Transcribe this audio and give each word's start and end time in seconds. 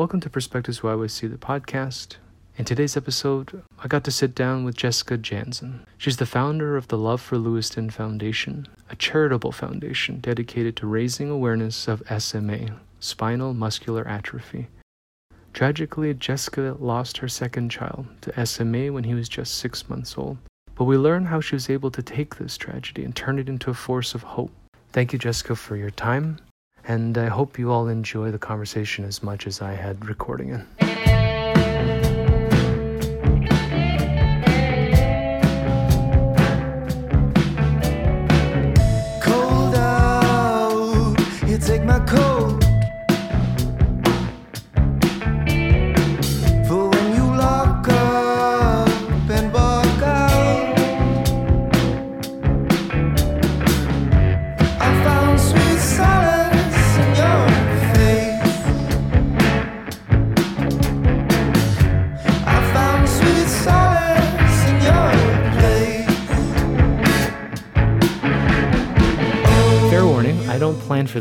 Welcome 0.00 0.20
to 0.20 0.30
Perspectives 0.30 0.80
YYC, 0.80 1.30
the 1.30 1.36
podcast. 1.36 2.16
In 2.56 2.64
today's 2.64 2.96
episode, 2.96 3.62
I 3.80 3.86
got 3.86 4.02
to 4.04 4.10
sit 4.10 4.34
down 4.34 4.64
with 4.64 4.74
Jessica 4.74 5.18
Jansen. 5.18 5.84
She's 5.98 6.16
the 6.16 6.24
founder 6.24 6.78
of 6.78 6.88
the 6.88 6.96
Love 6.96 7.20
for 7.20 7.36
Lewiston 7.36 7.90
Foundation, 7.90 8.66
a 8.88 8.96
charitable 8.96 9.52
foundation 9.52 10.18
dedicated 10.20 10.74
to 10.76 10.86
raising 10.86 11.28
awareness 11.28 11.86
of 11.86 12.02
SMA, 12.18 12.80
spinal 12.98 13.52
muscular 13.52 14.08
atrophy. 14.08 14.68
Tragically, 15.52 16.14
Jessica 16.14 16.78
lost 16.80 17.18
her 17.18 17.28
second 17.28 17.68
child 17.68 18.06
to 18.22 18.46
SMA 18.46 18.90
when 18.90 19.04
he 19.04 19.12
was 19.12 19.28
just 19.28 19.58
six 19.58 19.86
months 19.90 20.16
old. 20.16 20.38
But 20.76 20.84
we 20.84 20.96
learn 20.96 21.26
how 21.26 21.42
she 21.42 21.56
was 21.56 21.68
able 21.68 21.90
to 21.90 22.02
take 22.02 22.36
this 22.36 22.56
tragedy 22.56 23.04
and 23.04 23.14
turn 23.14 23.38
it 23.38 23.50
into 23.50 23.68
a 23.68 23.74
force 23.74 24.14
of 24.14 24.22
hope. 24.22 24.50
Thank 24.92 25.12
you, 25.12 25.18
Jessica, 25.18 25.54
for 25.54 25.76
your 25.76 25.90
time, 25.90 26.38
and 26.86 27.16
I 27.16 27.26
hope 27.26 27.58
you 27.58 27.70
all 27.70 27.88
enjoy 27.88 28.30
the 28.30 28.38
conversation 28.38 29.04
as 29.04 29.22
much 29.22 29.46
as 29.46 29.60
I 29.60 29.72
had 29.74 30.06
recording 30.06 30.50
it. 30.50 30.89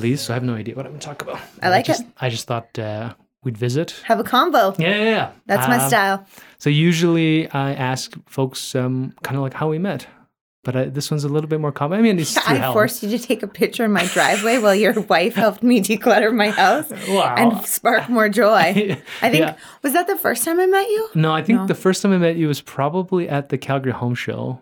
Don't 0.02 0.12
plan 0.12 0.18
for 0.18 0.18
these, 0.18 0.22
so 0.22 0.34
I 0.34 0.36
have 0.36 0.44
no 0.44 0.56
idea 0.56 0.76
what 0.76 0.86
I'm 0.86 0.92
going 0.94 1.00
to 1.00 1.06
talk 1.08 1.22
about. 1.22 1.40
I 1.62 1.70
like 1.70 1.86
just, 1.86 2.02
it. 2.02 2.08
I 2.20 2.30
just 2.30 2.48
thought 2.48 2.78
uh, 2.80 3.14
we'd 3.44 3.58
visit. 3.58 3.96
Have 4.06 4.20
a 4.20 4.24
combo. 4.24 4.76
Yeah, 4.78 4.90
yeah, 4.90 5.04
yeah. 5.04 5.32
That's 5.46 5.68
my 5.68 5.78
Um, 5.84 5.88
style. 5.90 6.26
So 6.58 6.70
usually 6.70 7.50
I 7.52 7.74
ask 7.74 8.14
folks 8.28 8.76
um, 8.76 9.14
kind 9.24 9.38
of 9.38 9.44
like 9.44 9.54
how 9.54 9.70
we 9.70 9.80
met, 9.80 10.08
but 10.66 10.76
uh, 10.76 10.86
this 10.90 11.10
one's 11.10 11.24
a 11.24 11.30
little 11.30 11.48
bit 11.50 11.60
more 11.62 11.72
common. 11.72 12.00
I 12.00 12.02
mean, 12.02 12.20
it's 12.20 12.36
I 12.48 12.56
Helen. 12.56 12.74
forced 12.74 13.02
you 13.04 13.10
to 13.18 13.20
take 13.20 13.44
a 13.44 13.48
picture 13.48 13.86
in 13.86 13.92
my 13.94 14.06
driveway 14.08 14.58
while 14.58 14.76
your 14.76 14.94
wife 15.10 15.36
helped 15.36 15.64
me 15.64 15.80
declutter 15.82 16.34
my 16.36 16.50
house 16.52 16.90
Wow. 17.08 17.36
and 17.38 17.66
spark 17.66 18.10
more 18.10 18.28
joy. 18.30 18.98
I 19.22 19.30
think 19.32 19.46
Yeah. 19.46 19.56
was 19.84 19.94
that 19.94 20.08
the 20.08 20.18
first 20.18 20.44
time 20.44 20.60
I 20.60 20.66
met 20.66 20.88
you? 20.90 21.10
No, 21.16 21.32
I 21.34 21.42
think 21.44 21.60
No. 21.60 21.66
the 21.68 21.76
first 21.76 22.02
time 22.02 22.12
I 22.12 22.18
met 22.18 22.36
you 22.36 22.48
was 22.50 22.60
probably 22.62 23.30
at 23.30 23.50
the 23.50 23.58
Calgary 23.58 23.94
Home 23.94 24.16
Show 24.16 24.60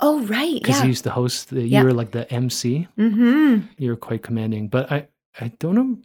Oh 0.00 0.20
right, 0.24 0.60
because 0.60 0.78
yeah. 0.78 0.82
you 0.82 0.88
used 0.88 1.04
to 1.04 1.10
host. 1.10 1.50
The, 1.50 1.60
you 1.62 1.66
Yeah. 1.68 1.82
were 1.84 1.92
like 1.92 2.10
the 2.10 2.30
MC. 2.32 2.88
mm-hmm. 2.98 3.66
You 3.78 3.90
were 3.90 3.96
quite 3.96 4.22
commanding, 4.22 4.68
but 4.68 4.90
I, 4.90 5.08
I 5.40 5.48
don't 5.58 5.74
know. 5.74 5.98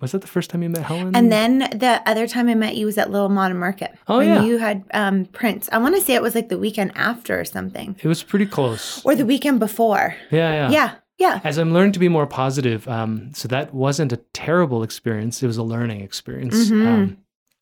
Was 0.00 0.12
that 0.12 0.20
the 0.20 0.28
first 0.28 0.50
time 0.50 0.62
you 0.62 0.68
met 0.68 0.82
Helen? 0.82 1.16
And 1.16 1.32
then 1.32 1.60
the 1.60 2.02
other 2.04 2.26
time 2.28 2.48
I 2.48 2.54
met 2.54 2.76
you 2.76 2.84
was 2.86 2.98
at 2.98 3.10
Little 3.10 3.30
Modern 3.30 3.58
Market. 3.58 3.94
Oh, 4.06 4.18
when 4.18 4.28
yeah. 4.28 4.42
you 4.44 4.58
had 4.58 4.84
um, 4.92 5.24
Prince. 5.26 5.68
I 5.72 5.78
want 5.78 5.94
to 5.94 6.00
say 6.02 6.14
it 6.14 6.20
was 6.22 6.34
like 6.34 6.50
the 6.50 6.58
weekend 6.58 6.92
after 6.94 7.40
or 7.40 7.44
something, 7.44 7.96
it 8.02 8.06
was 8.06 8.22
pretty 8.22 8.46
close. 8.46 9.02
or 9.04 9.14
the 9.14 9.24
weekend 9.24 9.60
before. 9.60 10.14
yeah, 10.30 10.52
yeah, 10.52 10.70
Yeah, 10.70 10.94
yeah. 11.18 11.40
As 11.42 11.56
I'm 11.58 11.72
learning 11.72 11.92
to 11.92 11.98
be 12.00 12.08
more 12.08 12.26
positive, 12.26 12.86
um, 12.86 13.32
so 13.34 13.48
that 13.48 13.72
wasn't 13.72 14.12
a 14.12 14.18
terrible 14.34 14.82
experience. 14.82 15.42
It 15.42 15.46
was 15.46 15.56
a 15.56 15.62
learning 15.62 16.00
experience. 16.02 16.68
Mhm. 16.70 16.86
Um, 16.86 17.16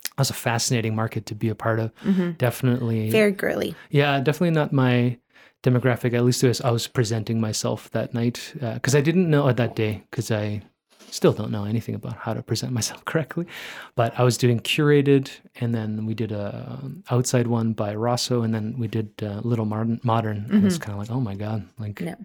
it 0.04 0.18
was 0.18 0.30
a 0.30 0.34
fascinating 0.34 0.96
market 0.96 1.26
to 1.26 1.34
be 1.34 1.48
a 1.48 1.54
part 1.54 1.78
of. 1.78 1.92
hmm 2.02 2.30
Definitely, 2.32 3.10
Very 3.10 3.32
girly. 3.32 3.74
Yeah, 3.90 4.18
definitely 4.20 4.50
not 4.50 4.72
my 4.72 5.18
demographic. 5.62 6.14
At 6.14 6.24
least 6.24 6.42
was, 6.42 6.60
I 6.60 6.70
was 6.70 6.86
presenting 6.86 7.40
myself 7.40 7.90
that 7.90 8.14
night 8.14 8.52
because 8.54 8.94
I 8.94 9.00
didn't 9.00 9.30
know 9.30 9.48
uh, 9.48 9.52
that 9.52 9.76
day 9.76 10.02
because 10.10 10.30
I 10.30 10.62
still 11.10 11.32
don't 11.32 11.50
know 11.50 11.64
anything 11.64 11.94
about 11.94 12.16
how 12.16 12.34
to 12.34 12.42
present 12.42 12.72
myself 12.78 13.04
correctly. 13.04 13.46
But 13.94 14.18
I 14.18 14.22
was 14.24 14.36
doing 14.36 14.60
curated, 14.60 15.30
and 15.60 15.74
then 15.74 16.06
we 16.06 16.14
did 16.14 16.32
a 16.32 16.78
um, 16.82 17.04
outside 17.10 17.46
one 17.46 17.72
by 17.72 17.94
Rosso, 17.94 18.42
and 18.42 18.54
then 18.54 18.74
we 18.78 18.88
did 18.88 19.10
uh, 19.22 19.40
Little 19.44 19.66
Modern. 19.66 20.00
Modern, 20.02 20.46
and 20.50 20.66
it's 20.66 20.78
kind 20.78 20.92
of 20.92 20.98
like, 20.98 21.10
oh 21.10 21.20
my 21.20 21.34
god, 21.34 21.68
like 21.78 22.00
Yeah. 22.00 22.16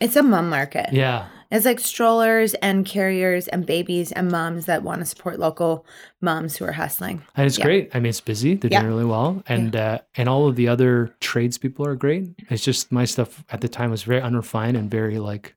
It's 0.00 0.16
a 0.16 0.22
mom 0.22 0.48
market. 0.50 0.92
yeah, 0.92 1.26
It's 1.50 1.64
like 1.64 1.78
strollers 1.78 2.54
and 2.54 2.84
carriers 2.84 3.46
and 3.48 3.64
babies 3.64 4.10
and 4.12 4.28
moms 4.30 4.66
that 4.66 4.82
want 4.82 5.00
to 5.00 5.06
support 5.06 5.38
local 5.38 5.86
moms 6.20 6.56
who 6.56 6.64
are 6.64 6.72
hustling. 6.72 7.22
and 7.36 7.46
it's 7.46 7.58
Yeah. 7.58 7.64
great. 7.64 7.90
I 7.94 8.00
mean, 8.00 8.10
it's 8.10 8.20
busy. 8.20 8.54
They're 8.54 8.70
Yeah. 8.72 8.80
doing 8.80 8.92
really 8.92 9.04
well, 9.04 9.42
and 9.46 9.74
uh, 9.76 9.98
and 10.16 10.28
all 10.28 10.48
of 10.48 10.56
the 10.56 10.68
other 10.68 11.14
tradespeople 11.20 11.86
are 11.86 11.94
great. 11.96 12.30
It's 12.50 12.64
just 12.64 12.90
my 12.90 13.04
stuff 13.04 13.44
at 13.50 13.60
the 13.60 13.68
time 13.68 13.90
was 13.90 14.02
very 14.02 14.20
unrefined 14.20 14.76
and 14.76 14.90
very 14.90 15.18
like 15.18 15.54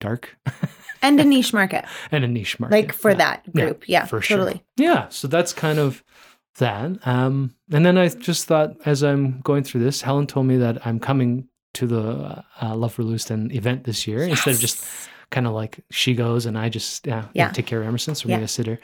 dark 0.00 0.36
And 1.02 1.20
a 1.20 1.24
niche 1.24 1.52
market, 1.52 1.84
and 2.10 2.24
a 2.24 2.28
niche 2.28 2.58
market. 2.58 2.74
like 2.74 2.92
for 2.94 3.10
Yeah. 3.10 3.16
that 3.18 3.52
group. 3.52 3.86
Yeah, 3.86 4.06
for 4.06 4.22
sure. 4.22 4.54
Yeah, 4.76 5.08
so 5.10 5.28
that's 5.28 5.52
kind 5.52 5.78
of 5.78 6.02
that. 6.58 7.06
Um, 7.06 7.54
and 7.70 7.84
then 7.84 7.98
I 7.98 8.08
just 8.08 8.46
thought, 8.46 8.74
as 8.86 9.02
I'm 9.02 9.40
going 9.40 9.64
through 9.64 9.82
this, 9.84 10.00
Helen 10.02 10.26
told 10.26 10.46
me 10.46 10.56
that 10.56 10.86
I'm 10.86 10.98
coming 10.98 11.48
to 11.74 11.86
the 11.86 12.44
uh, 12.62 12.74
Love 12.74 12.92
for 12.94 13.02
Lewiston 13.02 13.50
event 13.52 13.84
this 13.84 14.06
year 14.06 14.22
instead 14.22 14.54
of 14.54 14.60
just 14.60 14.84
kind 15.30 15.46
of 15.46 15.52
like 15.52 15.80
she 15.90 16.14
goes 16.14 16.46
and 16.46 16.56
I 16.56 16.68
just 16.68 17.06
yeah, 17.06 17.26
Yeah. 17.34 17.50
take 17.50 17.66
care 17.66 17.80
of 17.80 17.86
Emerson. 17.86 18.14
So 18.14 18.26
we're 18.28 18.32
Yeah. 18.32 18.36
gonna 18.38 18.48
sit 18.48 18.66
her. 18.66 18.78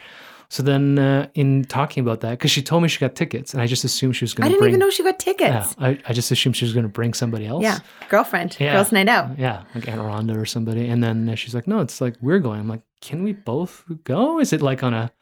So 0.52 0.64
then, 0.64 0.98
uh, 0.98 1.28
in 1.34 1.64
talking 1.64 2.00
about 2.00 2.22
that, 2.22 2.30
because 2.32 2.50
she 2.50 2.60
told 2.60 2.82
me 2.82 2.88
she 2.88 2.98
got 2.98 3.14
tickets, 3.14 3.54
and 3.54 3.62
I 3.62 3.68
just 3.68 3.84
assumed 3.84 4.16
she 4.16 4.24
was 4.24 4.34
going 4.34 4.46
I 4.46 4.48
to 4.48 4.54
didn't 4.54 4.62
bring. 4.62 4.70
even 4.70 4.80
know 4.80 4.90
she 4.90 5.04
got 5.04 5.24
yeah, 5.24 5.32
tickets. 5.32 5.76
I, 5.78 5.96
I 6.08 6.12
just 6.12 6.32
assumed 6.32 6.56
she 6.56 6.64
was 6.64 6.72
going 6.74 6.82
to 6.82 6.88
bring 6.88 7.14
somebody 7.14 7.46
else. 7.46 7.62
Yeah, 7.62 7.78
girlfriend, 8.08 8.56
Yeah. 8.58 8.72
girls' 8.72 8.90
night 8.90 9.08
out. 9.08 9.38
Yeah, 9.38 9.62
like 9.76 9.86
Aunt 9.86 10.00
Rhonda 10.00 10.36
or 10.36 10.44
somebody. 10.46 10.88
And 10.88 11.04
then 11.04 11.28
uh, 11.28 11.36
she's 11.36 11.54
like, 11.54 11.68
no, 11.68 11.78
it's 11.78 12.00
like 12.00 12.16
we're 12.20 12.40
going. 12.40 12.58
I'm 12.58 12.66
like, 12.66 12.82
can 13.00 13.22
we 13.22 13.32
both 13.32 13.84
go? 14.02 14.40
Is 14.40 14.52
it 14.52 14.60
like 14.60 14.82
on 14.82 14.92
a 14.92 15.12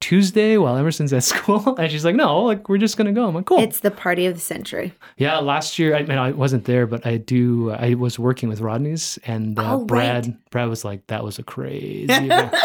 Tuesday 0.00 0.56
while 0.58 0.76
Emerson's 0.76 1.12
at 1.12 1.24
school? 1.32 1.76
And 1.76 1.90
she's 1.90 2.04
like, 2.04 2.14
no, 2.14 2.42
like 2.42 2.68
we're 2.68 2.78
just 2.78 2.96
going 2.96 3.06
to 3.06 3.12
go. 3.12 3.26
I'm 3.26 3.34
like, 3.34 3.46
cool. 3.46 3.58
It's 3.60 3.80
the 3.80 3.90
party 3.90 4.26
of 4.26 4.34
the 4.34 4.40
century. 4.40 4.92
yeah, 5.16 5.38
last 5.38 5.78
year, 5.78 5.96
I 5.96 6.02
mean, 6.02 6.18
I 6.18 6.32
wasn't 6.32 6.64
there, 6.64 6.86
but 6.86 7.06
I 7.06 7.16
do, 7.16 7.70
I 7.72 7.94
was 7.94 8.18
working 8.18 8.48
with 8.48 8.60
Rodney's 8.60 9.18
and 9.26 9.58
uh, 9.58 9.74
Oh, 9.74 9.78
right. 9.80 9.86
Brad, 9.86 10.38
Brad 10.50 10.68
was 10.68 10.84
like, 10.84 11.06
that 11.08 11.24
was 11.24 11.38
a 11.38 11.42
crazy. 11.42 12.06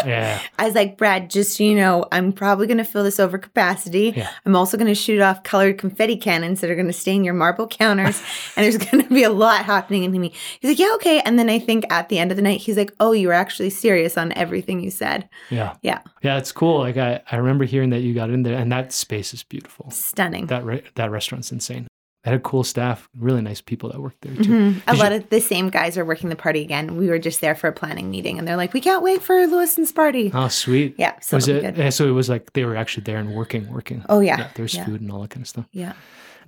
Yeah. 0.04 0.40
I 0.58 0.66
was 0.66 0.74
like, 0.74 0.96
Brad, 0.98 1.30
just 1.30 1.56
so 1.56 1.64
you 1.64 1.74
know, 1.74 2.06
I'm 2.12 2.32
probably 2.32 2.66
going 2.66 2.78
to 2.78 2.84
fill 2.84 3.04
this 3.04 3.20
over 3.20 3.38
capacity. 3.38 4.12
Yeah. 4.16 4.28
I'm 4.44 4.56
also 4.56 4.76
going 4.76 4.88
to 4.88 4.94
shoot 4.94 5.20
off 5.20 5.42
colored 5.42 5.78
confetti 5.78 6.16
cannons 6.16 6.60
that 6.60 6.70
are 6.70 6.74
going 6.74 6.86
to 6.86 6.92
stain 6.92 7.24
your 7.24 7.34
marble 7.34 7.66
counters. 7.66 8.20
and 8.56 8.64
there's 8.64 8.76
going 8.78 9.02
to 9.02 9.08
be 9.14 9.22
a 9.22 9.30
lot 9.30 9.64
happening 9.64 10.02
into 10.04 10.18
me. 10.18 10.32
He's 10.60 10.70
like, 10.72 10.78
yeah, 10.78 10.92
okay. 10.96 11.20
And 11.20 11.38
then 11.38 11.48
I 11.48 11.58
think 11.58 11.84
at 11.90 12.08
the 12.08 12.18
end 12.18 12.30
of 12.30 12.36
the 12.36 12.42
night, 12.42 12.60
he's 12.60 12.76
like, 12.76 12.92
oh, 13.00 13.12
you 13.12 13.28
were 13.28 13.32
actually 13.34 13.70
serious 13.70 14.18
on 14.18 14.32
everything 14.32 14.80
you 14.80 14.90
said. 14.90 15.28
Yeah. 15.50 15.76
Yeah. 15.82 16.00
Yeah. 16.22 16.38
It's 16.38 16.52
cool. 16.52 16.78
Like 16.80 16.96
I, 16.96 17.21
I 17.30 17.36
remember 17.36 17.64
hearing 17.64 17.90
that 17.90 18.00
you 18.00 18.14
got 18.14 18.30
in 18.30 18.42
there 18.42 18.58
and 18.58 18.70
that 18.72 18.92
space 18.92 19.32
is 19.34 19.42
beautiful. 19.42 19.90
Stunning. 19.90 20.46
That, 20.46 20.64
re- 20.64 20.82
that 20.96 21.10
restaurant's 21.10 21.52
insane. 21.52 21.86
They 22.24 22.30
had 22.30 22.42
cool 22.44 22.62
staff, 22.62 23.08
really 23.18 23.42
nice 23.42 23.60
people 23.60 23.90
that 23.90 24.00
worked 24.00 24.20
there 24.20 24.36
too. 24.36 24.42
Mhm. 24.74 24.82
A 24.86 24.94
lot 24.94 25.10
you- 25.10 25.18
of 25.18 25.28
the 25.30 25.40
same 25.40 25.70
guys 25.70 25.98
are 25.98 26.04
working 26.04 26.28
the 26.28 26.36
party 26.36 26.60
again. 26.62 26.96
We 26.96 27.08
were 27.08 27.18
just 27.18 27.40
there 27.40 27.56
for 27.56 27.66
a 27.66 27.72
planning 27.72 28.10
meeting, 28.12 28.38
and 28.38 28.46
they're 28.46 28.56
like, 28.56 28.72
"We 28.72 28.80
can't 28.80 29.02
wait 29.02 29.22
for 29.22 29.44
Lewiston's 29.44 29.90
party." 29.90 30.30
Oh, 30.32 30.46
sweet. 30.46 30.94
Yeah, 30.98 31.18
so 31.20 31.36
was 31.38 31.48
it? 31.48 31.74
good. 31.74 31.92
So 31.92 32.06
it 32.08 32.12
was 32.12 32.28
like 32.28 32.52
they 32.52 32.64
were 32.64 32.76
actually 32.76 33.02
there 33.04 33.16
and 33.18 33.34
working, 33.34 33.68
working. 33.72 34.04
Oh 34.08 34.20
yeah, 34.20 34.50
there's 34.54 34.72
yeah. 34.72 34.84
food 34.84 35.00
and 35.00 35.10
all 35.10 35.20
that 35.22 35.30
kind 35.30 35.42
of 35.42 35.48
stuff. 35.48 35.66
Yeah. 35.72 35.94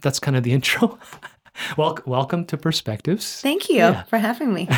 That's 0.01 0.21
kind 0.21 0.37
of 0.37 0.45
the 0.45 0.53
intro. 0.59 0.97
Wel- 1.77 1.99
welcome 2.07 2.45
to 2.47 2.57
Perspectives. 2.57 3.41
Thank 3.41 3.69
you 3.69 3.77
Yeah. 3.77 4.03
for 4.05 4.19
having 4.19 4.53
me. 4.53 4.69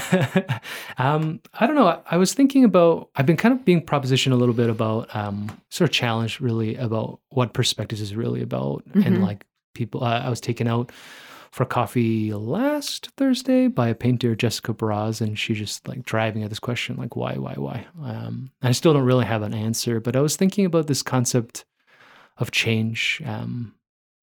um, 0.98 1.40
I 1.54 1.66
don't 1.66 1.74
know. 1.76 1.88
I, 1.88 1.98
I 2.12 2.16
was 2.16 2.34
thinking 2.34 2.64
about. 2.64 3.10
I've 3.16 3.26
been 3.26 3.36
kind 3.36 3.54
of 3.54 3.64
being 3.64 3.84
propositioned 3.84 4.32
a 4.32 4.36
little 4.36 4.54
bit 4.54 4.68
about, 4.70 5.14
um, 5.14 5.50
sort 5.70 5.88
of 5.90 5.94
challenged 5.94 6.40
really 6.40 6.76
about 6.76 7.20
what 7.30 7.52
perspectives 7.54 8.00
is 8.00 8.14
really 8.14 8.42
about, 8.42 8.84
and 8.94 9.18
Mhm. 9.18 9.22
like 9.22 9.44
people. 9.74 10.04
Uh, 10.04 10.20
I 10.20 10.28
was 10.30 10.40
taken 10.40 10.66
out 10.68 10.92
for 11.50 11.64
coffee 11.64 12.34
last 12.34 13.08
Thursday 13.16 13.66
by 13.68 13.88
a 13.88 13.94
painter, 13.94 14.34
Jessica 14.36 14.74
Braz, 14.74 15.22
and 15.22 15.38
she 15.38 15.54
just 15.54 15.88
like 15.88 16.02
driving 16.04 16.42
at 16.42 16.50
this 16.50 16.58
question, 16.58 16.96
like 16.96 17.16
why, 17.16 17.34
why, 17.36 17.54
why. 17.54 17.86
Um, 18.02 18.50
and 18.60 18.68
I 18.68 18.72
still 18.72 18.92
don't 18.92 19.04
really 19.04 19.24
have 19.24 19.40
an 19.42 19.54
answer, 19.54 19.98
but 20.00 20.16
I 20.16 20.20
was 20.20 20.36
thinking 20.36 20.66
about 20.66 20.86
this 20.86 21.02
concept 21.02 21.64
of 22.36 22.50
change 22.50 23.22
um, 23.24 23.74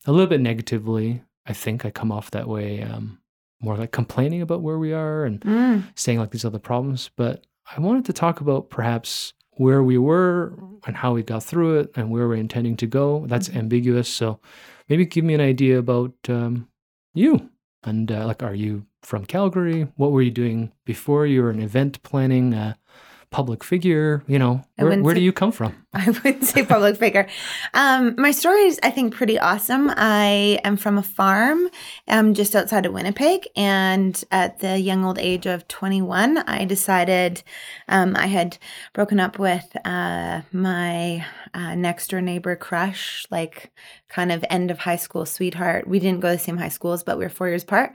a 0.06 0.12
little 0.12 0.28
bit 0.28 0.42
negatively. 0.42 1.24
I 1.46 1.54
think 1.54 1.86
I 1.86 1.92
come 1.92 2.12
off 2.12 2.32
that 2.32 2.48
way, 2.48 2.82
um, 2.82 3.20
more 3.62 3.78
like 3.78 3.92
complaining 3.92 4.42
about 4.42 4.62
where 4.62 4.78
we 4.80 4.94
are 4.94 5.26
and 5.26 5.40
Mm. 5.42 5.84
saying 5.96 6.20
like 6.20 6.32
these 6.32 6.46
other 6.46 6.60
problems. 6.60 7.10
But 7.16 7.46
I 7.76 7.80
wanted 7.80 8.06
to 8.06 8.14
talk 8.14 8.42
about 8.42 8.70
perhaps 8.70 9.34
where 9.58 9.84
we 9.84 9.98
were 9.98 10.54
and 10.86 10.96
how 10.98 11.14
we 11.14 11.24
got 11.24 11.44
through 11.44 11.80
it 11.80 11.92
and 11.96 12.10
where 12.10 12.28
we're 12.28 12.36
intending 12.36 12.76
to 12.78 12.88
go. 12.88 13.26
That's 13.28 13.50
Mhm. 13.50 13.56
ambiguous. 13.58 14.10
So 14.10 14.40
maybe 14.90 15.06
give 15.06 15.24
me 15.24 15.34
an 15.34 15.42
idea 15.42 15.78
about 15.80 16.14
um, 16.28 16.68
you 17.14 17.50
and 17.84 18.12
uh, 18.12 18.26
like, 18.26 18.42
are 18.44 18.56
you 18.56 18.86
from 19.02 19.26
Calgary? 19.26 19.88
What 19.96 20.12
were 20.12 20.22
you 20.22 20.32
doing 20.32 20.72
before? 20.86 21.26
You 21.28 21.44
were 21.44 21.50
an 21.52 21.62
event 21.62 22.02
planning 22.04 22.54
uh, 22.54 22.74
public 23.34 23.64
figure. 23.64 24.24
You 24.28 24.40
know, 24.40 24.64
I 24.78 24.84
where, 24.84 25.02
wouldn't 25.02 25.16
do 25.16 25.22
you 25.22 25.34
come 25.34 25.52
from? 25.52 25.76
I 25.94 26.06
wouldn't 26.10 26.46
say 26.46 26.64
public 26.64 26.96
figure. 26.98 27.28
Um, 27.74 28.16
my 28.18 28.32
story 28.32 28.62
is, 28.62 28.80
I 28.82 28.92
think, 28.92 29.14
pretty 29.14 29.38
awesome. 29.38 29.92
I 29.96 30.60
am 30.64 30.78
from 30.78 30.98
a 30.98 31.04
farm 31.04 31.70
um, 32.08 32.34
just 32.34 32.56
outside 32.56 32.86
of 32.86 32.94
Winnipeg. 32.94 33.48
And 33.56 34.24
at 34.32 34.60
the 34.60 34.80
young 34.80 35.04
old 35.04 35.20
age 35.20 35.46
of 35.46 35.68
21, 35.68 36.38
I 36.38 36.64
decided 36.66 37.44
um, 37.90 38.16
I 38.16 38.28
had 38.28 38.58
broken 38.94 39.20
up 39.20 39.38
with 39.38 39.76
uh, 39.84 40.42
my 40.52 41.26
uh, 41.54 41.76
next 41.76 42.10
door 42.12 42.22
neighbor 42.22 42.56
crush, 42.56 43.26
like 43.30 43.72
kind 44.08 44.32
of 44.32 44.46
end 44.50 44.72
of 44.72 44.80
high 44.80 44.96
school 44.96 45.26
sweetheart. 45.26 45.88
We 45.88 46.00
didn't 46.00 46.22
go 46.22 46.30
to 46.30 46.38
the 46.38 46.44
same 46.44 46.58
high 46.58 46.70
schools, 46.70 47.04
but 47.04 47.18
we 47.18 47.26
were 47.26 47.30
four 47.30 47.50
years 47.50 47.64
apart. 47.64 47.94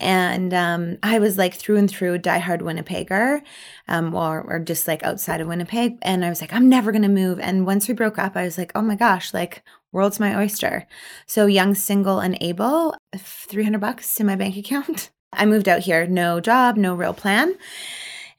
And 0.00 0.52
um, 0.54 0.98
I 1.02 1.18
was 1.18 1.38
like 1.38 1.54
through 1.54 1.76
and 1.76 1.90
through 1.90 2.18
diehard 2.18 2.60
Winnipegger, 2.60 3.42
um, 3.88 4.14
or, 4.14 4.40
or 4.42 4.58
just 4.58 4.88
like 4.88 5.02
outside 5.02 5.40
of 5.40 5.48
Winnipeg. 5.48 5.98
And 6.02 6.24
I 6.24 6.28
was 6.28 6.40
like, 6.40 6.52
I'm 6.52 6.68
never 6.68 6.90
going 6.92 7.02
to 7.02 7.08
move. 7.08 7.38
And 7.38 7.66
once 7.66 7.86
we 7.86 7.94
broke 7.94 8.18
up, 8.18 8.36
I 8.36 8.44
was 8.44 8.58
like, 8.58 8.72
oh 8.74 8.82
my 8.82 8.96
gosh, 8.96 9.34
like 9.34 9.62
world's 9.92 10.20
my 10.20 10.36
oyster. 10.36 10.86
So 11.26 11.46
young, 11.46 11.74
single, 11.74 12.20
and 12.20 12.36
able, 12.40 12.96
300 13.16 13.80
bucks 13.80 14.18
in 14.18 14.26
my 14.26 14.36
bank 14.36 14.56
account. 14.56 15.10
I 15.32 15.46
moved 15.46 15.68
out 15.68 15.82
here, 15.82 16.06
no 16.06 16.40
job, 16.40 16.76
no 16.76 16.94
real 16.94 17.14
plan. 17.14 17.56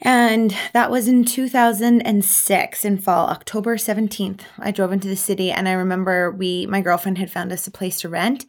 And 0.04 0.56
that 0.74 0.90
was 0.90 1.08
in 1.08 1.24
2006 1.24 2.86
in 2.86 2.98
fall, 2.98 3.28
October 3.28 3.78
17th. 3.78 4.42
I 4.58 4.72
drove 4.72 4.92
into 4.92 5.08
the 5.08 5.16
city 5.16 5.52
and 5.52 5.70
I 5.70 5.74
remember 5.74 6.32
we, 6.32 6.66
my 6.66 6.82
girlfriend 6.82 7.20
had 7.20 7.30
found 7.30 7.52
us 7.52 7.68
a 7.68 7.72
place 7.72 8.00
to 8.02 8.10
rent. 8.10 8.48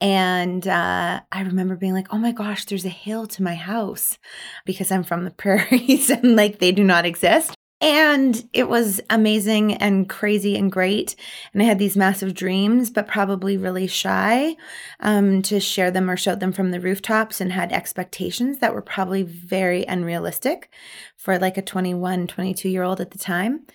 And 0.00 0.66
uh, 0.66 1.20
I 1.30 1.42
remember 1.42 1.76
being 1.76 1.92
like, 1.92 2.12
oh 2.12 2.18
my 2.18 2.32
gosh, 2.32 2.64
there's 2.64 2.86
a 2.86 2.90
hill 2.90 3.26
to 3.28 3.42
my 3.42 3.54
house 3.54 4.18
because 4.64 4.90
I'm 4.90 5.04
from 5.04 5.24
the 5.24 5.30
prairies 5.30 6.10
and 6.10 6.36
like 6.36 6.58
they 6.58 6.72
do 6.72 6.84
not 6.84 7.04
exist. 7.04 7.54
And 7.82 8.46
it 8.52 8.68
was 8.68 9.00
amazing 9.08 9.74
and 9.74 10.06
crazy 10.06 10.54
and 10.54 10.70
great. 10.70 11.16
And 11.54 11.62
I 11.62 11.64
had 11.64 11.78
these 11.78 11.96
massive 11.96 12.34
dreams, 12.34 12.90
but 12.90 13.08
probably 13.08 13.56
really 13.56 13.86
shy 13.86 14.56
um, 15.00 15.40
to 15.42 15.60
share 15.60 15.90
them 15.90 16.10
or 16.10 16.16
shout 16.18 16.40
them 16.40 16.52
from 16.52 16.72
the 16.72 16.80
rooftops 16.80 17.40
and 17.40 17.52
had 17.52 17.72
expectations 17.72 18.58
that 18.58 18.74
were 18.74 18.82
probably 18.82 19.22
very 19.22 19.86
unrealistic 19.86 20.70
for 21.16 21.38
like 21.38 21.56
a 21.56 21.62
21, 21.62 22.26
22 22.26 22.68
year 22.68 22.82
old 22.82 23.00
at 23.00 23.12
the 23.12 23.18
time. 23.18 23.66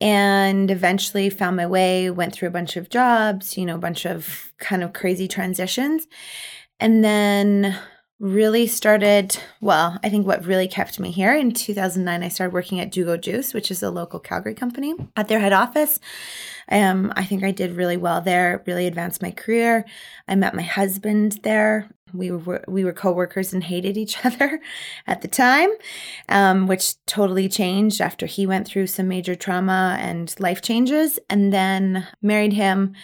And 0.00 0.70
eventually 0.70 1.28
found 1.28 1.56
my 1.56 1.66
way, 1.66 2.08
went 2.10 2.32
through 2.32 2.48
a 2.48 2.52
bunch 2.52 2.76
of 2.76 2.88
jobs, 2.88 3.58
you 3.58 3.66
know, 3.66 3.74
a 3.74 3.78
bunch 3.78 4.06
of 4.06 4.52
kind 4.58 4.84
of 4.84 4.92
crazy 4.92 5.26
transitions. 5.26 6.06
And 6.78 7.02
then 7.02 7.76
really 8.20 8.66
started 8.66 9.38
well 9.60 9.96
i 10.02 10.08
think 10.08 10.26
what 10.26 10.44
really 10.44 10.66
kept 10.66 10.98
me 10.98 11.12
here 11.12 11.36
in 11.36 11.52
2009 11.52 12.24
i 12.24 12.28
started 12.28 12.52
working 12.52 12.80
at 12.80 12.90
jugo 12.90 13.16
juice 13.16 13.54
which 13.54 13.70
is 13.70 13.80
a 13.80 13.90
local 13.90 14.18
calgary 14.18 14.54
company 14.54 14.92
at 15.16 15.28
their 15.28 15.38
head 15.38 15.52
office 15.52 16.00
um, 16.68 17.12
i 17.14 17.24
think 17.24 17.44
i 17.44 17.52
did 17.52 17.76
really 17.76 17.96
well 17.96 18.20
there 18.20 18.60
really 18.66 18.88
advanced 18.88 19.22
my 19.22 19.30
career 19.30 19.84
i 20.26 20.34
met 20.34 20.52
my 20.52 20.62
husband 20.62 21.38
there 21.44 21.88
we 22.12 22.30
were 22.30 22.62
we 22.66 22.84
were 22.84 22.92
co-workers 22.92 23.52
and 23.52 23.64
hated 23.64 23.96
each 23.96 24.24
other 24.24 24.60
at 25.06 25.22
the 25.22 25.28
time 25.28 25.70
um, 26.28 26.66
which 26.66 26.94
totally 27.06 27.48
changed 27.48 28.00
after 28.00 28.26
he 28.26 28.46
went 28.46 28.66
through 28.66 28.86
some 28.86 29.08
major 29.08 29.34
trauma 29.34 29.96
and 30.00 30.34
life 30.38 30.62
changes 30.62 31.18
and 31.28 31.52
then 31.52 32.06
married 32.22 32.52
him 32.52 32.94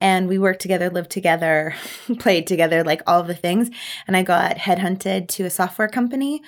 and 0.00 0.28
we 0.28 0.38
worked 0.38 0.62
together, 0.62 0.88
lived 0.88 1.10
together, 1.10 1.74
played 2.18 2.46
together, 2.46 2.82
like 2.82 3.02
all 3.06 3.22
the 3.22 3.34
things. 3.34 3.70
And 4.06 4.16
I 4.16 4.22
got 4.22 4.56
headhunted 4.56 5.28
to 5.28 5.44
a 5.44 5.50
software 5.50 5.88
company 5.88 6.42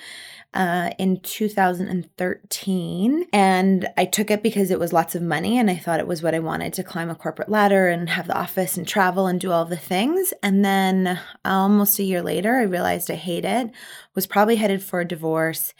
uh, 0.53 0.91
in 0.99 1.19
2013. 1.21 3.25
And 3.33 3.87
I 3.97 4.05
took 4.05 4.29
it 4.29 4.43
because 4.43 4.71
it 4.71 4.79
was 4.79 4.93
lots 4.93 5.15
of 5.15 5.21
money 5.21 5.57
and 5.57 5.69
I 5.69 5.75
thought 5.75 5.99
it 5.99 6.07
was 6.07 6.21
what 6.21 6.35
I 6.35 6.39
wanted 6.39 6.73
to 6.73 6.83
climb 6.83 7.09
a 7.09 7.15
corporate 7.15 7.49
ladder 7.49 7.87
and 7.87 8.09
have 8.09 8.27
the 8.27 8.37
office 8.37 8.77
and 8.77 8.87
travel 8.87 9.27
and 9.27 9.39
do 9.39 9.51
all 9.51 9.65
the 9.65 9.77
things. 9.77 10.33
And 10.43 10.63
then 10.63 11.19
almost 11.43 11.99
a 11.99 12.03
year 12.03 12.21
later, 12.21 12.55
I 12.55 12.63
realized 12.63 13.09
I 13.09 13.15
hate 13.15 13.45
it, 13.45 13.71
was 14.15 14.27
probably 14.27 14.57
headed 14.57 14.83
for 14.83 14.99
a 14.99 15.07
divorce. 15.07 15.73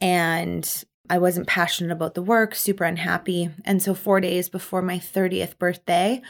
And 0.00 0.84
I 1.08 1.18
wasn't 1.18 1.48
passionate 1.48 1.92
about 1.92 2.14
the 2.14 2.22
work, 2.22 2.54
super 2.54 2.84
unhappy. 2.84 3.50
And 3.64 3.82
so, 3.82 3.94
four 3.94 4.20
days 4.20 4.48
before 4.48 4.80
my 4.80 4.98
30th 4.98 5.58
birthday, 5.58 6.22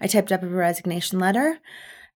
I 0.00 0.06
typed 0.06 0.32
up 0.32 0.42
a 0.42 0.46
resignation 0.46 1.18
letter. 1.18 1.60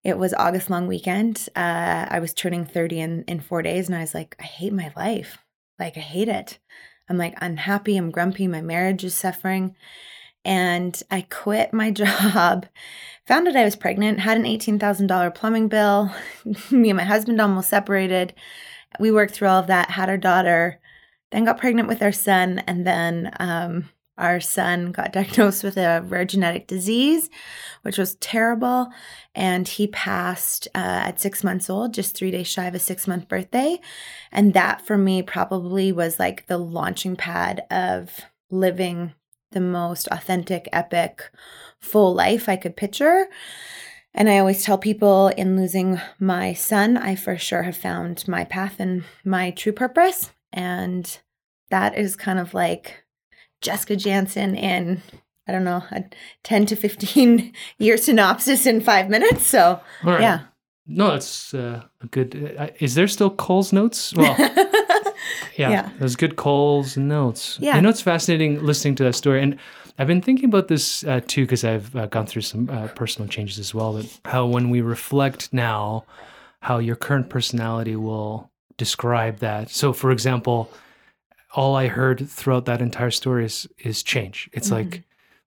It 0.06 0.19
was 0.19 0.32
August 0.35 0.70
long 0.70 0.87
weekend. 0.87 1.49
Uh, 1.56 2.06
I 2.08 2.20
was 2.20 2.32
turning 2.32 2.64
30 2.64 3.00
in, 3.00 3.25
in 3.25 3.41
four 3.41 3.61
days, 3.61 3.88
and 3.88 3.97
I 3.97 4.03
was 4.03 4.14
like, 4.14 4.37
I 4.38 4.44
hate 4.44 4.73
my 4.73 4.93
life. 4.94 5.38
Like, 5.81 5.97
I 5.97 6.00
hate 6.00 6.29
it. 6.29 6.61
I'm 7.08 7.19
like 7.19 7.35
unhappy. 7.43 7.97
I'm 7.97 8.12
grumpy. 8.12 8.47
My 8.47 8.61
marriage 8.61 9.03
is 9.03 9.17
suffering. 9.17 9.75
And 10.44 11.03
I 11.11 11.23
quit 11.23 11.75
my 11.75 11.91
job, 12.03 12.67
found 13.26 13.49
out 13.49 13.56
I 13.56 13.64
was 13.64 13.75
pregnant, 13.75 14.20
had 14.20 14.37
an 14.37 14.44
$18,000 14.44 15.35
plumbing 15.35 15.67
bill. 15.67 16.14
Me 16.70 16.91
and 16.91 16.97
my 16.97 17.02
husband 17.02 17.41
almost 17.41 17.69
separated. 17.69 18.32
We 19.00 19.11
worked 19.11 19.35
through 19.35 19.49
all 19.49 19.59
of 19.59 19.67
that, 19.67 19.91
had 19.91 20.09
our 20.09 20.17
daughter, 20.17 20.79
then 21.32 21.47
got 21.47 21.59
pregnant 21.59 21.88
with 21.88 22.00
our 22.00 22.12
son, 22.12 22.61
and 22.69 22.87
then 22.87 23.32
um, 23.41 23.88
our 24.19 24.41
son 24.41 24.93
got 24.93 25.13
diagnosed 25.13 25.63
with 25.63 25.77
a 25.77 26.03
rare 26.07 26.25
genetic 26.25 26.67
disease, 26.67 27.31
which 27.83 27.99
was 27.99 28.17
terrible. 28.17 28.89
And 29.35 29.67
he 29.67 29.87
passed 29.87 30.69
uh, 30.75 30.79
at 31.07 31.21
six 31.21 31.45
months 31.45 31.69
old, 31.69 31.95
just 31.95 32.17
three 32.17 32.31
days 32.31 32.47
shy 32.47 32.67
of 32.67 32.75
a 32.75 32.79
six 32.79 33.07
month 33.07 33.29
birthday. 33.29 33.79
And 34.33 34.55
that 34.55 34.87
for 34.87 34.97
me 34.97 35.23
probably 35.23 35.93
was 35.93 36.19
like 36.19 36.47
the 36.47 36.59
launching 36.59 37.17
pad 37.17 37.65
of 37.71 38.21
living 38.51 39.13
the 39.53 39.61
most 39.61 40.09
authentic, 40.09 40.69
epic, 40.73 41.31
full 41.81 42.15
life 42.15 42.49
I 42.49 42.57
could 42.57 42.77
picture. 42.77 43.29
And 44.12 44.31
I 44.31 44.39
always 44.39 44.65
tell 44.65 44.79
people 44.79 45.29
in 45.29 45.57
losing 45.57 46.01
my 46.19 46.55
son, 46.55 46.97
I 46.97 47.17
for 47.17 47.37
sure 47.37 47.65
have 47.65 47.77
found 47.77 48.27
my 48.27 48.45
path 48.45 48.81
and 48.81 49.05
my 49.25 49.51
true 49.51 49.73
purpose. 49.73 50.31
And 50.53 51.19
that 51.71 51.99
is 51.99 52.17
kind 52.17 52.39
of 52.39 52.55
like 52.55 53.05
Jessica 53.61 53.97
Jansen 53.97 54.55
in, 54.55 55.03
I 55.49 55.53
don't 55.53 55.64
know, 55.64 55.82
a 55.91 56.05
10 56.44 56.67
to 56.67 56.76
15 56.76 57.53
year 57.79 57.97
synopsis 57.97 58.67
in 58.67 58.81
five 58.81 59.08
minutes. 59.08 59.47
So, 59.47 59.81
right. 60.05 60.20
yeah. 60.20 60.41
No, 60.87 61.14
it's 61.14 61.53
uh, 61.53 61.82
a 62.00 62.06
good. 62.06 62.55
Uh, 62.58 62.69
is 62.79 62.94
there 62.94 63.08
still 63.08 63.31
Cole's 63.31 63.73
notes? 63.73 64.14
Well, 64.14 64.37
yeah, 65.56 65.70
Yeah. 65.70 65.91
there's 65.99 66.14
good 66.17 66.37
Cole's 66.37 66.97
notes. 66.97 67.58
Yeah. 67.61 67.76
You 67.76 67.82
know, 67.82 67.88
it's 67.88 68.03
fascinating 68.03 68.62
listening 68.64 68.94
to 68.97 69.05
that 69.05 69.14
story. 69.14 69.43
And 69.43 69.59
I've 69.99 70.06
been 70.06 70.23
thinking 70.23 70.44
about 70.44 70.69
this 70.69 71.02
uh, 71.05 71.20
too 71.26 71.43
because 71.43 71.64
I've 71.64 71.94
uh, 71.97 72.06
gone 72.06 72.26
through 72.26 72.43
some 72.43 72.70
uh, 72.70 72.87
personal 72.88 73.29
changes 73.29 73.59
as 73.59 73.75
well. 73.75 73.95
But 73.95 74.21
how 74.31 74.47
when 74.47 74.71
we 74.71 74.81
reflect 74.81 75.52
now, 75.52 76.04
how 76.61 76.78
your 76.78 76.97
current 76.97 77.31
personality 77.31 77.97
will 77.97 78.50
describe 78.76 79.38
that. 79.38 79.71
So, 79.71 79.92
for 79.92 80.11
example, 80.12 80.71
all 81.55 81.76
I 81.76 81.88
heard 81.88 82.29
throughout 82.29 82.65
that 82.67 82.83
entire 82.83 83.11
story 83.11 83.45
is, 83.45 83.67
is 83.79 84.03
change. 84.03 84.50
It's 84.53 84.71
mm-hmm. 84.71 84.91
like, 84.91 85.03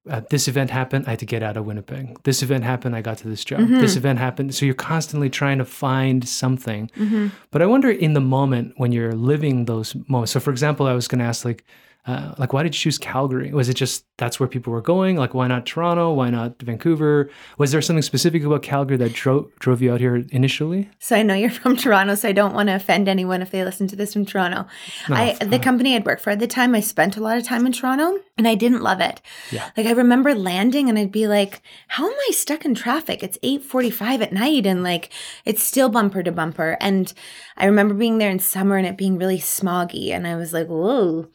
uh, 0.09 0.21
this 0.29 0.47
event 0.47 0.71
happened, 0.71 1.05
I 1.05 1.11
had 1.11 1.19
to 1.19 1.25
get 1.25 1.43
out 1.43 1.57
of 1.57 1.65
Winnipeg. 1.65 2.23
This 2.23 2.41
event 2.41 2.63
happened, 2.63 2.95
I 2.95 3.01
got 3.01 3.17
to 3.19 3.27
this 3.27 3.43
job. 3.43 3.59
Mm-hmm. 3.59 3.79
This 3.79 3.95
event 3.95 4.17
happened. 4.17 4.55
So 4.55 4.65
you're 4.65 4.73
constantly 4.73 5.29
trying 5.29 5.57
to 5.59 5.65
find 5.65 6.27
something. 6.27 6.89
Mm-hmm. 6.97 7.27
But 7.51 7.61
I 7.61 7.65
wonder 7.65 7.91
in 7.91 8.13
the 8.13 8.21
moment 8.21 8.73
when 8.77 8.91
you're 8.91 9.13
living 9.13 9.65
those 9.65 9.95
moments. 10.07 10.31
So, 10.31 10.39
for 10.39 10.51
example, 10.51 10.87
I 10.87 10.93
was 10.93 11.07
going 11.07 11.19
to 11.19 11.25
ask, 11.25 11.45
like, 11.45 11.65
uh, 12.07 12.33
like, 12.37 12.53
why 12.53 12.63
did 12.63 12.73
you 12.73 12.79
choose 12.79 12.97
Calgary? 12.97 13.51
Was 13.53 13.69
it 13.69 13.75
just 13.75 14.05
that's 14.17 14.39
where 14.39 14.47
people 14.47 14.71
were 14.73 14.81
going? 14.81 15.17
Like, 15.17 15.33
why 15.33 15.47
not 15.47 15.65
Toronto? 15.65 16.13
Why 16.13 16.29
not 16.29 16.59
Vancouver? 16.61 17.29
Was 17.57 17.71
there 17.71 17.81
something 17.81 18.01
specific 18.01 18.43
about 18.43 18.63
Calgary 18.63 18.97
that 18.97 19.13
drove 19.13 19.53
drove 19.59 19.81
you 19.81 19.93
out 19.93 19.99
here 19.99 20.25
initially? 20.31 20.89
So 20.99 21.15
I 21.15 21.23
know 21.23 21.33
you're 21.33 21.49
from 21.49 21.75
Toronto, 21.75 22.15
so 22.15 22.29
I 22.29 22.31
don't 22.31 22.53
want 22.53 22.69
to 22.69 22.75
offend 22.75 23.07
anyone 23.09 23.41
if 23.41 23.51
they 23.51 23.63
listen 23.63 23.87
to 23.87 23.95
this 23.95 24.13
from 24.13 24.25
Toronto. 24.25 24.65
I 25.09 25.33
the 25.41 25.59
company 25.59 25.95
I'd 25.95 26.05
worked 26.05 26.21
for 26.21 26.29
at 26.29 26.39
the 26.39 26.47
time, 26.47 26.73
I 26.73 26.79
spent 26.79 27.17
a 27.17 27.21
lot 27.21 27.37
of 27.37 27.43
time 27.43 27.65
in 27.65 27.73
Toronto 27.73 28.19
and 28.37 28.47
I 28.47 28.55
didn't 28.55 28.81
love 28.81 29.01
it. 29.01 29.21
Yeah. 29.51 29.69
Like 29.75 29.85
I 29.85 29.91
remember 29.91 30.33
landing 30.33 30.89
and 30.89 30.97
I'd 30.97 31.11
be 31.11 31.27
like, 31.27 31.61
how 31.89 32.05
am 32.05 32.17
I 32.29 32.31
stuck 32.31 32.63
in 32.63 32.75
traffic? 32.75 33.23
It's 33.23 33.37
8:45 33.39 34.21
at 34.21 34.33
night 34.33 34.65
and 34.65 34.83
like 34.83 35.11
it's 35.43 35.61
still 35.61 35.89
bumper 35.89 36.23
to 36.23 36.31
bumper. 36.31 36.77
And 36.79 37.13
I 37.57 37.65
remember 37.65 37.93
being 37.93 38.19
there 38.19 38.31
in 38.31 38.39
summer 38.39 38.77
and 38.77 38.87
it 38.87 38.97
being 38.97 39.17
really 39.17 39.39
smoggy 39.39 40.09
and 40.09 40.25
I 40.25 40.37
was 40.37 40.53
like, 40.53 40.67
whoa. 40.67 41.27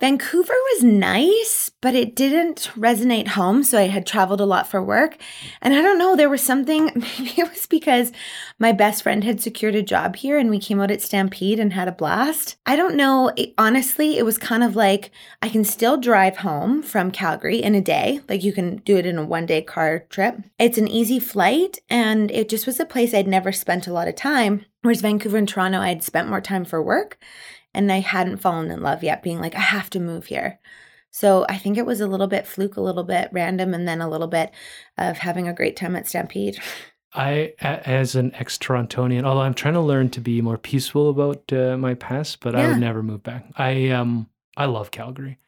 Vancouver 0.00 0.54
was 0.72 0.84
nice, 0.84 1.70
but 1.80 1.94
it 1.94 2.16
didn't 2.16 2.70
resonate 2.76 3.28
home. 3.28 3.62
So 3.62 3.78
I 3.78 3.88
had 3.88 4.06
traveled 4.06 4.40
a 4.40 4.46
lot 4.46 4.66
for 4.66 4.82
work. 4.82 5.16
And 5.62 5.74
I 5.74 5.82
don't 5.82 5.98
know, 5.98 6.16
there 6.16 6.28
was 6.28 6.42
something, 6.42 6.86
maybe 6.94 7.34
it 7.36 7.50
was 7.50 7.66
because 7.66 8.12
my 8.58 8.72
best 8.72 9.02
friend 9.02 9.24
had 9.24 9.40
secured 9.40 9.74
a 9.74 9.82
job 9.82 10.16
here 10.16 10.38
and 10.38 10.50
we 10.50 10.58
came 10.58 10.80
out 10.80 10.90
at 10.90 11.02
Stampede 11.02 11.60
and 11.60 11.72
had 11.72 11.88
a 11.88 11.92
blast. 11.92 12.56
I 12.66 12.76
don't 12.76 12.96
know. 12.96 13.32
It, 13.36 13.54
honestly, 13.56 14.18
it 14.18 14.24
was 14.24 14.38
kind 14.38 14.62
of 14.62 14.76
like 14.76 15.10
I 15.42 15.48
can 15.48 15.64
still 15.64 15.96
drive 15.96 16.38
home 16.38 16.82
from 16.82 17.10
Calgary 17.10 17.62
in 17.62 17.74
a 17.74 17.80
day. 17.80 18.20
Like 18.28 18.42
you 18.42 18.52
can 18.52 18.76
do 18.78 18.96
it 18.96 19.06
in 19.06 19.18
a 19.18 19.24
one 19.24 19.46
day 19.46 19.62
car 19.62 20.00
trip. 20.10 20.38
It's 20.58 20.78
an 20.78 20.88
easy 20.88 21.20
flight 21.20 21.78
and 21.88 22.30
it 22.30 22.48
just 22.48 22.66
was 22.66 22.80
a 22.80 22.86
place 22.86 23.14
I'd 23.14 23.28
never 23.28 23.52
spent 23.52 23.86
a 23.86 23.92
lot 23.92 24.08
of 24.08 24.16
time. 24.16 24.66
Whereas 24.82 25.00
Vancouver 25.00 25.38
and 25.38 25.48
Toronto, 25.48 25.80
I'd 25.80 26.02
spent 26.02 26.28
more 26.28 26.42
time 26.42 26.66
for 26.66 26.82
work 26.82 27.18
and 27.74 27.90
I 27.92 28.00
hadn't 28.00 28.38
fallen 28.38 28.70
in 28.70 28.82
love 28.82 29.02
yet, 29.02 29.22
being 29.22 29.40
like, 29.40 29.54
I 29.54 29.60
have 29.60 29.90
to 29.90 30.00
move 30.00 30.26
here. 30.26 30.58
So 31.10 31.46
I 31.48 31.58
think 31.58 31.78
it 31.78 31.86
was 31.86 32.00
a 32.00 32.08
little 32.08 32.26
bit 32.26 32.46
fluke, 32.46 32.76
a 32.76 32.80
little 32.80 33.04
bit 33.04 33.28
random, 33.32 33.74
and 33.74 33.86
then 33.86 34.00
a 34.00 34.08
little 34.08 34.26
bit 34.26 34.52
of 34.98 35.18
having 35.18 35.46
a 35.46 35.54
great 35.54 35.76
time 35.76 35.94
at 35.96 36.08
Stampede. 36.08 36.58
I, 37.14 37.54
as 37.60 38.16
an 38.16 38.34
ex 38.34 38.58
Torontonian, 38.58 39.24
although 39.24 39.42
I'm 39.42 39.54
trying 39.54 39.74
to 39.74 39.80
learn 39.80 40.10
to 40.10 40.20
be 40.20 40.40
more 40.40 40.58
peaceful 40.58 41.08
about 41.08 41.52
uh, 41.52 41.76
my 41.76 41.94
past, 41.94 42.40
but 42.40 42.56
I 42.56 42.66
would 42.66 42.80
never 42.80 43.04
move 43.04 43.22
back. 43.22 43.46
I 43.56 43.90
um 43.90 44.28
I 44.56 44.64
love 44.64 44.90
Calgary. 44.90 45.38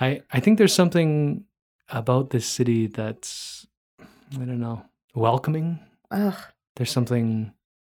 I 0.00 0.22
I 0.32 0.40
think 0.40 0.58
there's 0.58 0.74
something 0.74 1.44
about 1.88 2.30
this 2.30 2.46
city 2.46 2.88
that's 2.88 3.64
I 4.00 4.44
don't 4.44 4.58
know 4.58 4.84
welcoming. 5.14 5.78
Ugh, 6.10 6.34
There's 6.74 6.90
something 6.90 7.52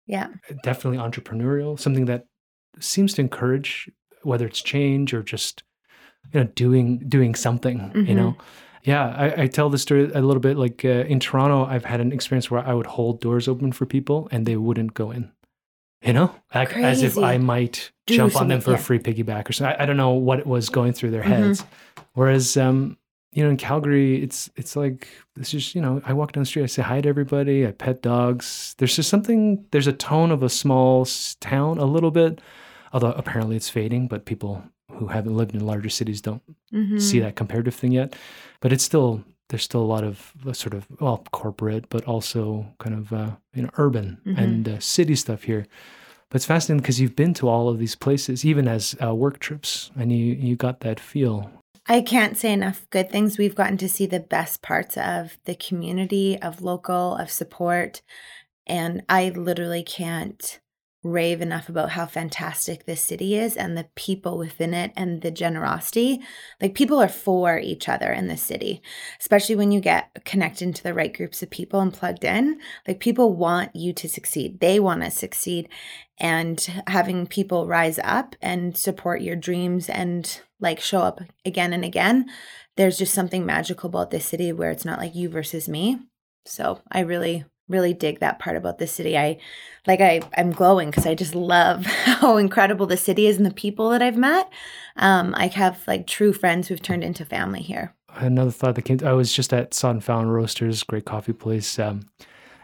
yeah. 0.06 0.28
definitely 0.62 0.98
entrepreneurial, 0.98 1.78
something 1.78 2.04
that 2.04 2.26
seems 2.80 3.14
to 3.14 3.20
encourage 3.22 3.90
whether 4.22 4.46
it's 4.46 4.60
change 4.62 5.14
or 5.14 5.22
just 5.22 5.62
you 6.32 6.40
know 6.40 6.46
doing 6.54 6.98
doing 7.08 7.34
something. 7.34 7.92
You 7.94 8.14
know, 8.14 8.36
yeah. 8.82 9.06
I, 9.16 9.42
I 9.42 9.46
tell 9.46 9.70
the 9.70 9.78
story 9.78 10.10
a 10.12 10.20
little 10.20 10.40
bit 10.40 10.56
like 10.56 10.84
uh, 10.84 10.88
in 11.08 11.20
Toronto. 11.20 11.64
I've 11.64 11.84
had 11.84 12.00
an 12.00 12.12
experience 12.12 12.50
where 12.50 12.66
I 12.66 12.74
would 12.74 12.86
hold 12.86 13.20
doors 13.20 13.48
open 13.48 13.72
for 13.72 13.86
people 13.86 14.28
and 14.30 14.44
they 14.46 14.56
wouldn't 14.56 14.94
go 14.94 15.10
in. 15.10 15.30
You 16.02 16.12
know, 16.12 16.32
like 16.54 16.76
as 16.76 17.02
if 17.02 17.18
I 17.18 17.38
might 17.38 17.90
Do 18.06 18.16
jump 18.16 18.36
on 18.36 18.46
them 18.46 18.60
for 18.60 18.72
a 18.74 18.78
free 18.78 19.00
piggyback 19.00 19.48
or 19.48 19.52
something. 19.52 19.76
I, 19.78 19.82
I 19.82 19.86
don't 19.86 19.96
know 19.96 20.10
what 20.12 20.38
it 20.38 20.46
was 20.46 20.68
going 20.68 20.92
through 20.92 21.10
their 21.10 21.22
Mhm. 21.24 21.26
heads. 21.26 21.64
Whereas, 22.14 22.56
um, 22.56 22.96
you 23.38 23.44
know, 23.44 23.50
in 23.50 23.56
Calgary, 23.56 24.20
it's 24.20 24.50
it's 24.56 24.74
like 24.74 25.06
it's 25.38 25.52
just 25.52 25.74
you 25.76 25.80
know, 25.80 26.02
I 26.04 26.12
walk 26.12 26.32
down 26.32 26.42
the 26.42 26.46
street, 26.46 26.64
I 26.64 26.66
say 26.66 26.82
hi 26.82 27.00
to 27.00 27.08
everybody, 27.08 27.64
I 27.64 27.70
pet 27.70 28.02
dogs. 28.02 28.74
There's 28.78 28.96
just 28.96 29.08
something. 29.08 29.64
There's 29.70 29.86
a 29.86 29.92
tone 29.92 30.32
of 30.32 30.42
a 30.42 30.48
small 30.48 31.06
town, 31.40 31.78
a 31.78 31.84
little 31.84 32.10
bit, 32.10 32.40
although 32.92 33.12
apparently 33.12 33.54
it's 33.56 33.70
fading. 33.70 34.08
But 34.08 34.24
people 34.24 34.62
who 34.90 35.06
haven't 35.06 35.36
lived 35.36 35.54
in 35.54 35.64
larger 35.64 35.88
cities 35.90 36.20
don't 36.20 36.42
Mhm. 36.72 37.00
see 37.00 37.20
that 37.20 37.36
comparative 37.36 37.74
thing 37.76 37.92
yet. 37.92 38.16
But 38.60 38.72
it's 38.72 38.82
still 38.84 39.22
there's 39.48 39.62
still 39.62 39.82
a 39.82 39.92
lot 39.94 40.04
of 40.04 40.32
uh, 40.46 40.52
sort 40.52 40.74
of 40.74 40.86
well 41.00 41.22
corporate, 41.30 41.84
but 41.88 42.04
also 42.06 42.66
kind 42.80 42.94
of 42.96 43.12
uh, 43.12 43.30
you 43.54 43.62
know 43.62 43.70
urban 43.78 44.18
Mhm. 44.26 44.38
and 44.42 44.68
uh, 44.68 44.78
city 44.80 45.14
stuff 45.14 45.44
here. 45.44 45.64
But 46.30 46.36
it's 46.36 46.46
fascinating 46.46 46.82
because 46.82 47.00
you've 47.00 47.16
been 47.16 47.34
to 47.34 47.48
all 47.48 47.68
of 47.68 47.78
these 47.78 47.94
places, 47.96 48.44
even 48.44 48.66
as 48.68 48.94
uh, 49.00 49.14
work 49.14 49.38
trips, 49.38 49.92
and 49.96 50.10
you 50.12 50.24
you 50.48 50.56
got 50.56 50.80
that 50.80 50.98
feel. 51.00 51.38
I 51.90 52.02
can't 52.02 52.36
say 52.36 52.52
enough 52.52 52.86
good 52.90 53.10
things. 53.10 53.38
We've 53.38 53.54
gotten 53.54 53.78
to 53.78 53.88
see 53.88 54.04
the 54.04 54.20
best 54.20 54.60
parts 54.60 54.98
of 54.98 55.38
the 55.46 55.54
community, 55.54 56.40
of 56.40 56.60
local, 56.60 57.16
of 57.16 57.30
support. 57.30 58.02
And 58.66 59.02
I 59.08 59.30
literally 59.30 59.82
can't 59.82 60.60
rave 61.04 61.40
enough 61.40 61.68
about 61.68 61.90
how 61.90 62.04
fantastic 62.06 62.84
this 62.84 63.00
city 63.00 63.36
is 63.36 63.56
and 63.56 63.76
the 63.76 63.88
people 63.94 64.36
within 64.36 64.74
it 64.74 64.92
and 64.96 65.22
the 65.22 65.30
generosity. 65.30 66.20
Like 66.60 66.74
people 66.74 66.98
are 66.98 67.08
for 67.08 67.58
each 67.58 67.88
other 67.88 68.10
in 68.12 68.26
this 68.26 68.42
city, 68.42 68.82
especially 69.20 69.54
when 69.54 69.70
you 69.70 69.80
get 69.80 70.24
connected 70.24 70.74
to 70.74 70.82
the 70.82 70.94
right 70.94 71.14
groups 71.14 71.42
of 71.42 71.50
people 71.50 71.80
and 71.80 71.92
plugged 71.92 72.24
in. 72.24 72.60
Like 72.86 72.98
people 72.98 73.34
want 73.34 73.76
you 73.76 73.92
to 73.92 74.08
succeed, 74.08 74.60
they 74.60 74.80
want 74.80 75.02
to 75.02 75.10
succeed. 75.10 75.68
And 76.18 76.60
having 76.88 77.28
people 77.28 77.68
rise 77.68 78.00
up 78.02 78.34
and 78.42 78.76
support 78.76 79.20
your 79.20 79.36
dreams 79.36 79.88
and 79.88 80.40
like 80.58 80.80
show 80.80 81.02
up 81.02 81.20
again 81.44 81.72
and 81.72 81.84
again, 81.84 82.26
there's 82.76 82.98
just 82.98 83.14
something 83.14 83.46
magical 83.46 83.88
about 83.88 84.10
this 84.10 84.26
city 84.26 84.52
where 84.52 84.70
it's 84.70 84.84
not 84.84 84.98
like 84.98 85.14
you 85.14 85.28
versus 85.28 85.68
me. 85.68 85.98
So 86.44 86.80
I 86.90 87.00
really, 87.00 87.44
really 87.68 87.94
dig 87.94 88.20
that 88.20 88.38
part 88.38 88.56
about 88.56 88.78
the 88.78 88.86
city. 88.86 89.16
I 89.16 89.38
like 89.86 90.00
I 90.00 90.20
I'm 90.36 90.50
glowing 90.50 90.90
because 90.90 91.06
I 91.06 91.14
just 91.14 91.34
love 91.34 91.86
how 92.04 92.36
incredible 92.36 92.86
the 92.86 92.96
city 92.96 93.26
is 93.26 93.36
and 93.36 93.46
the 93.46 93.50
people 93.50 93.90
that 93.90 94.02
I've 94.02 94.16
met. 94.16 94.50
Um, 94.96 95.34
I 95.36 95.48
have 95.48 95.82
like 95.86 96.06
true 96.06 96.32
friends 96.32 96.68
who've 96.68 96.82
turned 96.82 97.04
into 97.04 97.24
family 97.24 97.62
here. 97.62 97.94
Another 98.14 98.50
thought 98.50 98.74
that 98.74 98.82
came. 98.82 99.00
I 99.04 99.12
was 99.12 99.32
just 99.32 99.52
at 99.52 99.82
and 99.84 100.02
Fountain 100.02 100.30
Roasters, 100.30 100.82
great 100.82 101.04
coffee 101.04 101.32
place, 101.32 101.78
um, 101.78 102.08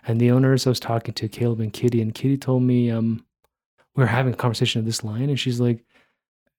and 0.06 0.20
the 0.20 0.30
owners 0.30 0.66
I 0.66 0.70
was 0.70 0.80
talking 0.80 1.14
to, 1.14 1.28
Caleb 1.28 1.60
and 1.60 1.72
Kitty, 1.72 2.00
and 2.00 2.14
Kitty 2.14 2.38
told 2.38 2.62
me 2.62 2.90
um, 2.90 3.24
we 3.94 4.02
were 4.02 4.08
having 4.08 4.32
a 4.32 4.36
conversation 4.36 4.80
of 4.80 4.84
this 4.84 5.04
line, 5.04 5.28
and 5.28 5.38
she's 5.38 5.60
like, 5.60 5.84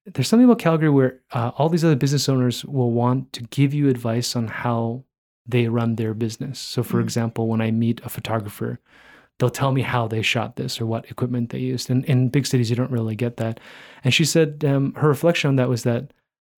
"There's 0.06 0.28
something 0.28 0.46
about 0.46 0.60
Calgary 0.60 0.90
where 0.90 1.20
uh, 1.32 1.52
all 1.58 1.68
these 1.68 1.84
other 1.84 1.96
business 1.96 2.30
owners 2.30 2.64
will 2.64 2.92
want 2.92 3.34
to 3.34 3.44
give 3.44 3.74
you 3.74 3.90
advice 3.90 4.36
on 4.36 4.48
how 4.48 5.04
they 5.48 5.68
run 5.68 5.96
their 5.96 6.14
business. 6.14 6.60
So, 6.60 6.82
for 6.84 6.98
Mm. 7.00 7.04
example, 7.04 7.48
when 7.48 7.62
I 7.62 7.72
meet 7.72 8.02
a 8.04 8.10
photographer, 8.10 8.80
they'll 9.38 9.50
tell 9.50 9.72
me 9.72 9.82
how 9.82 10.08
they 10.08 10.22
shot 10.22 10.56
this 10.56 10.80
or 10.82 10.86
what 10.86 11.10
equipment 11.12 11.50
they 11.50 11.60
used. 11.60 11.90
And 11.90 12.06
in 12.06 12.30
big 12.30 12.46
cities, 12.48 12.70
you 12.70 12.75
don't 12.75 12.92
really 12.92 13.16
get 13.16 13.38
that. 13.38 13.60
And 14.04 14.14
she 14.14 14.25
said 14.25 14.64
um, 14.66 14.94
her 14.96 15.08
reflection 15.10 15.50
on 15.50 15.56
that 15.58 15.70
was 15.70 15.84
that 15.84 16.12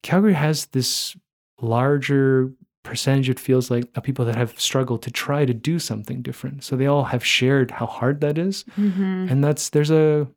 Calgary 0.04 0.34
has 0.36 0.68
this 0.68 1.16
larger 1.62 2.52
percentage, 2.84 3.30
it 3.30 3.40
feels 3.40 3.70
like, 3.70 3.86
of 3.96 4.04
people 4.04 4.24
that 4.26 4.36
have 4.36 4.58
struggled 4.60 5.02
to 5.02 5.12
try 5.12 5.44
to 5.46 5.54
do 5.54 5.80
something 5.80 6.22
different. 6.22 6.64
So 6.64 6.76
they 6.76 6.86
all 6.88 7.06
have 7.06 7.26
shared 7.26 7.72
how 7.72 7.86
hard 7.88 8.22
that 8.22 8.38
is. 8.38 8.64
Mm-hmm. 8.78 9.28
And 9.30 9.44
that's 9.44 9.70
there's 9.72 9.92
a 9.92 10.28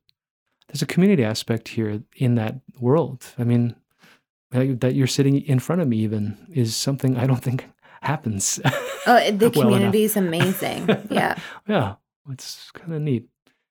there's 0.69 0.83
a 0.83 0.87
community 0.87 1.25
aspect 1.25 1.69
here 1.69 2.03
in 2.17 2.35
that 2.37 2.61
world. 2.81 3.27
I 3.39 3.45
mean, 3.45 3.75
that 4.51 4.95
you're 4.95 5.07
sitting 5.07 5.41
in 5.43 5.59
front 5.61 5.81
of 5.83 5.89
me 5.89 5.99
even 5.99 6.37
is 6.53 6.75
something 6.75 7.17
I 7.17 7.27
don't 7.27 7.43
think 7.49 7.69
happens. 8.03 8.61
Oh, 9.07 9.31
the 9.31 9.49
well 9.57 9.69
enough. 9.69 9.73
community 9.79 10.05
is 10.05 10.15
amazing. 10.15 10.87
yeah. 11.11 11.39
yeah, 11.67 11.95
it's 12.29 12.71
kind 12.73 12.93
of 12.93 13.01
neat. 13.01 13.27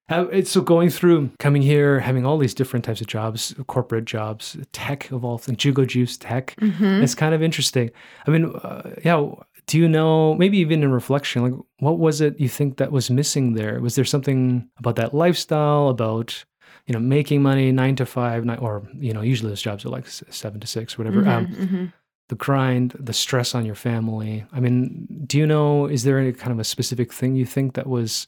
How, 0.07 0.23
it's 0.23 0.49
so 0.49 0.61
going 0.61 0.89
through 0.89 1.29
coming 1.37 1.61
here, 1.61 1.99
having 1.99 2.25
all 2.25 2.39
these 2.39 2.55
different 2.55 2.83
types 2.83 2.99
of 2.99 3.05
jobs, 3.05 3.53
corporate 3.67 4.05
jobs, 4.05 4.57
tech 4.71 5.11
of 5.11 5.23
all 5.23 5.37
things, 5.37 5.59
Jugo 5.59 5.85
Juice 5.85 6.17
tech. 6.17 6.55
hmm 6.59 7.03
It's 7.03 7.13
kind 7.13 7.35
of 7.35 7.43
interesting. 7.43 7.91
I 8.25 8.31
mean, 8.31 8.45
uh, 8.55 8.95
yeah. 9.05 9.23
Do 9.67 9.77
you 9.77 9.87
know, 9.87 10.33
maybe 10.33 10.57
even 10.57 10.81
in 10.81 10.91
reflection, 10.91 11.43
like 11.43 11.53
what 11.77 11.99
was 11.99 12.21
it 12.21 12.39
you 12.39 12.49
think 12.49 12.77
that 12.77 12.91
was 12.91 13.11
missing 13.11 13.53
there? 13.53 13.79
Was 13.79 13.93
there 13.93 14.05
something 14.05 14.67
about 14.79 14.95
that 14.95 15.13
lifestyle, 15.13 15.89
about 15.89 16.43
you 16.87 16.93
know 16.93 16.99
making 16.99 17.43
money 17.43 17.71
nine 17.71 17.95
to 17.97 18.05
five, 18.07 18.45
nine, 18.45 18.57
or 18.57 18.81
you 18.95 19.13
know 19.13 19.21
usually 19.21 19.51
those 19.51 19.61
jobs 19.61 19.85
are 19.85 19.89
like 19.89 20.07
seven 20.07 20.59
to 20.59 20.65
six, 20.65 20.97
whatever. 20.97 21.19
Um, 21.29 21.45
hmm 21.45 21.85
the 22.29 22.35
grind, 22.35 22.95
the 22.99 23.13
stress 23.13 23.53
on 23.53 23.65
your 23.65 23.75
family. 23.75 24.45
I 24.53 24.59
mean, 24.59 25.07
do 25.25 25.37
you 25.37 25.45
know, 25.45 25.85
is 25.87 26.03
there 26.03 26.19
any 26.19 26.31
kind 26.31 26.51
of 26.51 26.59
a 26.59 26.63
specific 26.63 27.11
thing 27.11 27.35
you 27.35 27.45
think 27.45 27.73
that 27.73 27.87
was 27.87 28.27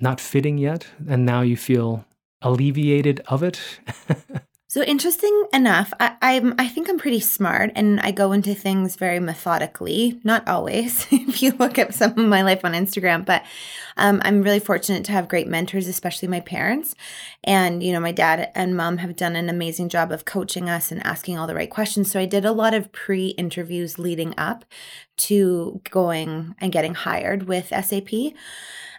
not 0.00 0.20
fitting 0.20 0.58
yet? 0.58 0.86
And 1.08 1.26
now 1.26 1.42
you 1.42 1.56
feel 1.56 2.04
alleviated 2.40 3.20
of 3.28 3.42
it? 3.42 3.60
So 4.72 4.82
interesting 4.82 5.44
enough, 5.52 5.92
I, 6.00 6.16
I'm 6.22 6.54
I 6.58 6.66
think 6.66 6.88
I'm 6.88 6.96
pretty 6.96 7.20
smart 7.20 7.72
and 7.76 8.00
I 8.00 8.10
go 8.10 8.32
into 8.32 8.54
things 8.54 8.96
very 8.96 9.20
methodically. 9.20 10.18
Not 10.24 10.48
always, 10.48 11.06
if 11.10 11.42
you 11.42 11.52
look 11.58 11.78
at 11.78 11.94
some 11.94 12.12
of 12.12 12.16
my 12.16 12.40
life 12.40 12.64
on 12.64 12.72
Instagram, 12.72 13.26
but 13.26 13.44
um, 13.98 14.22
I'm 14.24 14.40
really 14.40 14.60
fortunate 14.60 15.04
to 15.04 15.12
have 15.12 15.28
great 15.28 15.46
mentors, 15.46 15.88
especially 15.88 16.28
my 16.28 16.40
parents. 16.40 16.94
And 17.44 17.82
you 17.82 17.92
know, 17.92 18.00
my 18.00 18.12
dad 18.12 18.50
and 18.54 18.74
mom 18.74 18.96
have 18.96 19.14
done 19.14 19.36
an 19.36 19.50
amazing 19.50 19.90
job 19.90 20.10
of 20.10 20.24
coaching 20.24 20.70
us 20.70 20.90
and 20.90 21.04
asking 21.04 21.36
all 21.36 21.46
the 21.46 21.54
right 21.54 21.68
questions. 21.68 22.10
So 22.10 22.18
I 22.18 22.24
did 22.24 22.46
a 22.46 22.52
lot 22.52 22.72
of 22.72 22.92
pre-interviews 22.92 23.98
leading 23.98 24.32
up 24.38 24.64
to 25.26 25.80
going 25.90 26.54
and 26.60 26.72
getting 26.72 26.94
hired 26.94 27.44
with 27.44 27.68
SAP. 27.68 28.34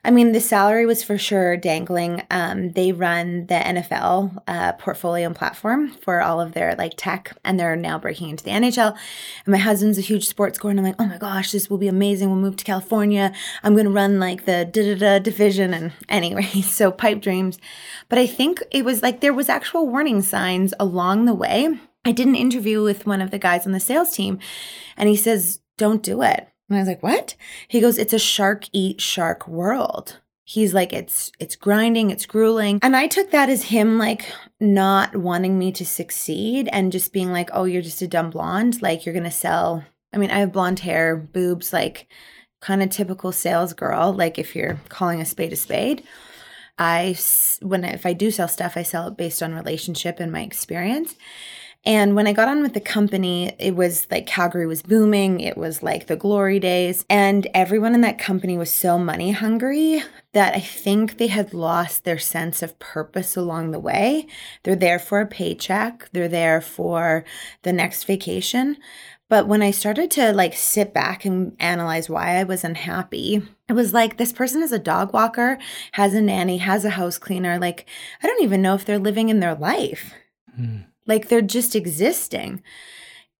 I 0.05 0.11
mean, 0.11 0.33
the 0.33 0.41
salary 0.41 0.85
was 0.85 1.01
for 1.01 1.17
sure 1.17 1.55
dangling. 1.55 2.23
Um, 2.29 2.71
they 2.71 2.91
run 2.91 3.45
the 3.45 3.55
NFL 3.55 4.37
uh, 4.47 4.73
portfolio 4.73 5.27
and 5.27 5.35
platform 5.35 5.91
for 5.91 6.21
all 6.21 6.41
of 6.41 6.51
their 6.51 6.75
like 6.75 6.95
tech, 6.97 7.37
and 7.45 7.57
they're 7.57 7.77
now 7.77 7.97
breaking 7.97 8.29
into 8.29 8.43
the 8.43 8.49
NHL. 8.49 8.97
And 9.45 9.51
my 9.51 9.59
husband's 9.59 9.97
a 9.97 10.01
huge 10.01 10.27
sports 10.27 10.57
score, 10.57 10.71
and 10.71 10.79
I'm 10.79 10.85
like, 10.85 10.97
oh 10.99 11.05
my 11.05 11.17
gosh, 11.17 11.51
this 11.51 11.69
will 11.69 11.77
be 11.77 11.87
amazing. 11.87 12.29
We'll 12.29 12.37
move 12.37 12.57
to 12.57 12.65
California. 12.65 13.31
I'm 13.63 13.73
going 13.73 13.85
to 13.85 13.91
run 13.91 14.19
like 14.19 14.43
the 14.43 14.65
da 14.65 14.93
da 14.93 14.95
da 14.95 15.19
division. 15.19 15.73
And 15.73 15.93
anyway, 16.09 16.43
so 16.63 16.91
pipe 16.91 17.21
dreams. 17.21 17.57
But 18.09 18.19
I 18.19 18.27
think 18.27 18.61
it 18.71 18.83
was 18.83 19.01
like 19.01 19.21
there 19.21 19.33
was 19.33 19.47
actual 19.47 19.87
warning 19.87 20.21
signs 20.21 20.73
along 20.81 21.25
the 21.25 21.33
way. 21.33 21.79
I 22.03 22.11
did 22.11 22.27
an 22.27 22.35
interview 22.35 22.83
with 22.83 23.07
one 23.07 23.21
of 23.21 23.31
the 23.31 23.39
guys 23.39 23.65
on 23.65 23.71
the 23.71 23.79
sales 23.79 24.13
team, 24.13 24.39
and 24.97 25.07
he 25.07 25.15
says, 25.15 25.61
don't 25.77 26.03
do 26.03 26.21
it. 26.21 26.47
And 26.69 26.77
I 26.77 26.79
was 26.79 26.87
like, 26.87 27.03
"What?" 27.03 27.35
He 27.67 27.81
goes, 27.81 27.97
"It's 27.97 28.13
a 28.13 28.19
shark 28.19 28.65
eat 28.71 29.01
shark 29.01 29.47
world." 29.47 30.19
He's 30.45 30.73
like, 30.73 30.93
"It's 30.93 31.31
it's 31.39 31.55
grinding, 31.55 32.09
it's 32.11 32.25
grueling." 32.25 32.79
And 32.81 32.95
I 32.95 33.07
took 33.07 33.31
that 33.31 33.49
as 33.49 33.63
him 33.63 33.97
like 33.97 34.25
not 34.59 35.15
wanting 35.15 35.57
me 35.57 35.71
to 35.73 35.85
succeed 35.85 36.69
and 36.71 36.91
just 36.91 37.13
being 37.13 37.31
like, 37.31 37.49
"Oh, 37.53 37.65
you're 37.65 37.81
just 37.81 38.01
a 38.01 38.07
dumb 38.07 38.29
blonde, 38.29 38.81
like 38.81 39.05
you're 39.05 39.15
to 39.15 39.31
sell." 39.31 39.83
I 40.13 40.17
mean, 40.17 40.31
I 40.31 40.39
have 40.39 40.51
blonde 40.51 40.79
hair, 40.79 41.15
boobs, 41.15 41.73
like 41.73 42.07
kind 42.61 42.81
of 42.81 42.89
typical 42.89 43.31
sales 43.31 43.73
girl, 43.73 44.13
like 44.13 44.39
if 44.39 44.55
you're 44.55 44.79
calling 44.89 45.21
a 45.21 45.25
spade 45.25 45.53
a 45.53 45.55
spade. 45.55 46.03
I 46.77 47.15
when 47.61 47.83
if 47.83 48.05
I 48.05 48.13
do 48.13 48.31
sell 48.31 48.47
stuff, 48.47 48.77
I 48.77 48.83
sell 48.83 49.07
it 49.07 49.17
based 49.17 49.43
on 49.43 49.53
relationship 49.53 50.19
and 50.19 50.31
my 50.31 50.41
experience. 50.41 51.15
And 51.85 52.15
when 52.15 52.27
I 52.27 52.33
got 52.33 52.47
on 52.47 52.61
with 52.61 52.73
the 52.73 52.79
company, 52.79 53.53
it 53.59 53.75
was 53.75 54.07
like 54.09 54.25
Calgary 54.25 54.65
was 54.65 54.81
booming. 54.81 55.41
It 55.41 55.57
was 55.57 55.83
like 55.83 56.07
the 56.07 56.15
glory 56.15 56.57
days. 56.57 57.05
And 57.09 57.45
everyone 57.53 57.93
in 57.93 58.01
that 58.01 58.17
company 58.17 58.57
was 58.57 58.71
so 58.71 58.97
money 58.97 59.31
hungry 59.31 60.01
that 60.31 60.55
I 60.55 60.61
think 60.61 61.17
they 61.17 61.27
had 61.27 61.53
lost 61.53 62.05
their 62.05 62.17
sense 62.17 62.61
of 62.61 62.79
purpose 62.79 63.35
along 63.35 63.71
the 63.71 63.79
way. 63.79 64.27
They're 64.63 64.77
there 64.77 64.99
for 64.99 65.19
a 65.19 65.27
paycheck, 65.27 66.09
they're 66.13 66.29
there 66.29 66.61
for 66.61 67.25
the 67.63 67.73
next 67.73 68.05
vacation. 68.05 68.77
But 69.27 69.47
when 69.47 69.61
I 69.61 69.71
started 69.71 70.11
to 70.11 70.31
like 70.31 70.53
sit 70.53 70.93
back 70.93 71.25
and 71.25 71.55
analyze 71.59 72.09
why 72.09 72.37
I 72.37 72.43
was 72.43 72.63
unhappy, 72.63 73.41
it 73.67 73.73
was 73.73 73.93
like 73.93 74.17
this 74.17 74.31
person 74.31 74.61
is 74.61 74.71
a 74.71 74.79
dog 74.79 75.11
walker, 75.11 75.57
has 75.93 76.13
a 76.13 76.21
nanny, 76.21 76.59
has 76.59 76.85
a 76.85 76.91
house 76.91 77.17
cleaner. 77.17 77.57
Like, 77.57 77.85
I 78.21 78.27
don't 78.27 78.43
even 78.43 78.61
know 78.61 78.75
if 78.75 78.85
they're 78.85 78.99
living 78.99 79.29
in 79.29 79.39
their 79.39 79.55
life. 79.55 80.13
Mm. 80.57 80.85
Like, 81.05 81.27
they're 81.27 81.41
just 81.41 81.75
existing. 81.75 82.63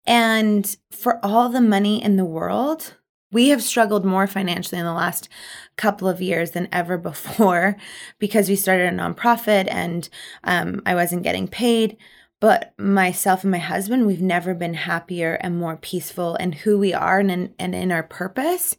And 0.05 0.75
for 0.91 1.23
all 1.25 1.49
the 1.49 1.61
money 1.61 2.03
in 2.03 2.17
the 2.17 2.25
world, 2.25 2.95
we 3.31 3.49
have 3.49 3.63
struggled 3.63 4.05
more 4.05 4.27
financially 4.27 4.79
in 4.79 4.85
the 4.85 4.93
last 4.93 5.27
couple 5.75 6.07
of 6.07 6.21
years 6.21 6.51
than 6.51 6.69
ever 6.71 6.97
before 6.97 7.75
because 8.19 8.47
we 8.47 8.55
started 8.55 8.93
a 8.93 8.95
nonprofit 8.95 9.67
and 9.69 10.07
um, 10.43 10.81
I 10.85 10.93
wasn't 10.95 11.23
getting 11.23 11.47
paid. 11.47 11.97
But 12.43 12.73
myself 12.77 13.45
and 13.45 13.51
my 13.51 13.57
husband, 13.57 14.05
we've 14.05 14.21
never 14.21 14.53
been 14.53 14.73
happier 14.73 15.35
and 15.35 15.57
more 15.57 15.77
peaceful 15.77 16.35
in 16.35 16.51
who 16.51 16.77
we 16.77 16.93
are 16.93 17.19
and 17.19 17.31
in, 17.31 17.53
and 17.57 17.73
in 17.73 17.89
our 17.89 18.03
purpose. 18.03 18.75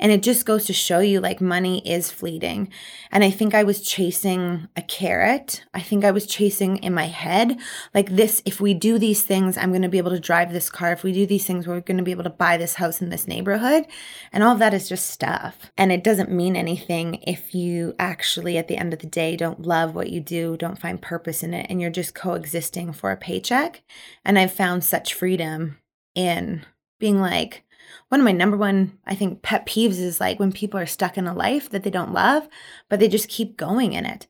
And 0.00 0.10
it 0.10 0.20
just 0.20 0.44
goes 0.44 0.64
to 0.64 0.72
show 0.72 0.98
you 0.98 1.20
like 1.20 1.40
money 1.40 1.80
is 1.88 2.10
fleeting. 2.10 2.70
And 3.12 3.22
I 3.22 3.30
think 3.30 3.54
I 3.54 3.62
was 3.62 3.82
chasing 3.82 4.66
a 4.74 4.82
carrot. 4.82 5.64
I 5.72 5.80
think 5.80 6.04
I 6.04 6.10
was 6.10 6.26
chasing 6.26 6.78
in 6.78 6.92
my 6.92 7.06
head, 7.06 7.56
like 7.94 8.10
this, 8.10 8.42
if 8.44 8.60
we 8.60 8.74
do 8.74 8.98
these 8.98 9.22
things, 9.22 9.56
I'm 9.56 9.70
going 9.70 9.82
to 9.82 9.88
be 9.88 9.98
able 9.98 10.10
to 10.10 10.18
drive 10.18 10.52
this 10.52 10.68
car. 10.68 10.90
If 10.90 11.04
we 11.04 11.12
do 11.12 11.24
these 11.24 11.46
things, 11.46 11.68
we're 11.68 11.82
going 11.82 11.98
to 11.98 12.02
be 12.02 12.10
able 12.10 12.24
to 12.24 12.30
buy 12.30 12.56
this 12.56 12.74
house 12.74 13.00
in 13.00 13.10
this 13.10 13.28
neighborhood. 13.28 13.86
And 14.32 14.42
all 14.42 14.54
of 14.54 14.58
that 14.58 14.74
is 14.74 14.88
just 14.88 15.08
stuff. 15.08 15.70
And 15.78 15.92
it 15.92 16.02
doesn't 16.02 16.32
mean 16.32 16.56
anything 16.56 17.22
if 17.22 17.54
you 17.54 17.94
actually, 17.96 18.58
at 18.58 18.66
the 18.66 18.76
end 18.76 18.92
of 18.92 18.98
the 18.98 19.06
day, 19.06 19.36
don't 19.36 19.62
love 19.62 19.94
what 19.94 20.10
you 20.10 20.20
do, 20.20 20.56
don't 20.56 20.80
find 20.80 21.00
purpose 21.00 21.44
in 21.44 21.54
it, 21.54 21.66
and 21.70 21.80
you're 21.80 21.90
just 21.90 22.16
coexisting 22.16 22.92
for 22.92 23.03
a 23.10 23.16
paycheck. 23.16 23.82
And 24.24 24.38
I've 24.38 24.52
found 24.52 24.84
such 24.84 25.14
freedom 25.14 25.78
in 26.14 26.64
being 26.98 27.20
like, 27.20 27.64
one 28.08 28.20
of 28.20 28.24
my 28.24 28.32
number 28.32 28.56
one, 28.56 28.98
I 29.06 29.14
think, 29.14 29.42
pet 29.42 29.66
peeves 29.66 29.98
is 29.98 30.20
like 30.20 30.38
when 30.38 30.52
people 30.52 30.78
are 30.78 30.86
stuck 30.86 31.18
in 31.18 31.26
a 31.26 31.34
life 31.34 31.70
that 31.70 31.82
they 31.82 31.90
don't 31.90 32.12
love, 32.12 32.48
but 32.88 33.00
they 33.00 33.08
just 33.08 33.28
keep 33.28 33.56
going 33.56 33.92
in 33.92 34.06
it. 34.06 34.26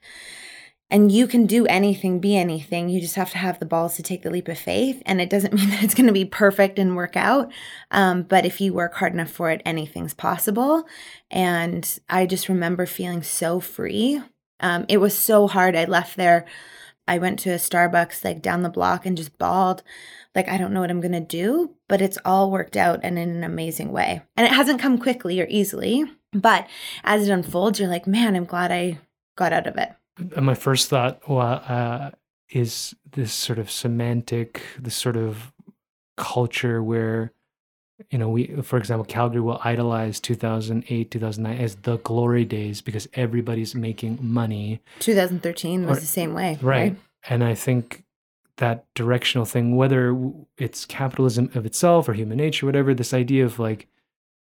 And 0.91 1.11
you 1.11 1.27
can 1.27 1.47
do 1.47 1.67
anything, 1.67 2.21
be 2.21 2.37
anything. 2.37 2.89
You 2.89 3.01
just 3.01 3.17
have 3.17 3.31
to 3.33 3.39
have 3.39 3.59
the 3.59 3.67
balls 3.67 3.97
to 3.97 4.03
take 4.03 4.23
the 4.23 4.31
leap 4.31 4.49
of 4.49 4.59
faith. 4.59 5.03
And 5.07 5.21
it 5.21 5.31
doesn't 5.31 5.53
mean 5.55 5.71
that 5.71 5.83
it's 5.83 5.95
going 5.95 6.07
to 6.07 6.13
be 6.13 6.25
perfect 6.25 6.79
and 6.79 6.95
work 6.95 7.17
out. 7.17 7.51
Um, 7.91 8.23
but 8.23 8.45
if 8.47 8.61
you 8.61 8.73
work 8.73 8.95
hard 8.95 9.13
enough 9.13 9.31
for 9.31 9.51
it, 9.51 9.63
anything's 9.65 10.15
possible. 10.15 10.85
And 11.31 11.99
I 12.09 12.27
just 12.27 12.49
remember 12.49 12.87
feeling 12.87 13.23
so 13.23 13.61
free. 13.61 14.21
Um, 14.61 14.85
it 14.89 14.99
was 14.99 15.17
so 15.17 15.49
hard. 15.49 15.75
I 15.75 15.85
left 15.87 16.17
there 16.17 16.47
I 17.07 17.19
went 17.19 17.39
to 17.41 17.51
a 17.51 17.57
Starbucks 17.57 18.25
like 18.25 18.43
down 18.43 18.63
the 18.63 18.69
block 18.69 19.05
and 19.07 19.17
just 19.17 19.39
bawled. 19.39 19.83
Like, 20.35 20.49
I 20.49 20.57
don't 20.57 20.73
know 20.73 20.81
what 20.81 20.91
I'm 20.91 21.01
going 21.01 21.13
to 21.13 21.21
do, 21.21 21.75
but 21.89 22.03
it's 22.03 22.19
all 22.25 22.51
worked 22.51 22.77
out 22.77 23.01
and 23.03 23.19
in 23.19 23.31
an 23.31 23.45
amazing 23.45 23.93
way. 23.93 24.23
And 24.37 24.47
it 24.47 24.53
hasn't 24.53 24.81
come 24.81 24.99
quickly 24.99 25.41
or 25.41 25.47
easily, 25.49 26.05
but 26.33 26.67
as 27.05 27.29
it 27.29 27.33
unfolds, 27.33 27.79
you're 27.79 27.89
like, 27.89 28.07
man, 28.07 28.35
I'm 28.35 28.45
glad 28.45 28.73
I 28.73 28.99
got 29.37 29.53
out 29.53 29.67
of 29.67 29.77
it. 29.77 29.91
And 30.35 30.47
my 30.47 30.55
first 30.55 30.89
thought 30.89 31.29
well, 31.29 31.63
uh, 31.69 32.11
is 32.51 32.95
this 33.13 33.33
sort 33.33 33.59
of 33.59 33.71
semantic, 33.71 34.63
this 34.79 34.95
sort 34.95 35.17
of 35.17 35.53
culture 36.17 36.83
where, 36.83 37.33
you 38.11 38.19
know, 38.19 38.29
we, 38.29 38.47
for 38.63 38.77
example, 38.77 39.05
Calgary 39.05 39.41
will 39.41 39.61
idolize 39.65 40.19
2008, 40.21 41.11
2009 41.11 41.59
as 41.63 41.77
the 41.77 41.99
glory 41.99 42.45
days 42.45 42.81
because 42.81 43.07
everybody's 43.15 43.75
making 43.75 44.19
money. 44.21 44.81
2013 45.01 45.87
was 45.87 45.99
Or- 45.99 46.01
the 46.01 46.07
same 46.07 46.35
way. 46.35 46.59
Right. 46.61 46.97
And 47.29 47.45
I 47.45 47.55
think 47.55 48.03
that 48.57 48.85
directional 48.95 49.45
thing, 49.45 49.77
whether 49.77 50.17
it's 50.59 50.85
capitalism 50.87 51.51
of 51.55 51.65
itself 51.67 52.09
or 52.09 52.13
human 52.15 52.39
nature, 52.39 52.67
whatever, 52.67 52.95
this 52.95 53.15
idea 53.15 53.45
of 53.45 53.59
like 53.59 53.89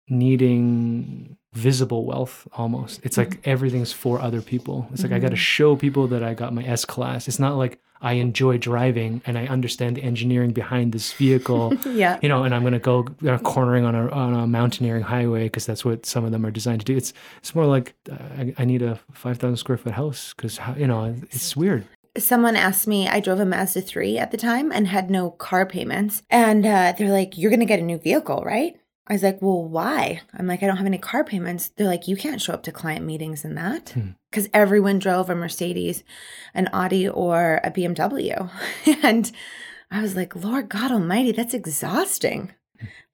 needing 0.09 1.37
visible 1.53 2.05
wealth 2.05 2.47
almost. 2.55 3.01
It's 3.03 3.17
like 3.19 3.41
everything's 3.47 3.93
for 3.93 4.21
other 4.21 4.41
people. 4.41 4.89
It's 4.93 5.03
like 5.03 5.13
I 5.13 5.19
got 5.19 5.31
to 5.31 5.37
show 5.37 5.77
people 5.77 6.07
that 6.09 6.23
I 6.23 6.35
got 6.35 6.53
my 6.55 6.65
S 6.65 6.85
class. 6.85 7.29
It's 7.29 7.39
not 7.39 7.57
like 7.57 7.79
I 8.01 8.15
enjoy 8.15 8.59
driving 8.59 9.23
and 9.27 9.39
I 9.39 9.47
understand 9.47 9.97
the 9.97 10.03
engineering 10.03 10.53
behind 10.53 10.93
this 10.93 11.13
vehicle. 11.13 11.75
Yeah. 11.87 12.19
You 12.23 12.29
know, 12.29 12.43
and 12.43 12.55
I'm 12.55 12.63
gonna 12.65 12.79
go 12.79 13.07
uh, 13.29 13.39
cornering 13.39 13.85
on 13.85 13.95
a 13.95 14.09
on 14.09 14.35
a 14.35 14.47
mountaineering 14.47 15.03
highway 15.03 15.45
because 15.45 15.67
that's 15.67 15.85
what 15.85 16.07
some 16.07 16.25
of 16.25 16.33
them 16.33 16.45
are 16.47 16.51
designed 16.51 16.81
to 16.81 16.85
do. 16.87 16.97
It's 16.97 17.13
it's 17.39 17.55
more 17.55 17.67
like 17.67 17.95
uh, 18.11 18.17
I, 18.39 18.55
I 18.59 18.65
need 18.65 18.83
a 18.83 18.99
five 19.13 19.39
thousand 19.39 19.59
square 19.59 19.77
foot 19.79 19.93
house 19.93 20.33
because 20.35 20.59
you 20.77 20.87
know 20.87 21.15
it's 21.31 21.55
weird. 21.57 21.85
someone 22.19 22.57
asked 22.57 22.87
me 22.87 23.09
i 23.09 23.21
drove 23.21 23.41
a 23.41 23.47
mazda 23.47 23.81
3 23.81 24.19
at 24.19 24.31
the 24.33 24.37
time 24.37 24.71
and 24.71 24.87
had 24.87 25.11
no 25.11 25.31
car 25.31 25.65
payments 25.65 26.23
and 26.29 26.67
uh, 26.67 26.93
they're 26.99 27.11
like 27.11 27.39
you're 27.39 27.51
gonna 27.51 27.65
get 27.65 27.79
a 27.81 27.83
new 27.83 27.97
vehicle 27.99 28.43
right 28.45 28.77
i 29.09 29.13
was 29.15 29.23
like 29.23 29.41
well 29.43 29.65
why? 29.65 30.21
I'm 30.39 30.47
like 30.47 30.63
i 30.63 30.67
don't 30.67 30.77
have 30.79 30.87
any 30.87 30.99
car 30.99 31.25
payments. 31.25 31.69
They're 31.77 31.87
like 31.87 32.09
you 32.09 32.17
can't 32.17 32.41
show 32.41 32.53
up 32.55 32.63
to 32.65 32.73
client 32.73 33.05
meetings 33.05 33.45
in 33.45 33.55
that 33.57 33.91
Hmm. 33.91 34.11
because 34.31 34.49
everyone 34.55 34.99
drove 34.99 35.29
a 35.31 35.35
mercedes 35.35 36.05
an 36.55 36.69
audi 36.73 37.09
or 37.09 37.61
a 37.65 37.71
bmw 37.71 38.51
and 39.03 39.33
i 39.91 40.01
was 40.03 40.15
like 40.17 40.35
lord 40.37 40.69
god 40.69 40.91
almighty 40.93 41.33
that's 41.33 41.55
exhausting. 41.55 42.53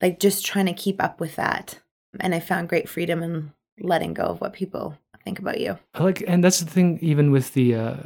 Like 0.01 0.19
just 0.21 0.47
trying 0.47 0.67
to 0.67 0.73
keep 0.73 1.03
up 1.03 1.21
with 1.21 1.37
that. 1.37 1.81
And 2.21 2.35
i 2.35 2.41
found 2.41 2.69
great 2.69 2.89
freedom 2.89 3.23
in 3.23 3.53
letting 3.81 4.15
go 4.15 4.25
of 4.25 4.41
what 4.41 4.53
people 4.55 4.97
think 5.25 5.39
about 5.39 5.61
you. 5.61 5.79
I 5.95 6.03
like, 6.05 6.23
and 6.27 6.43
that's 6.43 6.61
the 6.61 6.71
thing. 6.71 6.99
Even 7.03 7.31
with 7.31 7.53
the 7.55 7.75
uh, 7.75 7.97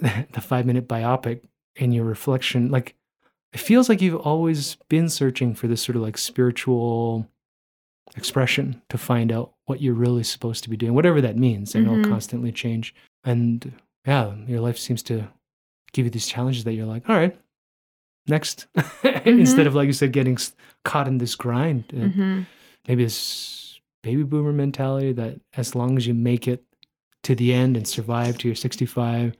the 0.32 0.40
five 0.40 0.66
minute 0.66 0.86
biopic 0.88 1.40
in 1.76 1.92
your 1.92 2.04
reflection, 2.04 2.70
like 2.70 2.96
it 3.56 3.60
feels 3.60 3.88
like 3.88 4.02
you've 4.02 4.20
always 4.20 4.76
been 4.88 5.08
searching 5.08 5.54
for 5.54 5.66
this 5.66 5.80
sort 5.82 5.96
of 5.96 6.02
like 6.02 6.18
spiritual 6.18 7.26
expression 8.16 8.82
to 8.88 8.98
find 8.98 9.32
out 9.32 9.52
what 9.64 9.80
you're 9.80 9.94
really 9.94 10.22
supposed 10.22 10.62
to 10.64 10.70
be 10.70 10.76
doing, 10.76 10.94
whatever 10.94 11.20
that 11.20 11.36
means. 11.38 11.74
Know 11.74 11.80
Mhm. 11.80 11.84
it'll 12.00 12.08
constantly 12.08 12.52
change, 12.52 12.94
and 13.24 13.72
yeah, 14.06 14.34
your 14.46 14.60
life 14.60 14.78
seems 14.78 15.02
to 15.04 15.28
give 15.92 16.04
you 16.04 16.10
these 16.10 16.26
challenges 16.28 16.64
that 16.64 16.74
you're 16.74 16.86
like, 16.86 17.08
all 17.08 17.16
right, 17.16 17.34
next, 18.28 18.66
instead 19.24 19.66
of 19.66 19.74
like 19.74 19.86
you 19.86 19.92
said, 19.92 20.12
getting 20.12 20.36
caught 20.84 21.08
in 21.08 21.18
this 21.18 21.34
grind. 21.34 21.84
Uh, 21.94 22.08
hmm 22.08 22.42
maybe 22.88 23.02
this 23.04 23.80
baby 24.02 24.22
boomer 24.22 24.52
mentality 24.52 25.12
that 25.12 25.40
as 25.56 25.74
long 25.74 25.96
as 25.96 26.06
you 26.06 26.14
make 26.14 26.46
it 26.46 26.62
to 27.24 27.34
the 27.34 27.52
end 27.52 27.76
and 27.76 27.88
survive 27.88 28.38
to 28.38 28.46
your 28.46 28.54
65 28.54 29.34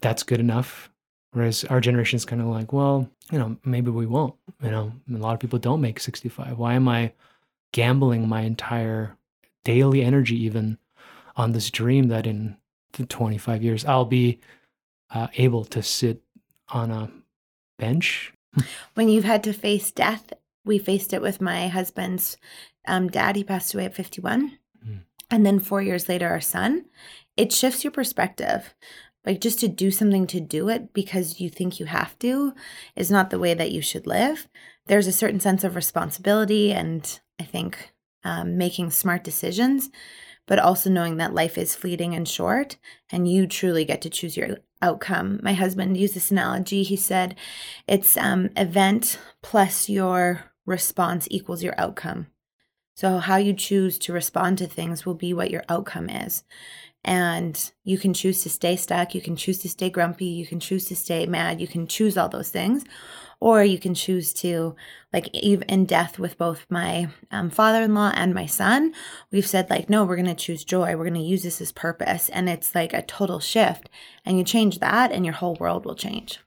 that's 0.00 0.22
good 0.22 0.40
enough 0.40 0.90
whereas 1.32 1.64
our 1.64 1.80
generation 1.80 2.16
is 2.16 2.24
kind 2.24 2.42
of 2.42 2.48
like 2.48 2.72
well 2.72 3.08
you 3.30 3.38
know 3.38 3.56
maybe 3.64 3.90
we 3.90 4.06
won't 4.06 4.34
you 4.62 4.70
know 4.70 4.92
a 5.12 5.18
lot 5.18 5.34
of 5.34 5.40
people 5.40 5.58
don't 5.58 5.80
make 5.80 6.00
65 6.00 6.58
why 6.58 6.74
am 6.74 6.88
i 6.88 7.12
gambling 7.72 8.28
my 8.28 8.42
entire 8.42 9.16
daily 9.64 10.02
energy 10.02 10.36
even 10.44 10.78
on 11.36 11.52
this 11.52 11.70
dream 11.70 12.08
that 12.08 12.26
in 12.26 12.56
the 12.92 13.06
25 13.06 13.62
years 13.62 13.84
i'll 13.84 14.04
be 14.04 14.38
uh, 15.10 15.28
able 15.36 15.64
to 15.64 15.82
sit 15.82 16.22
on 16.68 16.90
a 16.90 17.10
bench 17.78 18.32
when 18.94 19.08
you've 19.08 19.24
had 19.24 19.42
to 19.44 19.52
face 19.52 19.90
death, 19.90 20.32
we 20.64 20.78
faced 20.78 21.12
it 21.12 21.22
with 21.22 21.40
my 21.40 21.68
husband's 21.68 22.36
um, 22.86 23.08
dad. 23.08 23.36
He 23.36 23.44
passed 23.44 23.74
away 23.74 23.86
at 23.86 23.94
51. 23.94 24.58
Mm. 24.86 25.00
And 25.30 25.46
then 25.46 25.58
four 25.58 25.82
years 25.82 26.08
later, 26.08 26.28
our 26.28 26.40
son. 26.40 26.86
It 27.36 27.52
shifts 27.52 27.82
your 27.82 27.90
perspective. 27.90 28.74
Like 29.24 29.40
just 29.40 29.60
to 29.60 29.68
do 29.68 29.90
something 29.90 30.26
to 30.28 30.40
do 30.40 30.68
it 30.68 30.92
because 30.92 31.40
you 31.40 31.48
think 31.48 31.78
you 31.78 31.86
have 31.86 32.18
to 32.20 32.54
is 32.96 33.10
not 33.10 33.30
the 33.30 33.38
way 33.38 33.54
that 33.54 33.70
you 33.70 33.80
should 33.80 34.06
live. 34.06 34.48
There's 34.86 35.06
a 35.06 35.12
certain 35.12 35.40
sense 35.40 35.62
of 35.62 35.76
responsibility 35.76 36.72
and 36.72 37.20
I 37.38 37.44
think 37.44 37.92
um, 38.24 38.58
making 38.58 38.90
smart 38.90 39.22
decisions, 39.22 39.90
but 40.46 40.58
also 40.58 40.90
knowing 40.90 41.18
that 41.18 41.34
life 41.34 41.56
is 41.56 41.76
fleeting 41.76 42.14
and 42.14 42.28
short 42.28 42.76
and 43.10 43.30
you 43.30 43.46
truly 43.46 43.84
get 43.84 44.02
to 44.02 44.10
choose 44.10 44.36
your 44.36 44.58
outcome. 44.80 45.38
My 45.42 45.54
husband 45.54 45.96
used 45.96 46.14
this 46.14 46.32
analogy. 46.32 46.82
He 46.82 46.96
said, 46.96 47.36
it's 47.86 48.16
um, 48.16 48.50
event 48.56 49.20
plus 49.40 49.88
your 49.88 50.50
response 50.66 51.28
equals 51.30 51.62
your 51.62 51.78
outcome. 51.78 52.26
So, 52.94 53.18
how 53.18 53.36
you 53.36 53.54
choose 53.54 53.98
to 54.00 54.12
respond 54.12 54.58
to 54.58 54.66
things 54.66 55.06
will 55.06 55.14
be 55.14 55.32
what 55.32 55.50
your 55.50 55.64
outcome 55.68 56.10
is. 56.10 56.44
And 57.04 57.72
you 57.82 57.98
can 57.98 58.14
choose 58.14 58.42
to 58.42 58.50
stay 58.50 58.76
stuck. 58.76 59.14
You 59.14 59.20
can 59.20 59.34
choose 59.34 59.58
to 59.58 59.68
stay 59.68 59.90
grumpy. 59.90 60.26
You 60.26 60.46
can 60.46 60.60
choose 60.60 60.84
to 60.86 60.96
stay 60.96 61.26
mad. 61.26 61.60
You 61.60 61.66
can 61.66 61.86
choose 61.86 62.16
all 62.16 62.28
those 62.28 62.50
things. 62.50 62.84
Or 63.40 63.64
you 63.64 63.80
can 63.80 63.92
choose 63.92 64.32
to, 64.34 64.76
like, 65.12 65.28
even 65.34 65.68
in 65.68 65.84
death 65.84 66.20
with 66.20 66.38
both 66.38 66.64
my 66.70 67.08
um, 67.32 67.50
father 67.50 67.82
in 67.82 67.92
law 67.92 68.12
and 68.14 68.32
my 68.32 68.46
son, 68.46 68.94
we've 69.32 69.44
said, 69.44 69.68
like, 69.68 69.90
no, 69.90 70.04
we're 70.04 70.14
going 70.14 70.26
to 70.26 70.34
choose 70.34 70.62
joy. 70.62 70.94
We're 70.94 71.08
going 71.08 71.14
to 71.14 71.20
use 71.20 71.42
this 71.42 71.60
as 71.60 71.72
purpose. 71.72 72.28
And 72.28 72.48
it's 72.48 72.72
like 72.72 72.92
a 72.92 73.02
total 73.02 73.40
shift. 73.40 73.90
And 74.24 74.38
you 74.38 74.44
change 74.44 74.78
that, 74.78 75.10
and 75.10 75.24
your 75.24 75.34
whole 75.34 75.56
world 75.56 75.84
will 75.84 75.96
change. 75.96 76.38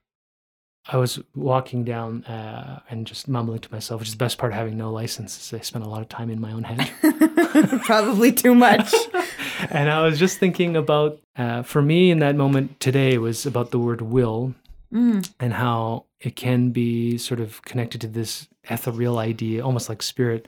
I 0.88 0.98
was 0.98 1.18
walking 1.34 1.84
down 1.84 2.24
uh, 2.24 2.80
and 2.88 3.06
just 3.06 3.26
mumbling 3.26 3.58
to 3.60 3.72
myself, 3.72 4.00
which 4.00 4.08
is 4.08 4.14
the 4.14 4.18
best 4.18 4.38
part 4.38 4.52
of 4.52 4.58
having 4.58 4.76
no 4.76 4.92
license. 4.92 5.36
Is 5.38 5.52
I 5.52 5.62
spent 5.62 5.84
a 5.84 5.88
lot 5.88 6.00
of 6.00 6.08
time 6.08 6.30
in 6.30 6.40
my 6.40 6.52
own 6.52 6.62
head. 6.62 6.90
Probably 7.82 8.30
too 8.32 8.54
much. 8.54 8.94
and 9.70 9.90
I 9.90 10.02
was 10.02 10.18
just 10.18 10.38
thinking 10.38 10.76
about, 10.76 11.18
uh, 11.36 11.62
for 11.62 11.82
me 11.82 12.10
in 12.10 12.20
that 12.20 12.36
moment 12.36 12.78
today 12.78 13.18
was 13.18 13.46
about 13.46 13.72
the 13.72 13.78
word 13.78 14.00
will 14.00 14.54
Mm, 14.92 15.28
and 15.40 15.52
how 15.52 16.04
it 16.20 16.36
can 16.36 16.70
be 16.70 17.18
sort 17.18 17.40
of 17.40 17.60
connected 17.62 18.00
to 18.02 18.06
this 18.06 18.48
ethereal 18.64 19.18
idea, 19.18 19.64
almost 19.64 19.88
like 19.88 20.02
spirit. 20.02 20.46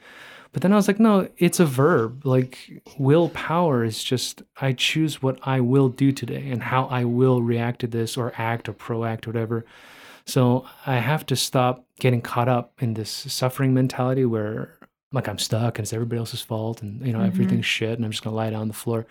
But 0.52 0.62
then 0.62 0.72
I 0.72 0.76
was 0.76 0.88
like, 0.88 1.00
no, 1.00 1.28
it's 1.38 1.60
a 1.60 1.66
verb. 1.66 2.24
Like 2.24 2.82
willpower 2.98 3.84
is 3.84 4.02
just 4.02 4.42
I 4.60 4.72
choose 4.72 5.20
what 5.20 5.38
I 5.42 5.60
will 5.60 5.88
do 5.88 6.12
today 6.12 6.48
and 6.50 6.62
how 6.62 6.86
I 6.86 7.04
will 7.04 7.42
react 7.42 7.80
to 7.80 7.86
this 7.86 8.16
or 8.16 8.32
act 8.38 8.68
or 8.68 8.72
proact, 8.72 9.26
or 9.26 9.30
whatever. 9.30 9.64
So 10.28 10.66
I 10.86 10.96
have 10.96 11.24
to 11.26 11.36
stop 11.36 11.84
getting 12.00 12.20
caught 12.20 12.48
up 12.48 12.72
in 12.82 12.94
this 12.94 13.10
suffering 13.10 13.72
mentality 13.74 14.24
where 14.24 14.78
like 15.12 15.26
I'm 15.28 15.38
stuck 15.38 15.78
and 15.78 15.84
it's 15.84 15.92
everybody 15.94 16.18
else's 16.18 16.42
fault 16.42 16.82
and 16.82 17.04
you 17.06 17.12
know 17.14 17.20
Mhm. 17.20 17.26
everything's 17.28 17.66
shit 17.66 17.94
and 17.96 18.04
I'm 18.04 18.10
just 18.10 18.22
gonna 18.22 18.36
lie 18.36 18.50
down 18.50 18.60
on 18.62 18.68
the 18.68 18.74
floor. 18.74 19.06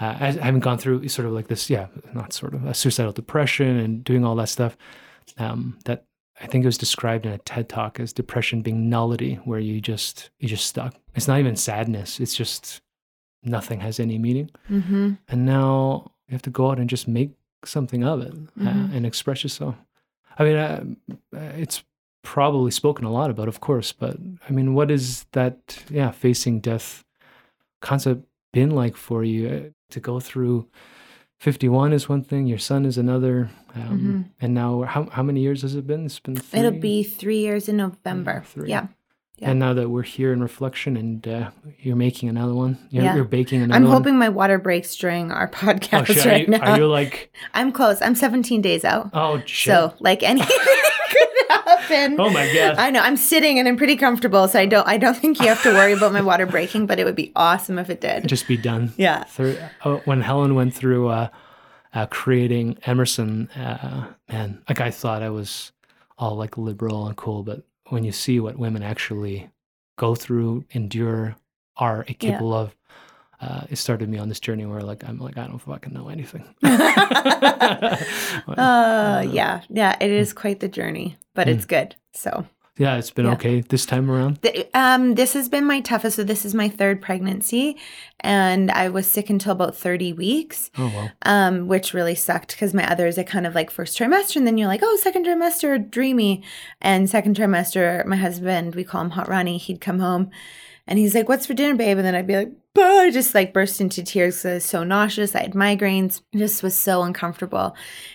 Uh, 0.00 0.16
I 0.18 0.26
I 0.28 0.32
haven't 0.48 0.60
gone 0.68 0.78
through 0.78 1.06
sort 1.08 1.26
of 1.26 1.32
like 1.34 1.48
this, 1.48 1.68
yeah, 1.70 1.86
not 2.14 2.32
sort 2.32 2.54
of 2.54 2.64
a 2.64 2.72
suicidal 2.74 3.12
depression 3.12 3.76
and 3.76 4.02
doing 4.02 4.24
all 4.24 4.34
that 4.36 4.48
stuff. 4.48 4.76
Um, 5.38 5.78
that 5.84 6.06
I 6.40 6.46
think 6.46 6.64
it 6.64 6.68
was 6.68 6.78
described 6.78 7.26
in 7.26 7.32
a 7.32 7.38
TED 7.38 7.68
talk 7.68 8.00
as 8.00 8.12
depression 8.12 8.62
being 8.62 8.88
nullity, 8.88 9.34
where 9.44 9.60
you 9.60 9.80
just 9.80 10.30
you 10.40 10.48
just 10.48 10.66
stuck. 10.66 10.94
It's 11.14 11.28
not 11.28 11.38
even 11.40 11.56
sadness; 11.56 12.18
it's 12.20 12.34
just 12.34 12.80
nothing 13.44 13.80
has 13.80 14.00
any 14.00 14.18
meaning. 14.18 14.50
hmm 14.66 15.12
And 15.28 15.44
now 15.46 16.10
you 16.26 16.32
have 16.32 16.42
to 16.42 16.50
go 16.50 16.70
out 16.70 16.78
and 16.80 16.88
just 16.88 17.06
make 17.06 17.32
something 17.66 18.02
of 18.02 18.20
it 18.22 18.32
uh, 18.32 18.64
Mhm. 18.64 18.94
and 18.94 19.06
express 19.06 19.42
yourself. 19.44 19.74
I 20.38 20.44
mean, 20.44 20.56
uh, 20.56 20.84
it's 21.56 21.84
probably 22.22 22.70
spoken 22.70 23.04
a 23.04 23.10
lot 23.12 23.30
about, 23.30 23.48
of 23.48 23.60
course, 23.60 23.92
but 23.92 24.16
I 24.48 24.52
mean, 24.52 24.74
what 24.74 24.90
is 24.90 25.26
that? 25.32 25.84
Yeah, 25.90 26.10
facing 26.10 26.60
death 26.60 27.04
concept 27.80 28.24
been 28.52 28.70
like 28.70 28.96
for 28.96 29.22
you 29.24 29.48
uh, 29.48 29.70
to 29.90 30.00
go 30.00 30.20
through? 30.20 30.66
51 31.40 31.92
is 31.92 32.08
one 32.08 32.22
thing, 32.22 32.46
your 32.46 32.58
son 32.58 32.86
is 32.86 32.96
another. 32.96 33.50
Um, 33.74 34.30
And 34.40 34.54
now, 34.54 34.82
how, 34.82 35.08
how 35.10 35.22
many 35.22 35.40
years 35.40 35.62
has 35.62 35.74
it 35.74 35.86
been? 35.86 36.06
It's 36.06 36.20
been 36.20 36.36
three. 36.36 36.60
It'll 36.60 36.80
be 36.80 37.02
three 37.02 37.38
years 37.40 37.68
in 37.68 37.76
November. 37.76 38.42
three. 38.46 38.70
Yeah. 38.70 38.86
Yeah. 39.38 39.50
And 39.50 39.58
now 39.58 39.74
that 39.74 39.88
we're 39.90 40.02
here 40.02 40.32
in 40.32 40.40
reflection 40.42 40.96
and 40.96 41.26
uh, 41.26 41.50
you're 41.80 41.96
making 41.96 42.28
another 42.28 42.54
one, 42.54 42.78
you're, 42.90 43.04
Yeah. 43.04 43.14
you're 43.16 43.24
baking 43.24 43.62
another 43.62 43.76
I'm 43.76 43.84
one. 43.84 43.92
hoping 43.92 44.18
my 44.18 44.28
water 44.28 44.58
breaks 44.58 44.94
during 44.96 45.32
our 45.32 45.50
Oh, 45.54 45.56
podcast 45.56 46.06
shit. 46.06 46.26
Are, 46.26 46.28
right 46.28 46.40
you, 46.48 46.58
now. 46.58 46.72
are 46.72 46.78
you 46.78 46.86
like, 46.86 47.32
I'm 47.52 47.72
close. 47.72 48.00
I'm 48.00 48.14
17 48.14 48.62
days 48.62 48.84
out. 48.84 49.10
oh, 49.12 49.42
shit. 49.44 49.72
so, 49.72 49.92
like 50.00 50.22
anything 50.22 50.46
could 51.10 51.48
happen. 51.50 52.20
oh 52.20 52.30
my 52.30 52.52
God. 52.54 52.76
I 52.78 52.90
know. 52.90 53.00
I'm 53.00 53.16
sitting 53.16 53.58
and 53.58 53.66
I'm 53.66 53.76
pretty 53.76 53.96
comfortable, 53.96 54.46
so 54.48 54.58
I 54.58 54.66
don't. 54.66 54.86
I 54.86 54.96
don't 54.98 55.16
think 55.16 55.40
you 55.40 55.48
have 55.48 55.62
to 55.64 55.70
worry 55.70 55.92
about 55.92 56.12
my 56.12 56.20
water 56.22 56.46
breaking, 56.46 56.86
but 56.86 56.98
it 57.00 57.04
would 57.04 57.16
be 57.16 57.32
awesome 57.36 57.78
if 57.78 57.90
it 57.90 58.00
did. 58.00 58.26
just 58.28 58.46
be 58.48 58.56
done. 58.56 58.92
Yeah. 58.96 59.24
Through, 59.24 59.58
oh, 59.84 60.00
when 60.04 60.20
Helen 60.20 60.54
went 60.54 60.74
through 60.74 61.08
uh, 61.08 61.28
uh, 61.92 62.06
creating 62.06 62.78
Emerson, 62.86 63.48
uh, 63.50 64.12
man, 64.30 64.62
like 64.68 64.80
I 64.80 64.90
thought 64.90 65.22
I 65.22 65.30
was 65.30 65.72
all 66.18 66.36
like 66.36 66.56
liberal 66.56 67.06
and 67.08 67.16
cool, 67.16 67.42
but 67.42 67.64
when 67.88 68.04
you 68.04 68.12
see 68.12 68.40
what 68.40 68.58
women 68.58 68.82
actually 68.82 69.50
go 69.96 70.14
through, 70.14 70.64
endure, 70.72 71.36
are 71.76 72.04
capable 72.04 72.54
of, 72.54 72.74
uh, 73.40 73.62
it 73.68 73.76
started 73.76 74.08
me 74.08 74.18
on 74.18 74.28
this 74.28 74.40
journey 74.40 74.64
where 74.64 74.80
like 74.82 75.04
I'm 75.06 75.18
like 75.18 75.36
I 75.36 75.46
don't 75.46 75.58
fucking 75.58 75.92
know 75.92 76.08
anything. 76.08 76.44
Uh, 78.46 79.24
yeah, 79.28 79.62
yeah. 79.68 79.96
It 80.00 80.10
is 80.10 80.32
quite 80.32 80.60
the 80.60 80.68
journey, 80.68 81.16
but 81.34 81.46
Mm. 81.46 81.50
it's 81.52 81.64
good. 81.64 81.96
So, 82.12 82.46
yeah, 82.76 82.96
it's 82.96 83.10
been 83.10 83.26
yeah. 83.26 83.32
okay 83.32 83.60
this 83.60 83.86
time 83.86 84.10
around. 84.10 84.42
th- 84.42 84.68
um, 84.74 85.14
this 85.14 85.32
has 85.34 85.48
been 85.48 85.64
my 85.64 85.80
toughest. 85.80 86.16
So 86.16 86.24
this 86.24 86.44
is 86.44 86.54
my 86.54 86.68
third 86.68 87.00
pregnancy, 87.00 87.76
and 88.20 88.70
I 88.70 88.88
was 88.88 89.06
sick 89.06 89.30
until 89.30 89.52
about 89.52 89.76
30 89.76 90.12
weeks. 90.12 90.70
Oh 90.76 90.92
well. 90.94 91.10
um, 91.22 91.68
which 91.68 91.94
really 91.94 92.14
sucked 92.14 92.52
because 92.52 92.74
my 92.74 92.90
others 92.90 93.18
are 93.18 93.24
kind 93.24 93.46
of 93.46 93.54
like 93.54 93.70
first 93.70 93.98
trimester, 93.98 94.36
and 94.36 94.46
then 94.46 94.58
you're 94.58 94.68
like, 94.68 94.80
oh, 94.82 94.96
second 95.02 95.26
trimester, 95.26 95.90
dreamy. 95.90 96.42
And 96.80 97.08
second 97.08 97.36
trimester, 97.36 98.04
my 98.06 98.16
husband, 98.16 98.74
we 98.74 98.84
call 98.84 99.02
him 99.02 99.10
Hot 99.10 99.28
Ronnie, 99.28 99.58
he'd 99.58 99.80
come 99.80 100.00
home 100.00 100.30
and 100.86 100.98
he's 100.98 101.14
like, 101.14 101.28
what's 101.28 101.46
for 101.46 101.54
dinner, 101.54 101.74
babe? 101.74 101.96
And 101.96 102.06
then 102.06 102.14
I'd 102.14 102.26
be 102.26 102.36
like, 102.36 102.52
bah, 102.74 102.82
I 102.82 103.10
just 103.10 103.34
like 103.34 103.54
burst 103.54 103.80
into 103.80 104.02
tears 104.02 104.36
because 104.36 104.44
I 104.46 104.54
was 104.54 104.64
so 104.64 104.84
nauseous. 104.84 105.34
I 105.34 105.42
had 105.42 105.52
migraines, 105.52 106.20
It 106.32 106.38
just 106.38 106.62
was 106.62 106.78
so 106.78 107.02
uncomfortable. 107.02 107.74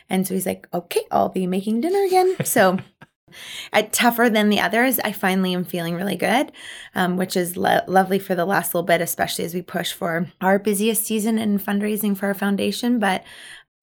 And 0.10 0.28
so 0.28 0.36
he's 0.36 0.45
like, 0.45 0.67
okay, 0.74 1.02
I'll 1.12 1.30
be 1.30 1.48
making 1.48 1.82
dinner 1.82 2.04
again. 2.04 2.36
So. 2.45 2.78
Uh, 3.73 3.83
tougher 3.91 4.29
than 4.29 4.49
the 4.49 4.59
others, 4.59 4.99
I 4.99 5.11
finally 5.11 5.53
am 5.53 5.65
feeling 5.65 5.95
really 5.95 6.15
good, 6.15 6.51
um, 6.95 7.17
which 7.17 7.35
is 7.35 7.57
lo- 7.57 7.81
lovely 7.87 8.19
for 8.19 8.35
the 8.35 8.45
last 8.45 8.73
little 8.73 8.85
bit, 8.85 9.01
especially 9.01 9.45
as 9.45 9.53
we 9.53 9.61
push 9.61 9.91
for 9.93 10.27
our 10.41 10.59
busiest 10.59 11.05
season 11.05 11.37
in 11.37 11.59
fundraising 11.59 12.15
for 12.15 12.27
our 12.27 12.33
foundation. 12.33 12.99
But 12.99 13.23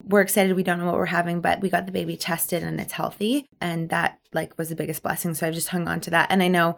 we're 0.04 0.20
excited. 0.20 0.54
We 0.54 0.62
don't 0.62 0.78
know 0.78 0.86
what 0.86 0.94
we're 0.94 1.06
having, 1.06 1.40
but 1.40 1.60
we 1.60 1.70
got 1.70 1.86
the 1.86 1.92
baby 1.92 2.16
tested 2.16 2.62
and 2.62 2.80
it's 2.80 2.92
healthy. 2.92 3.46
And 3.60 3.88
that 3.88 4.18
like 4.32 4.56
was 4.58 4.68
the 4.68 4.76
biggest 4.76 5.02
blessing. 5.02 5.34
So 5.34 5.46
I've 5.46 5.54
just 5.54 5.68
hung 5.68 5.88
on 5.88 6.00
to 6.00 6.10
that. 6.10 6.30
And 6.30 6.42
I 6.42 6.48
know 6.48 6.76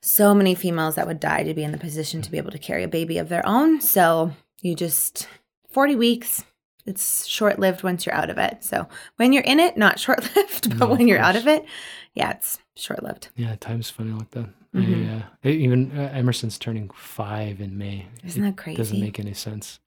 so 0.00 0.34
many 0.34 0.54
females 0.54 0.96
that 0.96 1.06
would 1.06 1.20
die 1.20 1.44
to 1.44 1.54
be 1.54 1.64
in 1.64 1.72
the 1.72 1.78
position 1.78 2.20
to 2.22 2.30
be 2.30 2.38
able 2.38 2.50
to 2.50 2.58
carry 2.58 2.82
a 2.82 2.88
baby 2.88 3.18
of 3.18 3.28
their 3.28 3.46
own. 3.46 3.80
So 3.80 4.32
you 4.60 4.74
just 4.74 5.28
40 5.70 5.96
weeks. 5.96 6.44
It's 6.88 7.26
short 7.26 7.58
lived 7.58 7.82
once 7.82 8.06
you're 8.06 8.14
out 8.14 8.30
of 8.30 8.38
it. 8.38 8.64
So 8.64 8.88
when 9.16 9.32
you're 9.32 9.44
in 9.44 9.60
it, 9.60 9.76
not 9.76 9.98
short 10.04 10.20
lived, 10.36 10.70
but 10.78 10.88
No, 10.88 10.94
when 10.94 11.06
you're 11.08 11.18
out 11.18 11.36
of 11.36 11.46
it, 11.46 11.64
yeah, 12.14 12.30
it's 12.30 12.58
short 12.76 13.02
lived. 13.02 13.28
Yeah, 13.36 13.54
time's 13.60 13.90
funny 13.90 14.12
like 14.12 14.30
that. 14.30 14.48
Mhm. 14.74 15.22
I, 15.44 15.48
uh, 15.48 15.50
even 15.52 15.96
uh, 15.98 16.10
Emerson's 16.12 16.58
turning 16.58 16.90
five 16.90 17.60
in 17.60 17.78
May. 17.78 18.06
Isn't 18.24 18.42
that 18.42 18.56
crazy? 18.56 18.76
Doesn't 18.76 19.00
make 19.00 19.18
any 19.18 19.34
sense. 19.34 19.80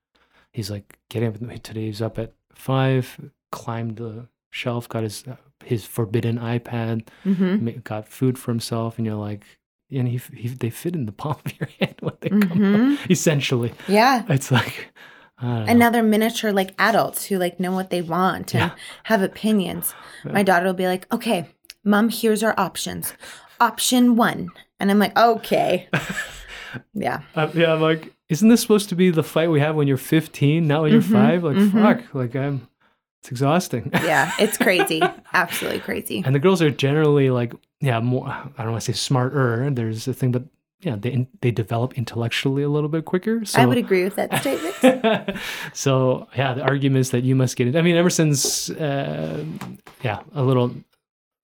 He's 0.52 0.72
like 0.72 0.98
getting 1.10 1.30
up 1.30 1.64
today. 1.64 1.86
He's 1.86 2.02
up 2.02 2.18
at 2.20 2.34
five, 2.54 3.20
climbed 3.52 3.98
the 3.98 4.28
shelf, 4.50 4.90
got 4.90 5.04
his 5.04 5.24
uh, 5.28 5.36
his 5.64 5.86
forbidden 5.86 6.38
iPad, 6.40 7.08
mm-hmm. 7.26 7.80
got 7.84 8.08
food 8.08 8.38
for 8.40 8.52
himself, 8.52 8.98
and 8.98 9.06
you're 9.06 9.16
like, 9.16 9.44
and 9.92 10.08
he, 10.08 10.20
he 10.36 10.48
they 10.50 10.70
fit 10.72 10.96
in 10.96 11.06
the 11.06 11.12
palm 11.12 11.38
of 11.46 11.60
your 11.60 11.70
hand 11.80 11.96
when 12.02 12.14
they 12.22 12.30
come. 12.30 12.42
Mhm. 12.42 12.94
Out. 13.04 13.12
Essentially, 13.12 13.74
Yeah. 13.88 14.24
it's 14.30 14.52
like 14.52 14.92
I. 15.42 15.66
And 15.68 15.80
now 15.80 15.90
they're 15.90 16.04
miniature 16.04 16.52
like 16.52 16.74
adults 16.80 17.26
who 17.26 17.38
like 17.38 17.60
know 17.60 17.72
what 17.72 17.90
they 17.90 18.02
want 18.02 18.54
and 18.54 18.72
Yeah. 18.72 18.76
have 19.04 19.22
opinions. 19.22 19.94
Yeah. 20.26 20.32
My 20.34 20.44
daughter 20.44 20.66
will 20.66 20.74
be 20.74 20.88
like, 20.88 21.12
"Okay, 21.14 21.48
mom, 21.84 22.10
here's 22.10 22.44
our 22.44 22.54
options. 22.60 23.14
Option 23.60 24.16
1." 24.16 24.50
And 24.80 24.92
I'm 24.92 25.00
like, 25.00 25.18
"Okay." 25.18 25.90
yeah. 26.94 27.22
Uh, 27.36 27.50
yeah, 27.54 27.74
I'm 27.74 27.82
like, 27.82 28.14
isn't 28.30 28.48
this 28.50 28.62
supposed 28.62 28.90
to 28.90 28.96
be 28.96 29.10
the 29.10 29.24
fight 29.24 29.50
we 29.50 29.60
have 29.60 29.76
when 29.76 29.88
you're 29.88 29.98
15, 29.98 30.68
not 30.68 30.84
when 30.84 30.92
you're 30.94 31.02
Mhm, 31.02 31.12
five? 31.12 31.44
Like, 31.44 31.58
mhm. 31.58 31.72
fuck, 31.72 32.14
like 32.16 32.36
I'm. 32.36 32.68
It's 33.22 33.30
exhausting. 33.30 33.92
Yeah, 34.04 34.32
it's 34.40 34.58
crazy. 34.58 35.02
Absolutely 35.34 35.80
crazy. 35.82 36.24
and 36.26 36.34
the 36.34 36.40
girls 36.40 36.62
are 36.62 36.72
generally 36.72 37.30
like 37.30 37.54
yeah 37.80 38.00
more 38.00 38.28
i 38.28 38.52
don't 38.64 38.72
want 38.72 38.84
to 38.84 38.94
say 38.94 38.98
smarter 38.98 39.70
there's 39.72 40.08
a 40.08 40.14
thing 40.14 40.32
but 40.32 40.44
yeah 40.82 40.96
they 41.00 41.28
they 41.42 41.52
develop 41.52 41.98
intellectually 41.98 42.64
a 42.64 42.70
little 42.70 42.90
bit 42.90 43.06
quicker 43.06 43.44
so 43.46 43.62
I 43.62 43.66
would 43.66 43.78
agree 43.78 44.04
with 44.04 44.16
that 44.16 44.36
statement. 44.42 45.38
so 45.74 46.28
yeah 46.36 46.54
the 46.54 46.64
arguments 46.64 47.10
that 47.12 47.24
you 47.24 47.36
must 47.36 47.56
get 47.56 47.68
it 47.68 47.76
i 47.76 47.82
mean 47.82 47.96
emerson's 47.96 48.70
uh, 48.72 49.44
yeah 50.04 50.20
a 50.34 50.44
little 50.44 50.74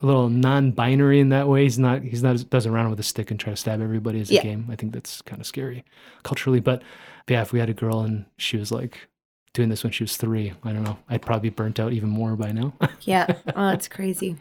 a 0.02 0.06
little 0.06 0.30
non-binary 0.30 1.20
in 1.20 1.30
that 1.30 1.48
way 1.48 1.64
he's 1.64 1.80
not 1.80 2.02
he's 2.04 2.22
not 2.24 2.50
doesn't 2.50 2.72
run 2.72 2.90
with 2.90 3.00
a 3.00 3.04
stick 3.04 3.32
and 3.32 3.40
try 3.40 3.52
to 3.52 3.58
stab 3.58 3.82
everybody 3.82 4.20
as 4.22 4.30
a 4.30 4.40
game 4.42 4.68
i 4.72 4.76
think 4.76 4.92
that's 4.94 5.22
kind 5.24 5.40
of 5.42 5.48
scary 5.48 5.84
culturally 6.24 6.60
but 6.60 6.82
yeah 7.30 7.42
if 7.42 7.52
we 7.54 7.60
had 7.60 7.70
a 7.70 7.74
girl 7.74 8.02
and 8.02 8.26
she 8.38 8.58
was 8.58 8.72
like 8.72 9.08
doing 9.54 9.70
this 9.70 9.84
when 9.84 9.92
she 9.92 10.04
was 10.04 10.16
three 10.18 10.54
i 10.64 10.72
don't 10.72 10.84
know 10.84 10.98
i'd 11.10 11.22
probably 11.24 11.50
be 11.50 11.54
burnt 11.56 11.80
out 11.80 11.94
even 11.94 12.10
more 12.10 12.36
by 12.36 12.52
now 12.52 12.74
Yeah. 13.02 13.26
Oh, 13.56 13.70
it's 13.70 13.88
crazy. 13.88 14.36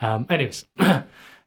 um, 0.00 0.26
anyways, 0.28 0.64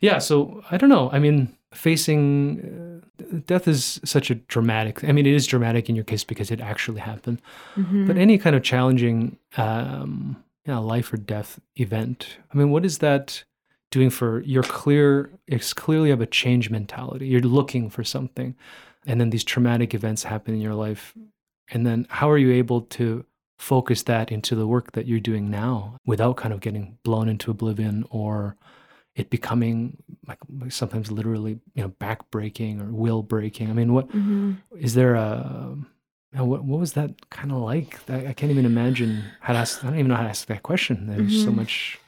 yeah. 0.04 0.20
So 0.20 0.62
I 0.70 0.78
don't 0.78 0.90
know. 0.90 1.10
I 1.12 1.20
mean, 1.20 1.38
facing 1.74 3.02
uh, 3.22 3.40
death 3.48 3.68
is 3.68 4.00
such 4.04 4.30
a 4.30 4.36
dramatic. 4.36 5.04
I 5.04 5.12
mean, 5.12 5.26
it 5.26 5.34
is 5.34 5.48
dramatic 5.48 5.90
in 5.90 5.96
your 5.96 6.06
case 6.06 6.24
because 6.24 6.52
it 6.52 6.62
actually 6.62 7.02
happened. 7.02 7.42
Mhm. 7.76 8.08
But 8.08 8.18
any 8.18 8.38
kind 8.38 8.56
of 8.56 8.64
challenging, 8.64 9.38
um, 9.58 10.38
you 10.66 10.74
know, 10.74 10.82
life 10.82 11.12
or 11.14 11.18
death 11.18 11.60
event. 11.76 12.38
I 12.54 12.58
mean, 12.58 12.70
what 12.70 12.86
is 12.86 12.98
that 13.00 13.44
doing 13.92 14.10
for 14.10 14.42
your 14.42 14.64
clear? 14.64 15.30
It's 15.48 15.74
clearly 15.74 16.10
have 16.10 16.22
a 16.22 16.26
change 16.42 16.70
mentality. 16.70 17.28
You're 17.28 17.42
looking 17.60 17.90
for 17.90 18.04
something, 18.04 18.56
and 19.06 19.20
then 19.20 19.30
these 19.30 19.44
traumatic 19.44 19.94
events 19.94 20.24
happen 20.24 20.54
in 20.54 20.62
your 20.62 20.76
life, 20.76 21.14
and 21.72 21.86
then 21.86 22.06
how 22.10 22.30
are 22.30 22.38
you 22.38 22.52
able 22.52 22.82
to 22.82 23.26
focus 23.60 24.04
that 24.04 24.32
into 24.32 24.56
the 24.56 24.68
work 24.68 24.92
that 24.92 25.06
you're 25.08 25.20
doing 25.32 25.50
now 25.50 25.96
without 26.06 26.36
kind 26.36 26.54
of 26.54 26.60
getting 26.60 26.98
blown 27.04 27.30
into 27.30 27.52
oblivion 27.52 28.04
or 28.10 28.58
it 29.16 29.30
becoming 29.30 29.98
like 30.28 30.40
sometimes 30.70 31.12
literally 31.12 31.60
you 31.76 31.84
know 31.84 31.90
back 31.90 32.30
breaking 32.32 32.82
or 32.82 32.92
will 32.92 33.22
breaking 33.24 33.70
i 33.70 33.74
mean 33.74 33.94
what 33.94 34.08
Mhm. 34.10 34.58
is 34.80 34.94
there 34.96 35.16
a 35.16 35.78
what, 36.36 36.64
what 36.64 36.80
was 36.80 36.94
that 36.94 37.30
kind 37.30 37.52
of 37.52 37.60
like 37.60 38.00
I, 38.10 38.28
I 38.30 38.34
can't 38.34 38.52
even 38.52 38.66
imagine 38.66 39.36
how 39.40 39.54
to 39.54 39.60
ask 39.60 39.84
i 39.84 39.88
don't 39.88 40.00
even 40.00 40.10
know 40.10 40.16
how 40.16 40.24
to 40.24 40.30
ask 40.30 40.48
that 40.48 40.64
question 40.64 41.08
there's 41.08 41.36
so 41.36 41.52
Mhm. 41.52 41.56
much 41.56 42.00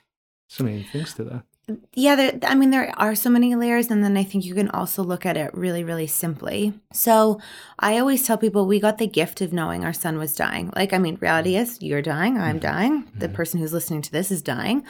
So 0.48 0.64
many 0.64 0.84
things 0.84 1.14
to 1.16 1.24
that. 1.26 1.44
Yeah, 1.94 2.16
there, 2.16 2.40
I 2.44 2.54
mean, 2.54 2.70
there 2.70 2.94
are 2.98 3.16
so 3.16 3.30
many 3.30 3.56
layers. 3.56 3.90
And 3.90 4.04
then 4.04 4.18
I 4.18 4.24
think 4.24 4.46
you 4.46 4.54
can 4.54 4.70
also 4.70 5.02
look 5.02 5.26
at 5.26 5.36
it 5.36 5.52
really, 5.54 5.84
really 5.84 6.06
simply. 6.06 6.74
So 6.94 7.40
I 7.80 7.98
always 7.98 8.26
tell 8.26 8.38
people 8.38 8.68
we 8.68 8.80
got 8.80 9.00
the 9.00 9.08
gift 9.08 9.42
of 9.42 9.52
knowing 9.52 9.84
our 9.84 9.94
son 9.94 10.20
was 10.20 10.36
dying. 10.36 10.72
Like, 10.76 10.94
I 10.94 11.00
mean, 11.00 11.18
reality 11.20 11.54
mm-hmm. 11.54 11.64
is 11.64 11.82
you're 11.82 12.04
dying, 12.04 12.38
I'm 12.38 12.60
mm-hmm. 12.60 12.68
dying, 12.68 13.12
the 13.16 13.26
mm-hmm. 13.26 13.36
person 13.36 13.60
who's 13.60 13.74
listening 13.74 14.04
to 14.04 14.12
this 14.12 14.30
is 14.30 14.44
dying. 14.44 14.86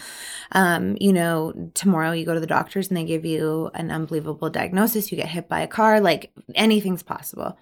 Um, 0.52 0.98
you 1.00 1.14
know, 1.14 1.72
tomorrow 1.76 2.12
you 2.12 2.26
go 2.26 2.34
to 2.34 2.40
the 2.42 2.48
doctors 2.48 2.90
and 2.90 2.98
they 2.98 3.06
give 3.06 3.24
you 3.24 3.72
an 3.74 3.90
unbelievable 3.90 4.50
diagnosis, 4.50 5.12
you 5.12 5.18
get 5.18 5.30
hit 5.30 5.48
by 5.48 5.62
a 5.62 5.68
car, 5.68 6.02
like 6.02 6.34
anything's 6.56 7.04
possible. 7.04 7.58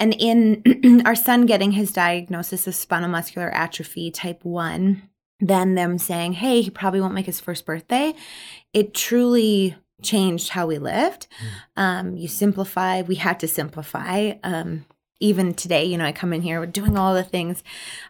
And 0.00 0.14
in 0.18 1.02
our 1.06 1.14
son 1.14 1.46
getting 1.46 1.72
his 1.72 1.92
diagnosis 1.92 2.66
of 2.66 2.74
spinal 2.74 3.08
muscular 3.10 3.50
atrophy 3.50 4.10
type 4.10 4.44
1, 4.44 5.02
then 5.42 5.74
them 5.74 5.98
saying, 5.98 6.34
hey, 6.34 6.62
he 6.62 6.70
probably 6.70 7.00
won't 7.00 7.14
make 7.14 7.26
his 7.26 7.40
first 7.40 7.66
birthday, 7.66 8.14
it 8.72 8.94
truly 8.94 9.76
changed 10.00 10.50
how 10.50 10.66
we 10.66 10.78
lived. 10.78 11.26
Um, 11.76 12.16
you 12.16 12.28
simplify, 12.28 13.02
we 13.02 13.16
had 13.16 13.40
to 13.40 13.48
simplify. 13.48 14.34
Um, 14.42 14.84
even 15.22 15.54
today, 15.54 15.84
you 15.84 15.96
know, 15.96 16.04
I 16.04 16.10
come 16.10 16.32
in 16.32 16.42
here, 16.42 16.58
we're 16.58 16.66
doing 16.66 16.98
all 16.98 17.14
the 17.14 17.22
things, 17.22 17.62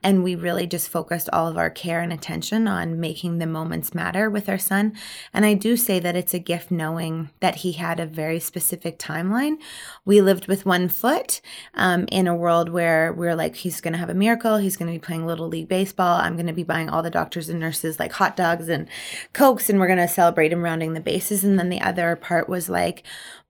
and 0.02 0.24
we 0.24 0.34
really 0.34 0.66
just 0.66 0.88
focused 0.88 1.28
all 1.30 1.46
of 1.46 1.58
our 1.58 1.68
care 1.68 2.00
and 2.00 2.10
attention 2.10 2.66
on 2.66 2.98
making 2.98 3.38
the 3.38 3.46
moments 3.46 3.94
matter 3.94 4.30
with 4.30 4.48
our 4.48 4.58
son. 4.58 4.94
And 5.34 5.44
I 5.44 5.52
do 5.52 5.76
say 5.76 6.00
that 6.00 6.16
it's 6.16 6.32
a 6.32 6.38
gift 6.38 6.70
knowing 6.70 7.28
that 7.40 7.56
he 7.56 7.72
had 7.72 8.00
a 8.00 8.06
very 8.06 8.40
specific 8.40 8.98
timeline. 8.98 9.58
We 10.06 10.22
lived 10.22 10.46
with 10.46 10.64
one 10.64 10.88
foot 10.88 11.42
um, 11.74 12.06
in 12.10 12.26
a 12.26 12.34
world 12.34 12.70
where 12.70 13.12
we're 13.12 13.36
like, 13.36 13.56
he's 13.56 13.82
going 13.82 13.92
to 13.92 13.98
have 13.98 14.10
a 14.10 14.14
miracle. 14.14 14.56
He's 14.56 14.78
going 14.78 14.90
to 14.90 14.98
be 14.98 15.04
playing 15.04 15.26
little 15.26 15.48
league 15.48 15.68
baseball. 15.68 16.18
I'm 16.18 16.36
going 16.36 16.46
to 16.46 16.54
be 16.54 16.64
buying 16.64 16.88
all 16.88 17.02
the 17.02 17.10
doctors 17.10 17.50
and 17.50 17.60
nurses 17.60 17.98
like 17.98 18.12
hot 18.12 18.36
dogs 18.36 18.70
and 18.70 18.88
cokes, 19.34 19.68
and 19.68 19.78
we're 19.78 19.86
going 19.86 19.98
to 19.98 20.08
celebrate 20.08 20.52
him 20.52 20.62
rounding 20.62 20.94
the 20.94 21.00
bases. 21.00 21.44
And 21.44 21.58
then 21.58 21.68
the 21.68 21.82
other 21.82 22.16
part 22.16 22.48
was 22.48 22.70
like, 22.70 23.02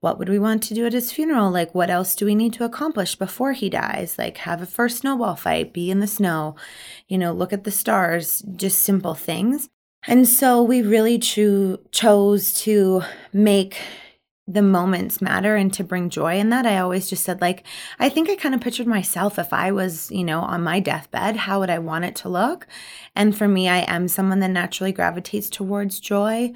what 0.03 0.19
would 0.19 0.27
we 0.27 0.37
want 0.37 0.61
to 0.61 0.73
do 0.73 0.85
at 0.85 0.91
his 0.91 1.13
funeral? 1.13 1.49
Like, 1.49 1.73
what 1.73 1.89
else 1.89 2.13
do 2.13 2.25
we 2.25 2.35
need 2.35 2.51
to 2.55 2.65
accomplish 2.65 3.15
before 3.15 3.53
he 3.53 3.69
dies? 3.69 4.17
Like, 4.17 4.35
have 4.39 4.61
a 4.61 4.65
first 4.65 4.97
snowball 4.97 5.37
fight, 5.37 5.71
be 5.71 5.89
in 5.89 6.01
the 6.01 6.07
snow, 6.07 6.57
you 7.07 7.17
know, 7.17 7.31
look 7.31 7.53
at 7.53 7.63
the 7.63 7.71
stars, 7.71 8.43
just 8.57 8.81
simple 8.81 9.13
things. 9.13 9.69
And 10.05 10.27
so 10.27 10.61
we 10.61 10.81
really 10.81 11.19
cho- 11.19 11.79
chose 11.91 12.51
to 12.63 13.03
make 13.31 13.77
the 14.45 14.61
moments 14.61 15.21
matter 15.21 15.55
and 15.55 15.73
to 15.73 15.85
bring 15.85 16.09
joy 16.09 16.37
in 16.37 16.49
that. 16.49 16.65
I 16.65 16.79
always 16.79 17.09
just 17.09 17.23
said, 17.23 17.39
like, 17.39 17.65
I 17.97 18.09
think 18.09 18.29
I 18.29 18.35
kind 18.35 18.53
of 18.53 18.59
pictured 18.59 18.87
myself 18.87 19.39
if 19.39 19.53
I 19.53 19.71
was, 19.71 20.11
you 20.11 20.25
know, 20.25 20.41
on 20.41 20.63
my 20.63 20.81
deathbed, 20.81 21.37
how 21.37 21.61
would 21.61 21.69
I 21.69 21.79
want 21.79 22.03
it 22.03 22.15
to 22.17 22.29
look? 22.29 22.67
And 23.15 23.37
for 23.37 23.47
me, 23.47 23.69
I 23.69 23.85
am 23.87 24.09
someone 24.09 24.39
that 24.39 24.49
naturally 24.49 24.91
gravitates 24.91 25.49
towards 25.49 26.01
joy 26.01 26.51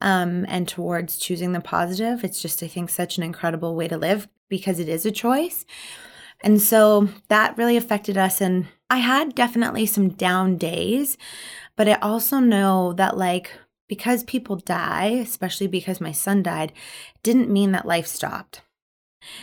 um, 0.00 0.44
and 0.48 0.68
towards 0.68 1.18
choosing 1.18 1.52
the 1.52 1.60
positive. 1.60 2.24
It's 2.24 2.40
just, 2.40 2.62
I 2.62 2.68
think, 2.68 2.90
such 2.90 3.16
an 3.16 3.24
incredible 3.24 3.74
way 3.74 3.88
to 3.88 3.96
live 3.96 4.28
because 4.48 4.78
it 4.78 4.88
is 4.88 5.04
a 5.04 5.10
choice. 5.10 5.64
And 6.42 6.60
so 6.60 7.08
that 7.28 7.58
really 7.58 7.76
affected 7.76 8.16
us. 8.16 8.40
And 8.40 8.68
I 8.90 8.98
had 8.98 9.34
definitely 9.34 9.86
some 9.86 10.10
down 10.10 10.56
days, 10.56 11.18
but 11.76 11.88
I 11.88 11.94
also 11.94 12.38
know 12.38 12.92
that, 12.94 13.16
like, 13.16 13.52
because 13.88 14.22
people 14.24 14.56
die, 14.56 15.06
especially 15.06 15.66
because 15.66 16.00
my 16.00 16.12
son 16.12 16.42
died, 16.42 16.72
didn't 17.22 17.50
mean 17.50 17.72
that 17.72 17.86
life 17.86 18.06
stopped. 18.06 18.62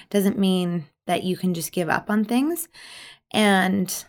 Doesn't 0.10 0.40
mean 0.40 0.86
that 1.08 1.24
you 1.24 1.36
can 1.36 1.54
just 1.54 1.72
give 1.72 1.90
up 1.90 2.10
on 2.10 2.24
things. 2.24 2.68
And 3.34 4.06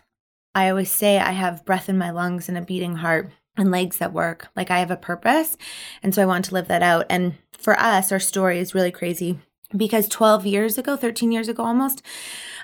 I 0.55 0.69
always 0.69 0.91
say 0.91 1.19
I 1.19 1.31
have 1.31 1.65
breath 1.65 1.89
in 1.89 1.97
my 1.97 2.11
lungs 2.11 2.47
and 2.47 2.57
a 2.57 2.61
beating 2.61 2.95
heart 2.95 3.31
and 3.57 3.71
legs 3.71 3.97
that 3.97 4.13
work. 4.13 4.47
Like 4.55 4.71
I 4.71 4.79
have 4.79 4.91
a 4.91 4.97
purpose. 4.97 5.57
And 6.03 6.13
so 6.13 6.21
I 6.21 6.25
want 6.25 6.45
to 6.45 6.53
live 6.53 6.67
that 6.67 6.83
out. 6.83 7.05
And 7.09 7.35
for 7.57 7.79
us, 7.79 8.11
our 8.11 8.19
story 8.19 8.59
is 8.59 8.75
really 8.75 8.91
crazy 8.91 9.39
because 9.75 10.07
12 10.07 10.45
years 10.45 10.77
ago, 10.77 10.95
13 10.95 11.31
years 11.31 11.49
ago 11.49 11.63
almost, 11.63 12.01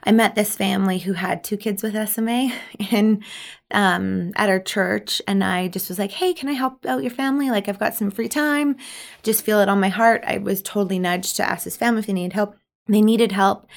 I 0.05 0.11
met 0.11 0.35
this 0.35 0.55
family 0.55 0.99
who 0.99 1.13
had 1.13 1.43
two 1.43 1.57
kids 1.57 1.83
with 1.83 2.09
SMA 2.09 2.51
in 2.91 3.23
um, 3.71 4.31
at 4.35 4.49
our 4.49 4.59
church, 4.59 5.21
and 5.27 5.43
I 5.43 5.67
just 5.67 5.89
was 5.89 5.97
like, 5.97 6.11
"Hey, 6.11 6.33
can 6.33 6.47
I 6.47 6.53
help 6.53 6.85
out 6.85 7.01
your 7.01 7.11
family? 7.11 7.49
Like, 7.49 7.67
I've 7.67 7.79
got 7.79 7.95
some 7.95 8.11
free 8.11 8.29
time. 8.29 8.75
Just 9.23 9.43
feel 9.43 9.59
it 9.59 9.69
on 9.69 9.79
my 9.79 9.89
heart." 9.89 10.23
I 10.27 10.37
was 10.37 10.61
totally 10.61 10.99
nudged 10.99 11.35
to 11.37 11.49
ask 11.49 11.63
this 11.63 11.77
family 11.77 11.99
if 11.99 12.05
they 12.05 12.13
needed 12.13 12.33
help. 12.33 12.55
They 12.87 13.01
needed 13.01 13.31
help, 13.31 13.67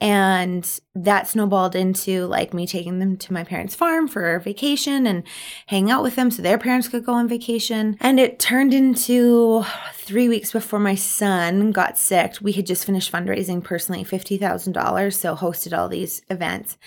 and 0.00 0.80
that 0.94 1.28
snowballed 1.28 1.76
into 1.76 2.26
like 2.26 2.54
me 2.54 2.66
taking 2.66 2.98
them 2.98 3.16
to 3.18 3.32
my 3.32 3.44
parents' 3.44 3.74
farm 3.74 4.08
for 4.08 4.38
vacation 4.40 5.06
and 5.06 5.22
hang 5.66 5.90
out 5.90 6.02
with 6.02 6.16
them 6.16 6.30
so 6.30 6.42
their 6.42 6.58
parents 6.58 6.88
could 6.88 7.04
go 7.04 7.12
on 7.12 7.28
vacation. 7.28 7.96
And 8.00 8.18
it 8.18 8.38
turned 8.38 8.72
into 8.72 9.64
three 9.92 10.28
weeks 10.28 10.52
before 10.52 10.78
my 10.78 10.94
son 10.94 11.70
got 11.72 11.98
sick. 11.98 12.36
We 12.40 12.52
had 12.52 12.66
just 12.66 12.86
finished 12.86 13.12
fundraising 13.12 13.62
personally 13.62 14.04
$50,000, 14.04 15.12
so 15.14 15.36
hosted 15.36 15.76
all 15.76 15.88
these 15.88 16.22
events. 16.30 16.78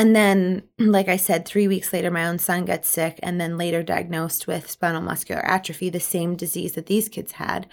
And 0.00 0.16
then, 0.16 0.62
like 0.78 1.08
I 1.08 1.18
said, 1.18 1.44
three 1.44 1.68
weeks 1.68 1.92
later, 1.92 2.10
my 2.10 2.26
own 2.26 2.38
son 2.38 2.64
gets 2.64 2.88
sick 2.88 3.20
and 3.22 3.38
then 3.38 3.58
later 3.58 3.82
diagnosed 3.82 4.46
with 4.46 4.70
spinal 4.70 5.02
muscular 5.02 5.44
atrophy, 5.44 5.90
the 5.90 6.00
same 6.00 6.36
disease 6.36 6.72
that 6.72 6.86
these 6.86 7.10
kids 7.10 7.32
had. 7.32 7.66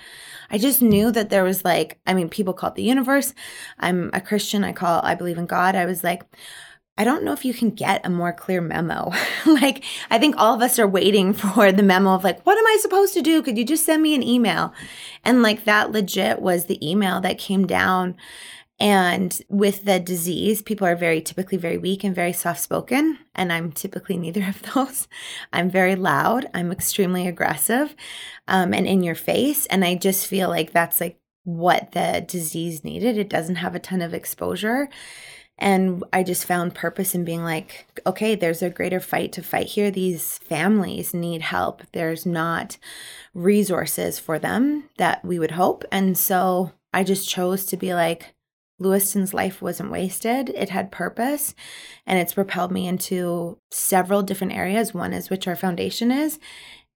I 0.51 0.57
just 0.57 0.81
knew 0.81 1.09
that 1.13 1.29
there 1.29 1.45
was 1.45 1.63
like, 1.63 2.01
I 2.05 2.13
mean, 2.13 2.27
people 2.27 2.53
call 2.53 2.71
it 2.71 2.75
the 2.75 2.83
universe. 2.83 3.33
I'm 3.79 4.09
a 4.11 4.19
Christian. 4.19 4.65
I 4.65 4.73
call, 4.73 4.99
I 5.05 5.15
believe 5.15 5.37
in 5.37 5.45
God. 5.45 5.73
I 5.73 5.85
was 5.85 6.03
like, 6.03 6.23
I 6.97 7.05
don't 7.05 7.23
know 7.23 7.31
if 7.31 7.45
you 7.45 7.53
can 7.53 7.69
get 7.69 8.05
a 8.05 8.09
more 8.09 8.33
clear 8.33 8.59
memo. 8.59 9.13
like, 9.45 9.85
I 10.11 10.19
think 10.19 10.35
all 10.37 10.53
of 10.53 10.61
us 10.61 10.79
are 10.79 10.87
waiting 10.87 11.31
for 11.53 11.71
the 11.71 11.81
memo 11.81 12.13
of 12.13 12.25
like, 12.25 12.45
what 12.45 12.57
am 12.57 12.67
I 12.67 12.77
supposed 12.81 13.13
to 13.13 13.21
do? 13.21 13.41
Could 13.41 13.57
you 13.57 13.63
just 13.63 13.85
send 13.85 14.03
me 14.03 14.13
an 14.13 14.23
email? 14.23 14.73
And 15.23 15.41
like, 15.41 15.63
that 15.63 15.93
legit 15.93 16.41
was 16.41 16.65
the 16.65 16.85
email 16.85 17.21
that 17.21 17.37
came 17.37 17.65
down 17.65 18.17
and 18.79 19.41
with 19.49 19.85
the 19.85 19.99
disease, 19.99 20.61
people 20.61 20.85
are 20.85 20.95
very 20.95 21.19
typically 21.19 21.57
very 21.57 21.77
weak 21.77 22.03
and 22.03 22.13
very 22.13 22.33
soft 22.33 22.59
spoken. 22.59 23.17
And 23.33 23.51
I'm 23.51 23.71
typically 23.71 24.17
neither 24.17 24.45
of 24.47 24.61
those. 24.73 25.07
I'm 25.51 25.69
very 25.69 25.95
loud, 25.95 26.47
I'm 26.53 26.71
extremely 26.71 27.27
aggressive 27.27 27.95
um, 28.47 28.73
and 28.73 28.85
in 28.85 29.03
your 29.03 29.15
face. 29.15 29.65
And 29.67 29.83
I 29.83 29.95
just 29.95 30.27
feel 30.27 30.49
like 30.49 30.71
that's 30.71 31.01
like 31.01 31.19
what 31.43 31.93
the 31.93 32.23
disease 32.27 32.83
needed. 32.83 33.17
It 33.17 33.29
doesn't 33.29 33.55
have 33.55 33.73
a 33.73 33.79
ton 33.79 34.01
of 34.01 34.13
exposure. 34.13 34.89
And 35.59 36.03
I 36.13 36.21
just 36.21 36.45
found 36.45 36.75
purpose 36.75 37.15
in 37.15 37.25
being 37.25 37.43
like, 37.43 37.87
okay, 38.05 38.35
there's 38.35 38.61
a 38.61 38.69
greater 38.69 38.99
fight 38.99 39.31
to 39.33 39.41
fight 39.41 39.67
here. 39.67 39.89
These 39.89 40.37
families 40.37 41.15
need 41.15 41.41
help. 41.41 41.81
There's 41.93 42.27
not 42.27 42.77
resources 43.33 44.19
for 44.19 44.37
them 44.37 44.83
that 44.97 45.25
we 45.25 45.39
would 45.39 45.51
hope. 45.51 45.83
And 45.91 46.15
so 46.15 46.73
I 46.93 47.03
just 47.03 47.27
chose 47.27 47.65
to 47.65 47.77
be 47.77 47.95
like, 47.95 48.35
Lewiston's 48.79 49.33
life 49.33 49.61
wasn't 49.61 49.91
wasted. 49.91 50.49
It 50.49 50.69
had 50.69 50.91
purpose 50.91 51.55
and 52.05 52.19
it's 52.19 52.33
propelled 52.33 52.71
me 52.71 52.87
into 52.87 53.57
several 53.71 54.21
different 54.21 54.53
areas. 54.53 54.93
One 54.93 55.13
is 55.13 55.29
which 55.29 55.47
our 55.47 55.55
foundation 55.55 56.11
is. 56.11 56.39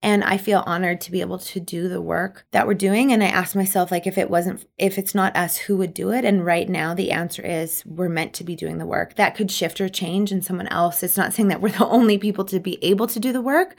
And 0.04 0.24
I 0.24 0.38
feel 0.38 0.64
honored 0.66 1.00
to 1.02 1.12
be 1.12 1.22
able 1.22 1.38
to 1.38 1.60
do 1.60 1.88
the 1.88 2.02
work 2.02 2.48
that 2.52 2.66
we're 2.66 2.74
doing. 2.74 3.14
And 3.14 3.24
I 3.24 3.28
ask 3.28 3.56
myself, 3.56 3.92
like, 3.92 4.08
if 4.08 4.18
it 4.18 4.32
wasn't, 4.32 4.66
if 4.80 4.98
it's 4.98 5.14
not 5.14 5.36
us, 5.36 5.58
who 5.58 5.78
would 5.78 5.94
do 5.94 6.12
it? 6.12 6.26
And 6.26 6.44
right 6.44 6.68
now, 6.68 6.96
the 6.96 7.12
answer 7.12 7.44
is 7.44 7.86
we're 7.86 8.10
meant 8.10 8.34
to 8.34 8.44
be 8.44 8.56
doing 8.56 8.80
the 8.80 8.88
work. 8.88 9.16
That 9.16 9.36
could 9.36 9.52
shift 9.52 9.80
or 9.80 9.90
change 9.90 10.32
in 10.32 10.42
someone 10.42 10.68
else. 10.70 11.04
It's 11.04 11.18
not 11.18 11.34
saying 11.34 11.50
that 11.50 11.62
we're 11.62 11.70
the 11.78 11.88
only 11.88 12.18
people 12.18 12.46
to 12.46 12.60
be 12.60 12.84
able 12.84 13.06
to 13.08 13.20
do 13.20 13.32
the 13.32 13.42
work, 13.42 13.76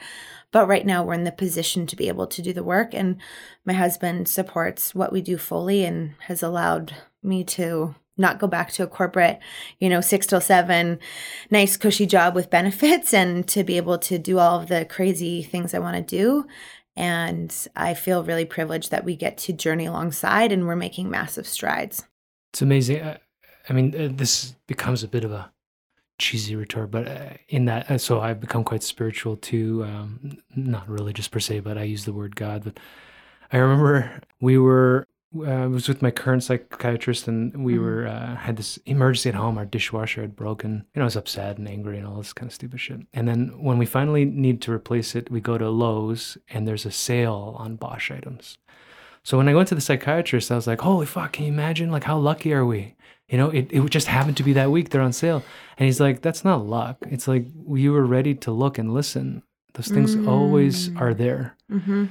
but 0.51 0.65
right 0.65 0.85
now 0.85 1.03
we're 1.03 1.13
in 1.13 1.25
the 1.25 1.31
position 1.31 1.85
to 1.87 1.95
be 1.97 2.07
able 2.07 2.27
to 2.27 2.41
do 2.41 2.53
the 2.53 2.63
work. 2.63 2.93
And 2.93 3.17
my 3.65 3.73
husband 3.73 4.29
supports 4.29 4.95
what 4.95 5.11
we 5.11 5.21
do 5.21 5.37
fully 5.37 5.83
and 5.83 6.13
has 6.27 6.41
allowed 6.41 6.95
me 7.23 7.43
to 7.45 7.95
not 8.17 8.39
go 8.39 8.47
back 8.47 8.71
to 8.71 8.83
a 8.83 8.87
corporate, 8.87 9.39
you 9.79 9.89
know, 9.89 10.01
six 10.01 10.27
till 10.27 10.41
seven, 10.41 10.99
nice, 11.49 11.77
cushy 11.77 12.05
job 12.05 12.35
with 12.35 12.49
benefits 12.49 13.13
and 13.13 13.47
to 13.47 13.63
be 13.63 13.77
able 13.77 13.97
to 13.97 14.19
do 14.19 14.39
all 14.39 14.59
of 14.59 14.67
the 14.67 14.85
crazy 14.85 15.41
things 15.41 15.73
I 15.73 15.79
want 15.79 15.95
to 15.95 16.15
do. 16.15 16.45
And 16.95 17.55
I 17.75 17.95
feel 17.95 18.23
really 18.23 18.45
privileged 18.45 18.91
that 18.91 19.03
we 19.03 19.15
get 19.15 19.37
to 19.39 19.53
journey 19.53 19.87
alongside 19.87 20.51
and 20.51 20.67
we're 20.67 20.75
making 20.75 21.09
massive 21.09 21.47
strides. 21.47 22.03
It's 22.51 22.61
amazing. 22.61 23.01
I, 23.01 23.17
I 23.67 23.73
mean, 23.73 23.95
uh, 23.99 24.09
this 24.11 24.55
becomes 24.67 25.03
a 25.03 25.07
bit 25.07 25.23
of 25.23 25.31
a 25.31 25.51
cheesy 26.19 26.55
retort, 26.55 26.91
but 26.91 27.07
uh, 27.07 27.29
in 27.49 27.65
that, 27.65 27.89
uh, 27.89 27.97
so 27.97 28.19
I've 28.19 28.39
become 28.39 28.63
quite 28.63 28.83
spiritual 28.83 29.37
too. 29.37 29.83
Um, 29.85 30.37
not 30.55 30.87
religious 30.87 31.27
per 31.27 31.39
se, 31.39 31.61
but 31.61 31.79
I 31.79 31.83
use 31.83 32.05
the 32.05 32.13
word 32.13 32.35
God. 32.35 32.63
But 32.63 32.79
I 33.51 33.57
remember 33.57 34.21
we 34.39 34.59
were 34.59 35.07
I 35.35 35.65
was 35.65 35.87
with 35.87 36.01
my 36.01 36.11
current 36.11 36.43
psychiatrist, 36.43 37.27
and 37.27 37.63
we 37.65 37.73
mm-hmm. 37.73 37.83
were 37.83 38.07
uh, 38.07 38.35
had 38.35 38.57
this 38.57 38.77
emergency 38.85 39.29
at 39.29 39.35
home. 39.35 39.57
Our 39.57 39.65
dishwasher 39.65 40.21
had 40.21 40.35
broken. 40.35 40.85
You 40.93 40.99
know, 40.99 41.03
I 41.03 41.05
was 41.05 41.15
upset 41.15 41.57
and 41.57 41.67
angry 41.67 41.97
and 41.97 42.05
all 42.05 42.17
this 42.17 42.33
kind 42.33 42.49
of 42.49 42.53
stupid 42.53 42.79
shit. 42.79 43.01
And 43.13 43.27
then 43.27 43.53
when 43.61 43.77
we 43.77 43.85
finally 43.85 44.25
need 44.25 44.61
to 44.63 44.71
replace 44.71 45.15
it, 45.15 45.31
we 45.31 45.41
go 45.41 45.57
to 45.57 45.69
Lowe's, 45.69 46.37
and 46.49 46.67
there's 46.67 46.85
a 46.85 46.91
sale 46.91 47.55
on 47.57 47.75
Bosch 47.77 48.11
items. 48.11 48.57
So 49.23 49.37
when 49.37 49.47
I 49.47 49.55
went 49.55 49.69
to 49.69 49.75
the 49.75 49.81
psychiatrist, 49.81 50.51
I 50.51 50.55
was 50.55 50.67
like, 50.67 50.81
"Holy 50.81 51.05
fuck! 51.05 51.33
Can 51.33 51.45
you 51.45 51.51
imagine? 51.51 51.89
Like, 51.91 52.03
how 52.03 52.17
lucky 52.17 52.53
are 52.53 52.65
we? 52.65 52.95
You 53.29 53.37
know, 53.37 53.49
it 53.49 53.67
it 53.71 53.89
just 53.89 54.07
happened 54.07 54.37
to 54.37 54.43
be 54.43 54.53
that 54.53 54.69
week 54.71 54.89
they're 54.89 55.01
on 55.01 55.13
sale." 55.13 55.43
And 55.77 55.85
he's 55.85 55.99
like, 56.01 56.21
"That's 56.21 56.43
not 56.43 56.65
luck. 56.65 56.97
It's 57.09 57.27
like 57.27 57.45
you 57.73 57.93
were 57.93 58.05
ready 58.05 58.35
to 58.35 58.51
look 58.51 58.77
and 58.77 58.93
listen. 58.93 59.43
Those 59.73 59.87
things 59.87 60.15
always 60.27 60.89
Mm. 60.89 61.01
are 61.01 61.13
there. 61.15 61.55
hmm 61.69 62.05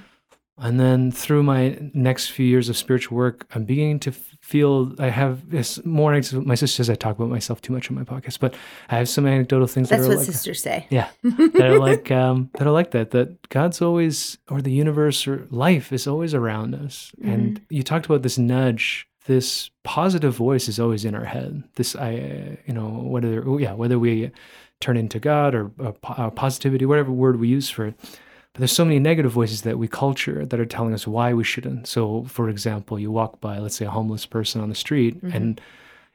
And 0.59 0.79
then 0.79 1.11
through 1.11 1.43
my 1.43 1.79
next 1.95 2.29
few 2.29 2.45
years 2.45 2.69
of 2.69 2.77
spiritual 2.77 3.17
work, 3.17 3.47
I'm 3.55 3.65
beginning 3.65 4.01
to 4.01 4.13
feel 4.13 4.95
I 4.99 5.09
have 5.09 5.49
this 5.51 5.83
more. 5.85 6.13
My 6.13 6.55
sister 6.55 6.67
says 6.67 6.91
I 6.91 6.95
talk 6.95 7.17
about 7.17 7.31
myself 7.31 7.63
too 7.63 7.73
much 7.73 7.91
on 7.91 7.97
my 7.97 8.05
podcast, 8.05 8.39
but 8.39 8.55
I 8.91 8.99
have 8.99 9.09
some 9.09 9.27
anecdotal 9.27 9.67
things 9.67 9.89
That's 9.89 10.03
that 10.03 10.07
are 10.07 10.11
what 10.11 10.19
like, 10.19 10.27
sisters 10.27 10.63
say. 10.63 10.87
yeah, 10.91 11.09
that 11.23 11.63
are 11.63 11.79
like 11.79 12.11
um, 12.11 12.51
that 12.59 12.67
are 12.67 12.71
like 12.73 12.91
that. 12.91 13.13
That 13.13 13.49
God's 13.49 13.81
always, 13.81 14.37
or 14.51 14.61
the 14.61 14.73
universe, 14.73 15.27
or 15.27 15.47
life 15.51 15.91
is 15.93 16.07
always 16.07 16.35
around 16.35 16.75
us. 16.75 17.13
And 17.25 17.61
you 17.71 17.83
talked 17.83 18.07
about 18.07 18.23
this 18.23 18.37
nudge. 18.39 19.09
This 19.27 19.71
positive 19.85 20.35
voice 20.35 20.69
is 20.69 20.81
always 20.81 21.05
in 21.05 21.15
our 21.15 21.25
head. 21.25 21.63
This, 21.77 21.95
I, 21.95 22.15
uh, 22.15 22.57
you 22.67 22.75
know, 22.75 22.89
whether 22.89 23.45
yeah, 23.59 23.73
whether 23.73 23.99
we 23.99 24.33
turn 24.81 24.97
into 24.97 25.19
God 25.19 25.55
or, 25.55 25.71
or 25.79 25.95
uh, 26.05 26.29
positivity, 26.31 26.85
whatever 26.85 27.13
word 27.13 27.39
we 27.41 27.49
use 27.49 27.71
for 27.71 27.87
it. 27.87 28.21
But 28.53 28.61
there's 28.61 28.73
so 28.73 28.85
many 28.85 28.99
negative 28.99 29.33
voices 29.33 29.63
that 29.63 29.79
we 29.79 29.89
culture 29.89 30.45
that 30.45 30.61
are 30.61 30.67
telling 30.67 30.93
us 30.93 31.07
why 31.07 31.33
we 31.33 31.43
shouldn't. 31.45 31.87
So, 31.87 32.25
for 32.25 32.51
example, 32.51 32.99
you 32.99 33.11
walk 33.11 33.41
by, 33.41 33.59
let's 33.59 33.77
say, 33.77 33.87
a 33.87 33.91
homeless 33.91 34.27
person 34.27 34.61
on 34.61 34.69
the 34.69 34.75
street, 34.75 35.23
and 35.23 35.59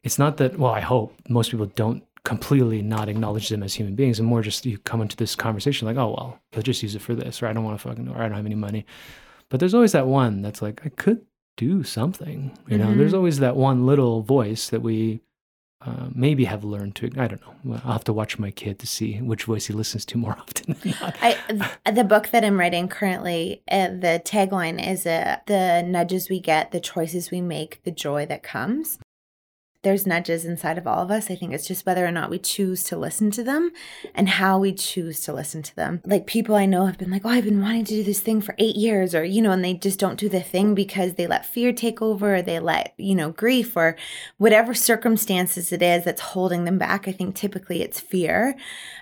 it's 0.03 0.19
not 0.19 0.37
that. 0.37 0.59
Well, 0.59 0.71
I 0.71 0.81
hope 0.81 1.15
most 1.29 1.49
people 1.51 1.65
don't 1.65 2.03
completely 2.23 2.81
not 2.83 3.09
acknowledge 3.09 3.49
them 3.49 3.63
as 3.63 3.73
human 3.73 3.95
beings, 3.95 4.19
and 4.19 4.27
more 4.27 4.41
just 4.43 4.65
you 4.65 4.77
come 4.77 5.01
into 5.01 5.15
this 5.17 5.33
conversation 5.35 5.87
like, 5.87 5.97
oh 5.97 6.13
well, 6.15 6.39
he'll 6.51 6.61
just 6.61 6.83
use 6.83 6.93
it 6.93 7.01
for 7.01 7.15
this, 7.15 7.41
or 7.41 7.47
I 7.47 7.53
don't 7.53 7.63
want 7.63 7.79
to 7.79 7.87
fucking, 7.87 8.07
or 8.09 8.17
I 8.17 8.27
don't 8.27 8.35
have 8.37 8.45
any 8.45 8.53
money. 8.55 8.85
But 9.49 9.59
there's 9.59 9.73
always 9.73 9.93
that 9.93 10.07
one 10.07 10.41
that's 10.43 10.61
like, 10.61 10.81
I 10.85 10.89
could 10.89 11.21
do 11.55 11.83
something. 11.83 12.55
You 12.67 12.77
know, 12.77 12.87
Mhm. 12.89 12.97
there's 12.97 13.13
always 13.15 13.39
that 13.39 13.55
one 13.55 13.85
little 13.87 14.21
voice 14.21 14.69
that 14.69 14.81
we 14.83 15.21
uh, 15.81 16.07
maybe 16.13 16.45
have 16.45 16.63
learned 16.63 16.95
to. 16.95 17.11
I 17.17 17.27
don't 17.27 17.41
know. 17.41 17.79
I'll 17.85 17.93
have 17.93 18.03
to 18.05 18.13
watch 18.13 18.39
my 18.39 18.49
kid 18.51 18.79
to 18.79 18.87
see 18.87 19.17
which 19.21 19.43
voice 19.43 19.67
he 19.67 19.73
listens 19.73 20.05
to 20.05 20.17
more 20.17 20.31
often. 20.39 20.75
I 21.21 21.37
the 21.91 22.03
book 22.03 22.29
that 22.29 22.43
I'm 22.43 22.59
writing 22.59 22.87
currently, 22.87 23.61
uh, 23.69 23.89
the 23.89 24.21
tagline 24.25 24.85
is 24.85 25.05
uh, 25.05 25.37
the 25.45 25.83
nudges 25.83 26.29
we 26.29 26.39
get, 26.39 26.71
the 26.71 26.79
choices 26.79 27.29
we 27.29 27.41
make, 27.41 27.83
the 27.83 27.91
joy 27.91 28.25
that 28.25 28.43
comes. 28.43 28.97
There's 29.83 30.07
nudges 30.07 30.45
inside 30.45 30.77
of 30.77 30.87
all 30.87 31.01
of 31.01 31.11
us. 31.11 31.29
I 31.29 31.35
think 31.35 31.53
it's 31.53 31.67
just 31.67 31.85
whether 31.85 32.05
or 32.05 32.11
not 32.11 32.29
we 32.29 32.39
choose 32.39 32.83
to 32.85 32.97
listen 32.97 33.31
to 33.31 33.43
them 33.43 33.71
and 34.15 34.27
how 34.27 34.57
we 34.59 34.73
choose 34.73 35.21
to 35.21 35.33
listen 35.33 35.61
to 35.63 35.75
them. 35.75 36.01
Like 36.05 36.27
people 36.27 36.55
I 36.55 36.65
know 36.65 36.85
have 36.85 36.97
been 36.97 37.11
like, 37.11 37.23
"Oh, 37.25 37.29
I've 37.29 37.45
been 37.45 37.61
wanting 37.61 37.85
to 37.85 37.95
do 37.95 38.03
this 38.03 38.19
thing 38.19 38.41
for 38.41 38.55
8 38.57 38.75
years," 38.75 39.13
or 39.15 39.23
you 39.23 39.41
know, 39.41 39.51
and 39.51 39.63
they 39.63 39.73
just 39.73 39.99
don't 39.99 40.19
do 40.19 40.29
the 40.29 40.41
thing 40.41 40.75
because 40.75 41.13
they 41.13 41.27
let 41.27 41.45
fear 41.45 41.71
take 41.71 42.01
over, 42.01 42.35
or 42.35 42.41
they 42.41 42.59
let, 42.59 42.93
you 42.97 43.15
know, 43.15 43.31
grief 43.31 43.75
or 43.77 43.95
whatever 44.37 44.73
circumstances 44.73 45.71
it 45.71 45.81
is 45.81 46.03
that's 46.05 46.21
holding 46.21 46.65
them 46.65 46.77
back. 46.77 47.07
I 47.07 47.11
think 47.11 47.35
typically 47.35 47.81
it's 47.81 47.99
fear 47.99 48.55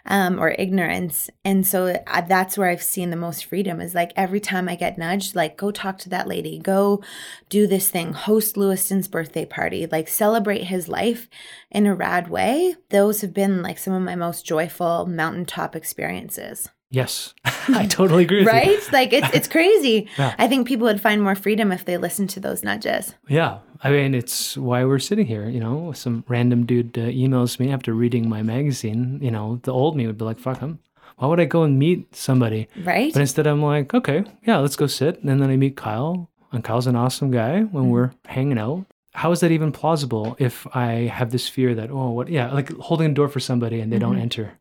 um, 0.06 0.40
or 0.40 0.56
ignorance. 0.58 1.30
And 1.44 1.66
so 1.66 1.88
uh, 2.08 2.22
that's 2.22 2.58
where 2.58 2.70
I've 2.70 2.84
seen 2.84 3.10
the 3.10 3.16
most 3.16 3.46
freedom 3.46 3.82
is 3.82 3.96
like 3.96 4.12
every 4.16 4.40
time 4.40 4.70
I 4.70 4.76
get 4.76 4.98
nudged, 4.98 5.36
like 5.36 5.58
go 5.58 5.72
talk 5.72 5.98
to 6.00 6.10
that 6.10 6.28
lady, 6.28 6.60
go 6.60 7.04
do 7.50 7.68
this 7.68 7.90
thing, 7.90 8.14
host 8.14 8.58
Lewiston's 8.58 9.08
birthday 9.08 9.46
party, 9.46 9.88
like 9.88 10.08
celebrate 10.08 10.65
his 10.66 10.88
life 10.88 11.30
in 11.72 11.86
a 11.86 11.96
rad 11.96 12.28
way. 12.28 12.76
Those 12.90 13.22
have 13.22 13.34
been 13.34 13.62
like 13.62 13.78
some 13.78 13.94
of 13.94 14.02
my 14.04 14.16
most 14.16 14.46
joyful 14.46 15.06
mountaintop 15.06 15.76
experiences. 15.76 16.70
Yes, 16.92 17.34
I 17.68 17.88
totally 17.88 18.24
agree 18.24 18.46
with 18.46 18.54
you. 18.54 18.60
Right? 18.60 18.92
like 18.94 19.12
it's 19.12 19.28
it's 19.34 19.48
crazy. 19.48 20.08
Yeah. 20.18 20.34
I 20.38 20.48
think 20.48 20.68
people 20.68 20.86
would 20.86 21.02
find 21.02 21.22
more 21.22 21.36
freedom 21.36 21.72
if 21.72 21.84
they 21.84 21.98
listened 21.98 22.30
to 22.32 22.40
those 22.40 22.64
nudges. 22.64 23.16
Yeah, 23.28 23.60
I 23.82 23.90
mean, 23.90 24.14
it's 24.16 24.56
why 24.56 24.86
we're 24.86 25.00
sitting 25.00 25.26
here. 25.26 25.50
You 25.50 25.60
know, 25.60 25.92
some 25.92 26.24
random 26.28 26.66
dude 26.66 26.98
uh, 26.98 27.02
emails 27.02 27.60
me 27.60 27.72
after 27.72 27.94
reading 27.94 28.30
my 28.30 28.44
magazine. 28.44 29.20
You 29.22 29.32
know, 29.32 29.60
the 29.64 29.74
old 29.74 29.98
me 29.98 30.08
would 30.08 30.18
be 30.18 30.26
like, 30.26 30.40
"Fuck 30.40 30.60
him." 30.60 30.80
Why 31.18 31.28
would 31.28 31.40
I 31.40 31.46
go 31.46 31.64
and 31.64 31.80
meet 31.80 32.16
somebody? 32.16 32.68
Right? 32.84 33.12
But 33.14 33.22
instead, 33.22 33.48
I'm 33.48 33.62
like, 33.62 33.94
"Okay, 33.94 34.24
yeah, 34.46 34.58
let's 34.58 34.76
go 34.76 34.88
sit." 34.88 35.22
And 35.24 35.42
then 35.42 35.50
I 35.50 35.58
meet 35.58 35.76
Kyle, 35.76 36.30
and 36.52 36.64
Kyle's 36.64 36.88
an 36.88 36.96
awesome 36.96 37.32
guy 37.32 37.62
when 37.62 37.90
we're 37.90 38.12
hanging 38.26 38.58
out. 38.58 38.86
How 39.16 39.32
is 39.32 39.40
that 39.40 39.52
even 39.52 39.72
plausible 39.72 40.36
if 40.40 40.68
I 40.76 41.10
have 41.18 41.32
this 41.32 41.48
fear 41.48 41.74
that, 41.76 41.90
oh, 41.90 42.10
what, 42.12 42.28
yeah, 42.28 42.52
like 42.52 42.70
holding 42.78 43.12
a 43.12 43.14
door 43.14 43.30
for 43.30 43.40
somebody 43.40 43.80
and 43.80 43.92
they 43.92 44.00
don't 44.00 44.18
enter? 44.20 44.60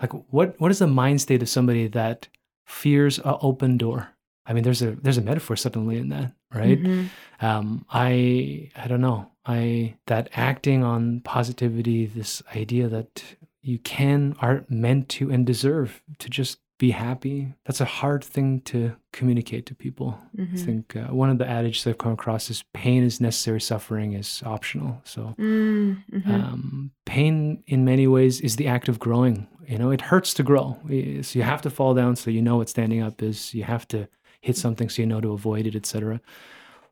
Like, 0.00 0.12
what, 0.32 0.54
what 0.60 0.70
is 0.70 0.78
the 0.78 0.86
mind 0.86 1.20
state 1.20 1.42
of 1.42 1.48
somebody 1.48 1.88
that 1.88 2.28
fears 2.64 3.18
a 3.18 3.36
open 3.42 3.76
door? 3.76 4.08
I 4.46 4.52
mean, 4.54 4.62
there's 4.64 4.80
a 4.82 4.92
there's 4.92 5.18
a 5.18 5.22
metaphor 5.22 5.56
suddenly 5.56 5.98
in 5.98 6.08
that, 6.08 6.32
right? 6.54 6.80
Mhm. 6.82 7.08
um, 7.40 7.84
I 7.90 8.70
I 8.74 8.88
don't 8.88 9.02
know. 9.02 9.30
I 9.44 9.96
that 10.06 10.30
acting 10.32 10.82
on 10.84 11.20
positivity, 11.20 12.06
this 12.06 12.42
idea 12.56 12.88
that 12.88 13.22
you 13.60 13.78
can 13.78 14.34
are 14.40 14.64
meant 14.70 15.08
to 15.10 15.30
and 15.30 15.44
deserve 15.44 16.00
to 16.18 16.30
just 16.30 16.60
be 16.78 16.90
happy. 16.92 17.54
That's 17.64 17.80
a 17.80 17.84
hard 17.84 18.22
thing 18.24 18.60
to 18.66 18.92
communicate 19.12 19.66
to 19.66 19.74
people. 19.74 20.18
I 20.38 20.42
Mhm. 20.42 20.64
think 20.64 20.96
uh, 20.96 21.08
one 21.12 21.28
of 21.30 21.38
the 21.38 21.44
adages 21.50 21.86
I've 21.86 21.98
come 21.98 22.12
across 22.12 22.50
is 22.50 22.62
pain 22.72 23.02
is 23.02 23.20
necessary, 23.20 23.60
suffering 23.60 24.12
is 24.12 24.42
optional. 24.46 25.00
So 25.04 25.34
Mm, 25.38 25.96
mhm. 26.12 26.30
um, 26.34 26.90
pain 27.04 27.62
in 27.66 27.84
many 27.84 28.06
ways 28.06 28.40
is 28.40 28.56
the 28.56 28.68
act 28.68 28.88
of 28.88 28.98
growing 28.98 29.46
you 29.66 29.76
know 29.78 29.90
it 29.90 30.00
hurts 30.00 30.32
to 30.34 30.42
grow 30.42 30.76
so 31.22 31.38
you 31.38 31.42
have 31.44 31.60
to 31.62 31.68
fall 31.70 31.92
down 31.94 32.16
so 32.16 32.30
you 32.30 32.40
know 32.40 32.56
what 32.56 32.68
standing 32.70 33.02
up 33.02 33.22
is 33.22 33.52
you 33.54 33.64
have 33.64 33.86
to 33.86 34.08
hit 34.40 34.56
something 34.56 34.88
so 34.88 35.02
you 35.02 35.06
know 35.06 35.20
to 35.20 35.32
avoid 35.32 35.66
it 35.66 35.74
etc 35.76 36.20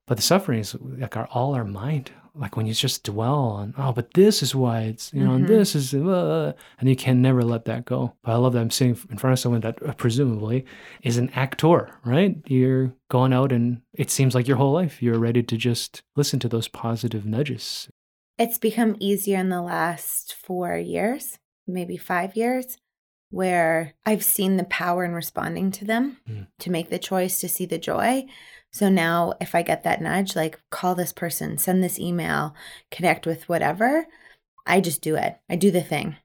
but 0.06 0.16
the 0.16 0.22
suffering 0.22 0.60
is 0.60 0.76
like 0.80 1.16
our 1.16 1.26
all 1.32 1.54
our 1.54 1.64
mind 1.64 2.10
like 2.38 2.54
when 2.56 2.66
you 2.66 2.74
just 2.74 3.02
dwell 3.02 3.34
on 3.58 3.74
oh 3.78 3.92
but 3.92 4.12
this 4.14 4.42
is 4.42 4.54
why 4.54 4.80
it's 4.82 5.12
you 5.14 5.24
know 5.24 5.34
and 5.34 5.44
Mhm. 5.46 5.48
this 5.48 5.74
is 5.74 5.94
uh, 5.94 6.52
and 6.78 6.88
you 6.88 6.94
can 6.96 7.22
never 7.22 7.42
let 7.42 7.64
that 7.64 7.84
go 7.86 8.12
but 8.22 8.32
i 8.32 8.36
love 8.36 8.52
that 8.52 8.60
i'm 8.60 8.70
sitting 8.70 8.96
in 9.10 9.16
front 9.18 9.32
of 9.32 9.38
someone 9.38 9.62
that 9.62 9.82
uh, 9.82 9.92
presumably 9.94 10.64
is 11.02 11.16
an 11.16 11.30
actor 11.30 11.90
right 12.04 12.36
you're 12.46 12.92
going 13.10 13.32
out 13.32 13.52
and 13.52 13.80
it 13.94 14.10
seems 14.10 14.34
like 14.34 14.46
your 14.46 14.58
whole 14.58 14.72
life 14.72 15.02
you're 15.02 15.18
ready 15.18 15.42
to 15.42 15.56
just 15.56 16.02
listen 16.14 16.38
to 16.40 16.48
those 16.48 16.68
positive 16.68 17.24
nudges 17.24 17.88
It's 18.38 18.58
become 18.58 18.96
easier 19.00 19.38
in 19.38 19.48
the 19.48 19.62
last 19.62 20.34
four 20.34 20.76
years, 20.76 21.38
maybe 21.66 21.96
five 21.96 22.36
years, 22.36 22.76
where 23.30 23.94
I've 24.04 24.22
seen 24.22 24.58
the 24.58 24.64
power 24.64 25.04
in 25.06 25.12
responding 25.12 25.70
to 25.72 25.84
them 25.86 26.18
Mm. 26.28 26.46
to 26.58 26.70
make 26.70 26.90
the 26.90 26.98
choice 26.98 27.40
to 27.40 27.48
see 27.48 27.64
the 27.66 27.78
joy. 27.78 28.26
So 28.76 28.90
now, 28.90 29.32
if 29.40 29.54
I 29.54 29.62
get 29.62 29.84
that 29.84 30.02
nudge, 30.02 30.36
like 30.36 30.60
call 30.68 30.94
this 30.94 31.10
person, 31.10 31.56
send 31.56 31.82
this 31.82 31.98
email, 31.98 32.54
connect 32.90 33.24
with 33.26 33.48
whatever, 33.48 34.06
I 34.66 34.82
just 34.82 35.00
do 35.00 35.16
it. 35.16 35.38
I 35.48 35.56
do 35.56 35.70
the 35.70 35.80
thing. 35.80 36.16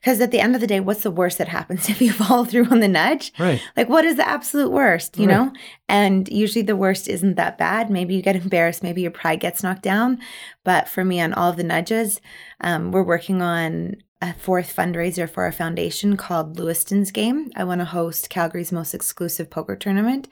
Because 0.00 0.20
at 0.20 0.30
the 0.30 0.38
end 0.38 0.54
of 0.54 0.60
the 0.60 0.68
day, 0.68 0.78
what's 0.78 1.02
the 1.02 1.10
worst 1.10 1.36
that 1.38 1.48
happens 1.48 1.88
if 1.88 2.00
you 2.00 2.12
follow 2.12 2.44
through 2.44 2.66
on 2.66 2.78
the 2.78 2.86
nudge? 2.86 3.32
right 3.40 3.60
Like, 3.76 3.88
what 3.88 4.04
is 4.04 4.14
the 4.14 4.28
absolute 4.28 4.70
worst, 4.70 5.18
you 5.18 5.26
Right. 5.26 5.34
know? 5.34 5.52
And 5.88 6.28
usually 6.28 6.62
the 6.62 6.76
worst 6.76 7.08
isn't 7.08 7.34
that 7.34 7.58
bad. 7.58 7.90
Maybe 7.90 8.14
you 8.14 8.22
get 8.22 8.36
embarrassed, 8.36 8.84
maybe 8.84 9.02
your 9.02 9.10
pride 9.10 9.40
gets 9.40 9.64
knocked 9.64 9.82
down. 9.82 10.20
But 10.62 10.88
for 10.88 11.04
me, 11.04 11.20
on 11.20 11.34
all 11.34 11.50
of 11.50 11.56
the 11.56 11.64
nudges, 11.64 12.20
um, 12.60 12.92
we're 12.92 13.02
working 13.02 13.42
on 13.42 13.96
a 14.22 14.32
fourth 14.32 14.72
fundraiser 14.74 15.28
for 15.28 15.42
our 15.42 15.50
foundation 15.50 16.16
called 16.16 16.56
Lewiston's 16.56 17.10
Game. 17.10 17.50
I 17.56 17.64
want 17.64 17.80
to 17.80 17.84
host 17.84 18.30
Calgary's 18.30 18.70
most 18.70 18.94
exclusive 18.94 19.50
poker 19.50 19.74
tournament. 19.74 20.28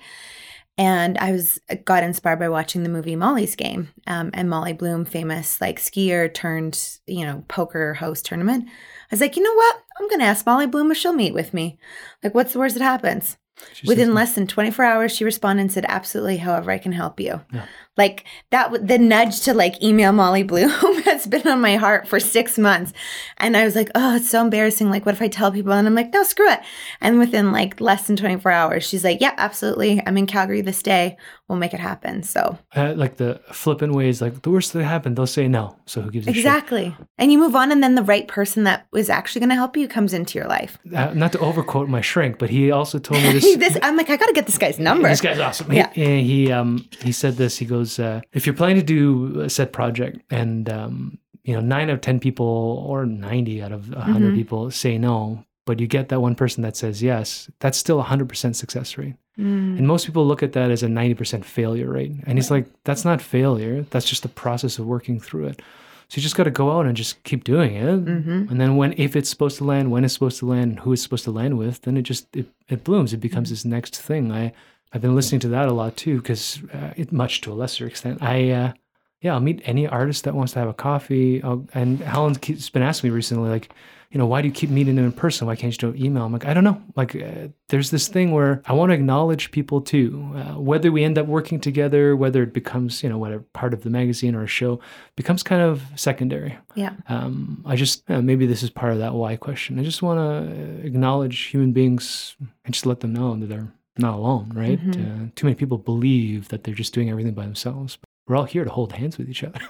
And 0.76 1.16
I 1.18 1.30
was 1.30 1.60
got 1.84 2.02
inspired 2.02 2.40
by 2.40 2.48
watching 2.48 2.82
the 2.82 2.88
movie 2.88 3.14
Molly's 3.14 3.54
Game, 3.54 3.90
um, 4.08 4.30
and 4.34 4.50
Molly 4.50 4.72
Bloom, 4.72 5.04
famous 5.04 5.60
like 5.60 5.78
skier 5.78 6.32
turned 6.32 6.98
you 7.06 7.24
know 7.24 7.44
poker 7.48 7.94
host 7.94 8.26
tournament. 8.26 8.64
I 8.66 8.70
was 9.10 9.20
like, 9.20 9.36
you 9.36 9.42
know 9.42 9.54
what? 9.54 9.76
I'm 10.00 10.08
gonna 10.08 10.24
ask 10.24 10.44
Molly 10.44 10.66
Bloom 10.66 10.90
if 10.90 10.96
she'll 10.96 11.12
meet 11.12 11.34
with 11.34 11.54
me. 11.54 11.78
Like, 12.22 12.34
what's 12.34 12.52
the 12.52 12.58
worst 12.58 12.76
that 12.76 12.82
happens? 12.82 13.36
She 13.72 13.86
Within 13.86 14.14
less 14.14 14.34
than 14.34 14.46
24 14.46 14.84
hours, 14.84 15.12
she 15.14 15.24
responded 15.24 15.62
and 15.62 15.72
said, 15.72 15.86
Absolutely, 15.88 16.38
however, 16.38 16.70
I 16.70 16.78
can 16.78 16.92
help 16.92 17.20
you. 17.20 17.40
Yeah. 17.52 17.66
Like 17.96 18.24
that, 18.50 18.86
the 18.86 18.98
nudge 18.98 19.40
to 19.42 19.54
like 19.54 19.82
email 19.82 20.12
Molly 20.12 20.42
Bloom 20.42 20.70
has 21.04 21.26
been 21.26 21.46
on 21.46 21.60
my 21.60 21.76
heart 21.76 22.08
for 22.08 22.18
six 22.18 22.58
months. 22.58 22.92
And 23.38 23.56
I 23.56 23.64
was 23.64 23.76
like, 23.76 23.90
Oh, 23.94 24.16
it's 24.16 24.28
so 24.28 24.40
embarrassing. 24.40 24.90
Like, 24.90 25.06
what 25.06 25.14
if 25.14 25.22
I 25.22 25.28
tell 25.28 25.52
people? 25.52 25.72
And 25.72 25.86
I'm 25.86 25.94
like, 25.94 26.12
No, 26.12 26.22
screw 26.22 26.50
it. 26.50 26.60
And 27.00 27.18
within 27.18 27.52
like 27.52 27.80
less 27.80 28.06
than 28.06 28.16
24 28.16 28.50
hours, 28.50 28.86
she's 28.86 29.04
like, 29.04 29.20
Yeah, 29.20 29.34
absolutely. 29.36 30.02
I'm 30.06 30.16
in 30.16 30.26
Calgary 30.26 30.60
this 30.60 30.82
day. 30.82 31.16
We'll 31.48 31.58
make 31.58 31.74
it 31.74 31.80
happen. 31.80 32.22
So, 32.22 32.58
uh, 32.74 32.94
like 32.96 33.18
the 33.18 33.38
flippant 33.52 33.92
ways, 33.92 34.22
like 34.22 34.40
the 34.40 34.50
worst 34.50 34.72
that 34.72 34.82
happened, 34.82 35.16
they'll 35.16 35.26
say 35.26 35.46
no. 35.46 35.76
So 35.84 36.00
who 36.00 36.10
gives 36.10 36.26
a 36.26 36.30
exactly. 36.30 36.96
And 37.18 37.30
you 37.30 37.38
move 37.38 37.54
on, 37.54 37.70
and 37.70 37.82
then 37.82 37.96
the 37.96 38.02
right 38.02 38.26
person 38.26 38.64
that 38.64 38.86
is 38.94 39.10
actually 39.10 39.40
going 39.40 39.50
to 39.50 39.54
help 39.54 39.76
you 39.76 39.86
comes 39.86 40.14
into 40.14 40.38
your 40.38 40.48
life. 40.48 40.78
Uh, 40.94 41.12
not 41.12 41.32
to 41.32 41.38
overquote 41.40 41.90
my 41.90 42.00
shrink, 42.00 42.38
but 42.38 42.48
he 42.48 42.70
also 42.70 42.98
told 42.98 43.22
me 43.22 43.32
this. 43.38 43.56
this, 43.56 43.78
I'm 43.82 43.94
like, 43.94 44.08
I 44.08 44.16
got 44.16 44.28
to 44.28 44.32
get 44.32 44.46
this 44.46 44.56
guy's 44.56 44.78
number. 44.78 45.06
This 45.06 45.20
guy's 45.20 45.38
awesome. 45.38 45.70
Yeah. 45.70 45.92
He, 45.92 46.22
he 46.22 46.52
um 46.52 46.88
he 47.02 47.12
said 47.12 47.36
this. 47.36 47.58
He 47.58 47.66
goes, 47.66 47.83
uh, 47.98 48.20
if 48.32 48.46
you're 48.46 48.54
planning 48.56 48.76
to 48.76 48.82
do 48.82 49.40
a 49.40 49.48
set 49.50 49.72
project 49.72 50.18
and 50.30 50.68
um 50.68 51.18
you 51.44 51.54
know 51.54 51.60
nine 51.60 51.90
out 51.90 51.94
of 51.94 52.00
ten 52.00 52.18
people 52.20 52.84
or 52.88 53.04
ninety 53.06 53.62
out 53.62 53.72
of 53.72 53.82
100 53.90 54.32
Mhm. 54.32 54.36
people 54.36 54.70
say 54.70 54.98
no, 54.98 55.44
but 55.66 55.78
you 55.80 55.86
get 55.86 56.08
that 56.08 56.20
one 56.20 56.34
person 56.34 56.62
that 56.62 56.76
says 56.76 57.02
yes, 57.02 57.50
that's 57.60 57.78
still 57.78 57.98
a 58.00 58.08
hundred 58.10 58.28
percent 58.28 58.56
success 58.56 58.96
rate. 58.98 59.16
Mm. 59.38 59.78
And 59.78 59.86
most 59.86 60.06
people 60.06 60.24
look 60.26 60.42
at 60.44 60.52
that 60.52 60.70
as 60.70 60.84
a 60.84 60.86
90% 60.86 61.44
failure 61.44 61.90
rate. 61.90 62.12
And 62.24 62.38
he's 62.38 62.52
like, 62.52 62.66
that's 62.84 63.04
not 63.04 63.20
failure. 63.20 63.84
That's 63.90 64.08
just 64.08 64.22
the 64.22 64.28
process 64.28 64.78
of 64.78 64.86
working 64.86 65.18
through 65.18 65.46
it. 65.48 65.60
So 66.08 66.18
you 66.18 66.22
just 66.22 66.36
got 66.36 66.44
to 66.44 66.52
go 66.52 66.70
out 66.70 66.86
and 66.86 66.96
just 66.96 67.20
keep 67.24 67.42
doing 67.42 67.74
it. 67.74 68.04
Mm-hmm. 68.04 68.46
And 68.50 68.60
then 68.60 68.76
when, 68.76 68.94
if 68.96 69.16
it's 69.16 69.28
supposed 69.28 69.58
to 69.58 69.64
land, 69.64 69.90
when 69.90 70.04
it's 70.04 70.14
supposed 70.14 70.38
to 70.38 70.46
land, 70.46 70.70
and 70.70 70.80
who 70.80 70.92
it's 70.92 71.02
supposed 71.02 71.24
to 71.24 71.32
land 71.32 71.58
with, 71.58 71.82
then 71.82 71.96
it 71.96 72.02
just 72.02 72.28
it, 72.36 72.46
it 72.68 72.84
blooms. 72.84 73.12
It 73.12 73.16
becomes 73.28 73.50
this 73.50 73.64
next 73.64 74.00
thing. 74.00 74.30
I 74.30 74.52
I've 74.94 75.02
been 75.02 75.16
listening 75.16 75.40
to 75.40 75.48
that 75.48 75.68
a 75.68 75.72
lot 75.72 75.96
too, 75.96 76.18
because 76.18 76.62
uh, 76.72 76.94
it 76.96 77.12
much 77.12 77.40
to 77.42 77.52
a 77.52 77.54
lesser 77.54 77.86
extent. 77.86 78.22
I 78.22 78.50
uh, 78.50 78.72
yeah, 79.20 79.32
I'll 79.34 79.40
meet 79.40 79.62
any 79.64 79.88
artist 79.88 80.24
that 80.24 80.34
wants 80.34 80.52
to 80.52 80.58
have 80.60 80.68
a 80.68 80.74
coffee. 80.74 81.42
I'll, 81.42 81.66
and 81.74 81.98
Helen 82.00 82.34
keeps 82.34 82.68
been 82.68 82.82
asking 82.82 83.10
me 83.10 83.14
recently, 83.16 83.48
like, 83.48 83.72
you 84.10 84.18
know, 84.18 84.26
why 84.26 84.42
do 84.42 84.48
you 84.48 84.54
keep 84.54 84.68
meeting 84.70 84.96
them 84.96 85.06
in 85.06 85.12
person? 85.12 85.46
Why 85.46 85.56
can't 85.56 85.72
you 85.72 85.92
do 85.92 86.04
email? 86.04 86.24
I'm 86.24 86.32
like, 86.32 86.44
I 86.44 86.54
don't 86.54 86.62
know. 86.62 86.80
Like, 86.94 87.16
uh, 87.16 87.48
there's 87.70 87.90
this 87.90 88.06
thing 88.06 88.32
where 88.32 88.62
I 88.66 88.74
want 88.74 88.90
to 88.90 88.94
acknowledge 88.94 89.50
people 89.50 89.80
too, 89.80 90.30
uh, 90.36 90.60
whether 90.60 90.92
we 90.92 91.02
end 91.02 91.18
up 91.18 91.26
working 91.26 91.58
together, 91.58 92.14
whether 92.14 92.42
it 92.42 92.52
becomes, 92.52 93.02
you 93.02 93.08
know, 93.08 93.18
whatever 93.18 93.42
part 93.54 93.72
of 93.72 93.82
the 93.82 93.90
magazine 93.90 94.34
or 94.34 94.44
a 94.44 94.46
show 94.46 94.78
becomes 95.16 95.42
kind 95.42 95.62
of 95.62 95.82
secondary. 95.96 96.56
Yeah. 96.74 96.92
Um, 97.08 97.64
I 97.66 97.76
just 97.76 98.08
uh, 98.08 98.20
maybe 98.20 98.46
this 98.46 98.62
is 98.62 98.70
part 98.70 98.92
of 98.92 98.98
that 98.98 99.14
why 99.14 99.36
question. 99.36 99.80
I 99.80 99.82
just 99.82 100.02
want 100.02 100.20
to 100.20 100.86
acknowledge 100.86 101.44
human 101.44 101.72
beings 101.72 102.36
and 102.64 102.74
just 102.74 102.86
let 102.86 103.00
them 103.00 103.14
know 103.14 103.34
that 103.34 103.46
they're 103.46 103.72
not 103.98 104.14
alone, 104.14 104.50
right? 104.54 104.78
Uh, 104.78 105.30
too 105.34 105.46
many 105.46 105.54
people 105.54 105.78
believe 105.78 106.48
that 106.48 106.64
they're 106.64 106.74
just 106.74 106.94
doing 106.94 107.10
everything 107.10 107.34
by 107.34 107.44
themselves. 107.44 107.98
We're 108.26 108.36
all 108.36 108.44
here 108.44 108.64
to 108.64 108.70
hold 108.70 108.92
hands 108.92 109.18
with 109.18 109.28
each 109.28 109.44
other. 109.44 109.60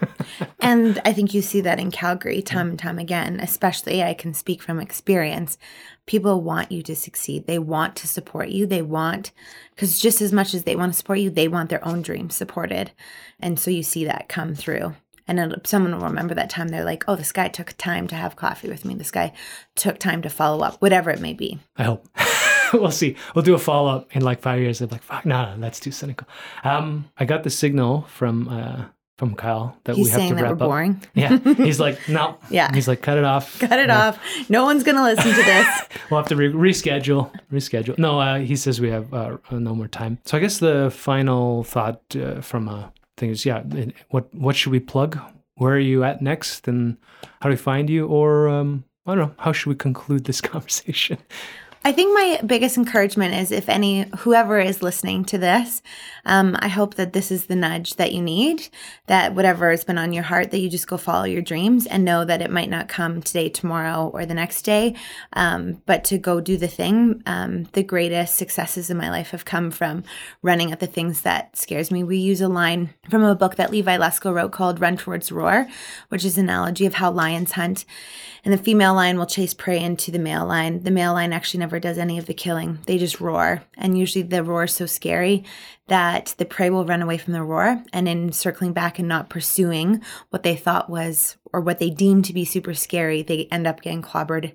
And 0.60 0.98
I 1.04 1.12
think 1.12 1.34
you 1.34 1.42
see 1.42 1.60
that 1.60 1.78
in 1.78 1.90
Calgary 1.90 2.40
time 2.40 2.70
and 2.70 2.78
time 2.78 2.98
again, 2.98 3.38
especially 3.38 4.02
I 4.02 4.14
can 4.14 4.32
speak 4.32 4.62
from 4.62 4.80
experience. 4.80 5.58
People 6.06 6.40
want 6.40 6.72
you 6.72 6.82
to 6.84 6.96
succeed. 6.96 7.46
They 7.46 7.58
want 7.58 7.96
to 7.96 8.08
support 8.08 8.48
you. 8.48 8.64
They 8.66 8.80
want, 8.80 9.30
because 9.74 10.00
just 10.00 10.22
as 10.22 10.32
much 10.32 10.54
as 10.54 10.64
they 10.64 10.74
want 10.74 10.92
to 10.94 10.96
support 10.96 11.18
you, 11.18 11.28
they 11.28 11.48
want 11.48 11.68
their 11.68 11.86
own 11.86 12.00
dreams 12.00 12.34
supported. 12.34 12.92
And 13.40 13.60
so 13.60 13.70
you 13.70 13.82
see 13.82 14.06
that 14.06 14.30
come 14.30 14.54
through. 14.54 14.94
And 15.28 15.60
someone 15.64 15.92
will 15.92 16.08
remember 16.08 16.34
that 16.34 16.50
time 16.50 16.68
they're 16.68 16.84
like, 16.84 17.04
oh, 17.08 17.16
this 17.16 17.32
guy 17.32 17.48
took 17.48 17.74
time 17.76 18.06
to 18.08 18.14
have 18.14 18.36
coffee 18.36 18.68
with 18.68 18.86
me. 18.86 18.94
This 18.94 19.10
guy 19.10 19.32
took 19.74 19.98
time 19.98 20.22
to 20.22 20.30
follow 20.30 20.64
up, 20.64 20.80
whatever 20.80 21.10
it 21.10 21.20
may 21.20 21.34
be. 21.34 21.58
I 21.76 21.84
hope. 21.84 22.08
we'll 22.80 22.90
see. 22.90 23.16
We'll 23.34 23.44
do 23.44 23.54
a 23.54 23.58
follow 23.58 23.90
up 23.96 24.14
in 24.16 24.22
like 24.22 24.40
five 24.40 24.60
years. 24.60 24.80
I'm 24.80 24.88
like, 24.90 25.02
fuck, 25.02 25.24
no, 25.26 25.54
no, 25.54 25.60
that's 25.60 25.80
too 25.80 25.90
cynical. 25.92 26.26
Um, 26.64 27.08
I 27.18 27.24
got 27.24 27.42
the 27.44 27.50
signal 27.50 28.02
from 28.08 28.48
uh, 28.48 28.84
from 29.18 29.34
Kyle 29.36 29.76
that 29.84 29.94
He's 29.96 30.06
we 30.06 30.10
have 30.12 30.20
to 30.28 30.34
that 30.34 30.34
we're 30.36 30.42
wrap 30.42 30.52
up. 30.52 30.58
boring. 30.58 31.02
Yeah, 31.14 31.38
he's 31.38 31.78
like, 31.78 31.98
no. 32.08 32.36
Yeah. 32.50 32.72
He's 32.74 32.88
like, 32.88 33.00
cut 33.00 33.16
it 33.16 33.22
off. 33.24 33.60
Cut 33.60 33.78
it 33.78 33.86
Yeah. 33.88 34.08
off. 34.08 34.18
No 34.50 34.64
one's 34.64 34.82
going 34.82 34.96
to 34.96 35.04
listen 35.04 35.30
to 35.30 35.42
this. 35.42 35.68
We'll 36.10 36.18
have 36.20 36.28
to 36.30 36.36
re- 36.36 36.52
reschedule. 36.52 37.30
Reschedule. 37.52 37.96
No, 37.96 38.18
uh, 38.18 38.38
he 38.40 38.56
says 38.56 38.80
we 38.80 38.90
have 38.90 39.14
uh, 39.14 39.36
no 39.52 39.74
more 39.74 39.86
time. 39.88 40.18
So 40.24 40.36
I 40.36 40.40
guess 40.40 40.58
the 40.58 40.90
final 40.90 41.62
thought 41.62 42.00
uh, 42.16 42.40
from 42.40 42.68
a 42.68 42.92
thing 43.16 43.30
is, 43.30 43.46
yeah, 43.46 43.62
it- 43.70 43.94
what 44.10 44.34
what 44.34 44.56
should 44.56 44.72
we 44.72 44.80
plug? 44.80 45.16
Where 45.56 45.74
are 45.74 45.78
you 45.78 46.02
at 46.02 46.20
next, 46.20 46.66
and 46.66 46.96
how 47.40 47.48
do 47.48 47.50
we 47.50 47.56
find 47.56 47.88
you? 47.88 48.08
Or 48.08 48.48
um, 48.48 48.82
I 49.06 49.14
don't 49.14 49.28
know. 49.28 49.34
How 49.38 49.52
should 49.52 49.68
we 49.68 49.76
conclude 49.76 50.24
this 50.24 50.40
conversation? 50.40 51.18
I 51.86 51.92
think 51.92 52.14
my 52.14 52.40
biggest 52.46 52.78
encouragement 52.78 53.34
is 53.34 53.52
if 53.52 53.68
any, 53.68 54.06
whoever 54.20 54.58
is 54.58 54.82
listening 54.82 55.22
to 55.26 55.36
this, 55.36 55.82
um, 56.24 56.56
I 56.58 56.68
hope 56.68 56.94
that 56.94 57.12
this 57.12 57.30
is 57.30 57.44
the 57.44 57.56
nudge 57.56 57.96
that 57.96 58.14
you 58.14 58.22
need, 58.22 58.68
that 59.06 59.34
whatever 59.34 59.70
has 59.70 59.84
been 59.84 59.98
on 59.98 60.14
your 60.14 60.22
heart, 60.22 60.50
that 60.50 60.60
you 60.60 60.70
just 60.70 60.86
go 60.86 60.96
follow 60.96 61.24
your 61.24 61.42
dreams 61.42 61.86
and 61.86 62.02
know 62.02 62.24
that 62.24 62.40
it 62.40 62.50
might 62.50 62.70
not 62.70 62.88
come 62.88 63.20
today, 63.20 63.50
tomorrow, 63.50 64.10
or 64.14 64.24
the 64.24 64.32
next 64.32 64.62
day, 64.62 64.94
um, 65.34 65.82
but 65.84 66.04
to 66.04 66.16
go 66.16 66.40
do 66.40 66.56
the 66.56 66.68
thing. 66.68 67.22
Um, 67.26 67.64
the 67.74 67.82
greatest 67.82 68.36
successes 68.36 68.88
in 68.88 68.96
my 68.96 69.10
life 69.10 69.32
have 69.32 69.44
come 69.44 69.70
from 69.70 70.04
running 70.40 70.72
at 70.72 70.80
the 70.80 70.86
things 70.86 71.20
that 71.20 71.54
scares 71.54 71.90
me. 71.90 72.02
We 72.02 72.16
use 72.16 72.40
a 72.40 72.48
line 72.48 72.94
from 73.10 73.22
a 73.22 73.34
book 73.34 73.56
that 73.56 73.70
Levi 73.70 73.98
Lusko 73.98 74.32
wrote 74.32 74.52
called 74.52 74.80
Run 74.80 74.96
Towards 74.96 75.30
Roar, 75.30 75.68
which 76.08 76.24
is 76.24 76.38
an 76.38 76.44
analogy 76.44 76.86
of 76.86 76.94
how 76.94 77.10
lions 77.10 77.52
hunt. 77.52 77.84
And 78.42 78.52
the 78.52 78.58
female 78.58 78.94
lion 78.94 79.18
will 79.18 79.26
chase 79.26 79.54
prey 79.54 79.80
into 79.80 80.10
the 80.10 80.18
male 80.18 80.46
lion. 80.46 80.82
The 80.82 80.90
male 80.90 81.14
lion 81.14 81.32
actually 81.32 81.60
never 81.60 81.73
does 81.80 81.98
any 81.98 82.18
of 82.18 82.26
the 82.26 82.34
killing. 82.34 82.78
They 82.86 82.98
just 82.98 83.20
roar. 83.20 83.62
And 83.76 83.98
usually 83.98 84.22
the 84.22 84.42
roar 84.42 84.64
is 84.64 84.72
so 84.72 84.86
scary 84.86 85.44
that 85.88 86.34
the 86.38 86.44
prey 86.44 86.70
will 86.70 86.84
run 86.84 87.02
away 87.02 87.18
from 87.18 87.32
the 87.32 87.42
roar. 87.42 87.82
And 87.92 88.08
in 88.08 88.32
circling 88.32 88.72
back 88.72 88.98
and 88.98 89.08
not 89.08 89.30
pursuing 89.30 90.02
what 90.30 90.42
they 90.42 90.56
thought 90.56 90.90
was 90.90 91.36
or 91.52 91.60
what 91.60 91.78
they 91.78 91.90
deemed 91.90 92.24
to 92.26 92.32
be 92.32 92.44
super 92.44 92.74
scary, 92.74 93.22
they 93.22 93.46
end 93.50 93.66
up 93.66 93.82
getting 93.82 94.02
clobbered 94.02 94.52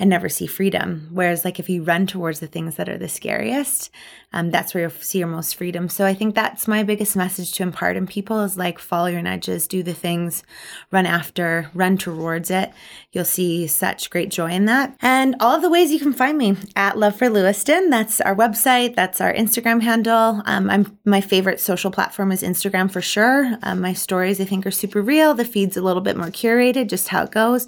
and 0.00 0.08
never 0.08 0.30
see 0.30 0.46
freedom. 0.46 1.08
Whereas, 1.12 1.44
like, 1.44 1.60
if 1.60 1.68
you 1.68 1.84
run 1.84 2.06
towards 2.06 2.40
the 2.40 2.46
things 2.46 2.76
that 2.76 2.88
are 2.88 2.96
the 2.96 3.08
scariest, 3.08 3.90
um, 4.32 4.50
that's 4.50 4.72
where 4.72 4.84
you'll 4.84 4.90
see 4.90 5.18
your 5.18 5.28
most 5.28 5.56
freedom. 5.56 5.90
So, 5.90 6.06
I 6.06 6.14
think 6.14 6.34
that's 6.34 6.66
my 6.66 6.82
biggest 6.82 7.16
message 7.16 7.52
to 7.52 7.62
impart 7.62 7.96
in 7.96 8.06
people 8.06 8.40
is 8.40 8.56
like, 8.56 8.78
follow 8.78 9.08
your 9.08 9.20
nudges, 9.20 9.68
do 9.68 9.82
the 9.82 9.92
things, 9.92 10.42
run 10.90 11.04
after, 11.04 11.70
run 11.74 11.98
towards 11.98 12.50
it. 12.50 12.72
You'll 13.12 13.26
see 13.26 13.66
such 13.66 14.08
great 14.08 14.30
joy 14.30 14.52
in 14.52 14.64
that. 14.64 14.96
And 15.02 15.36
all 15.38 15.54
of 15.54 15.60
the 15.60 15.70
ways 15.70 15.92
you 15.92 15.98
can 15.98 16.14
find 16.14 16.38
me 16.38 16.56
at 16.74 16.96
Love 16.96 17.16
for 17.16 17.28
Lewiston. 17.28 17.90
That's 17.90 18.22
our 18.22 18.34
website, 18.34 18.96
that's 18.96 19.20
our 19.20 19.34
Instagram 19.34 19.82
handle. 19.82 20.42
Um, 20.46 20.70
I'm 20.70 20.98
my 21.04 21.20
favorite 21.20 21.60
social 21.60 21.90
platform 21.90 22.32
is 22.32 22.42
Instagram 22.42 22.90
for 22.90 23.02
sure. 23.02 23.58
Um, 23.62 23.82
my 23.82 23.92
stories, 23.92 24.40
I 24.40 24.44
think, 24.46 24.64
are 24.64 24.70
super 24.70 25.02
real. 25.02 25.34
The 25.34 25.44
feed's 25.44 25.76
a 25.76 25.82
little 25.82 26.00
bit 26.00 26.16
more 26.16 26.28
curated, 26.28 26.88
just 26.88 27.08
how 27.08 27.24
it 27.24 27.32
goes. 27.32 27.66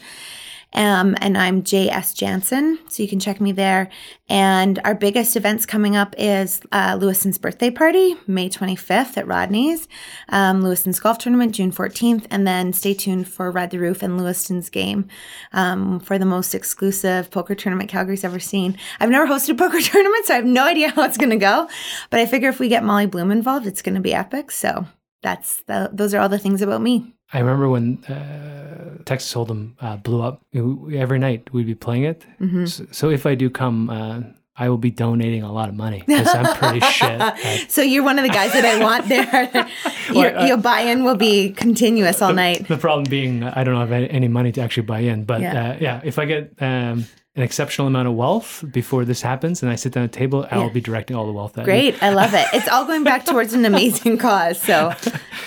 Um, 0.75 1.15
and 1.21 1.37
I'm 1.37 1.63
JS 1.63 2.15
Jansen, 2.15 2.79
so 2.89 3.03
you 3.03 3.09
can 3.09 3.21
check 3.21 3.41
me 3.41 3.53
there. 3.53 3.91
And 4.29 4.79
our 4.85 4.95
biggest 4.95 5.37
events 5.37 5.67
coming 5.67 5.97
up 5.97 6.15
is 6.17 6.63
uh, 6.73 6.97
Lewiston's 6.99 7.37
birthday 7.37 7.71
party, 7.71 8.17
May 8.27 8.49
25th 8.49 9.19
at 9.19 9.27
Rodney's, 9.27 9.87
um, 10.31 10.63
Lewiston's 10.63 10.99
golf 10.99 11.19
tournament, 11.19 11.55
June 11.55 11.73
14th, 11.73 12.27
and 12.31 12.47
then 12.47 12.73
stay 12.73 12.95
tuned 12.95 13.29
for 13.29 13.51
Ride 13.51 13.71
the 13.71 13.79
Roof 13.79 14.03
and 14.03 14.17
Lewiston's 14.17 14.71
game 14.71 15.09
um, 15.53 16.01
for 16.01 16.19
the 16.19 16.25
most 16.25 16.55
exclusive 16.55 17.31
poker 17.31 17.55
tournament 17.55 17.91
Calgary's 17.91 18.25
ever 18.25 18.41
seen. 18.41 18.79
I've 18.99 19.11
never 19.11 19.27
hosted 19.27 19.51
a 19.51 19.55
poker 19.57 19.81
tournament, 19.81 20.25
so 20.25 20.35
I 20.35 20.37
have 20.37 20.47
no 20.47 20.65
idea 20.65 20.91
how 20.91 21.03
it's 21.05 21.19
going 21.19 21.31
to 21.31 21.37
go. 21.37 21.69
But 22.09 22.21
I 22.21 22.27
figure 22.27 22.49
if 22.49 22.61
we 22.61 22.69
get 22.69 22.85
Molly 22.85 23.07
Bloom 23.07 23.31
involved, 23.31 23.67
it's 23.67 23.83
going 23.83 23.97
to 23.97 24.01
be 24.01 24.15
epic. 24.15 24.51
So 24.51 24.87
that's 25.23 25.63
the, 25.65 25.91
those 25.93 26.15
are 26.15 26.21
all 26.21 26.29
the 26.29 26.39
things 26.39 26.63
about 26.63 26.81
me. 26.81 27.13
I 27.33 27.39
remember 27.41 27.69
when 27.69 28.05
uh, 28.05 29.03
Texas 29.05 29.33
Hold'em 29.33 29.73
uh, 29.81 29.97
blew 29.97 30.23
up. 30.23 30.43
it- 30.53 30.95
every 30.97 31.19
night 31.19 31.53
we'd 31.53 31.67
be 31.67 31.75
playing 31.75 32.05
it. 32.05 32.25
Mm-hmm. 32.41 32.67
So, 32.67 32.87
so 32.91 33.11
if 33.11 33.25
I 33.27 33.35
do 33.35 33.49
come, 33.51 33.89
uh, 33.91 34.21
I 34.55 34.69
will 34.69 34.77
be 34.79 34.91
donating 34.91 35.43
a 35.43 35.51
lot 35.51 35.71
of 35.71 35.75
money 35.75 36.03
because 36.07 36.29
I'm 36.35 36.55
pretty 36.57 36.81
shit. 36.93 37.09
At, 37.21 37.71
So 37.71 37.81
you're 37.81 38.05
one 38.05 38.19
of 38.19 38.25
the 38.25 38.29
guys 38.31 38.53
that 38.53 38.67
I 38.67 38.79
want 38.83 39.09
there. 39.09 39.69
your, 40.15 40.33
Well, 40.35 40.47
your 40.47 40.57
buy-in 40.59 41.05
will 41.05 41.17
be 41.17 41.51
continuous 41.53 42.21
all 42.21 42.35
night. 42.35 42.69
the 42.69 42.77
problem 42.77 43.05
being, 43.09 43.43
I 43.45 43.65
don't 43.65 43.77
have 43.77 43.91
any 43.93 44.29
money 44.29 44.53
to 44.53 44.61
actually 44.61 44.83
buy 44.85 45.01
in. 45.01 45.25
But 45.25 45.41
Yeah. 45.41 45.55
yeah, 45.55 45.71
uh, 45.71 45.77
yeah 45.81 46.01
if 46.05 46.19
I 46.19 46.27
get 46.27 46.53
um, 46.61 47.07
an 47.35 47.43
exceptional 47.43 47.87
amount 47.87 48.09
of 48.09 48.15
wealth 48.15 48.63
before 48.71 49.07
this 49.07 49.23
happens 49.23 49.63
and 49.63 49.73
I 49.73 49.77
sit 49.77 49.93
down 49.95 50.05
at 50.05 50.11
a 50.15 50.19
table, 50.19 50.47
I'll 50.51 50.69
be 50.69 50.83
directing 50.83 51.17
all 51.17 51.25
the 51.27 51.33
wealth. 51.33 51.57
At. 51.57 51.65
Great, 51.65 52.01
I 52.03 52.11
love 52.11 52.35
it. 52.35 52.47
It's 52.53 52.69
all 52.69 52.85
going 52.85 53.05
back 53.05 53.25
towards 53.31 53.55
an 53.55 53.65
amazing 53.65 54.19
cause. 54.19 54.61
So, 54.61 54.93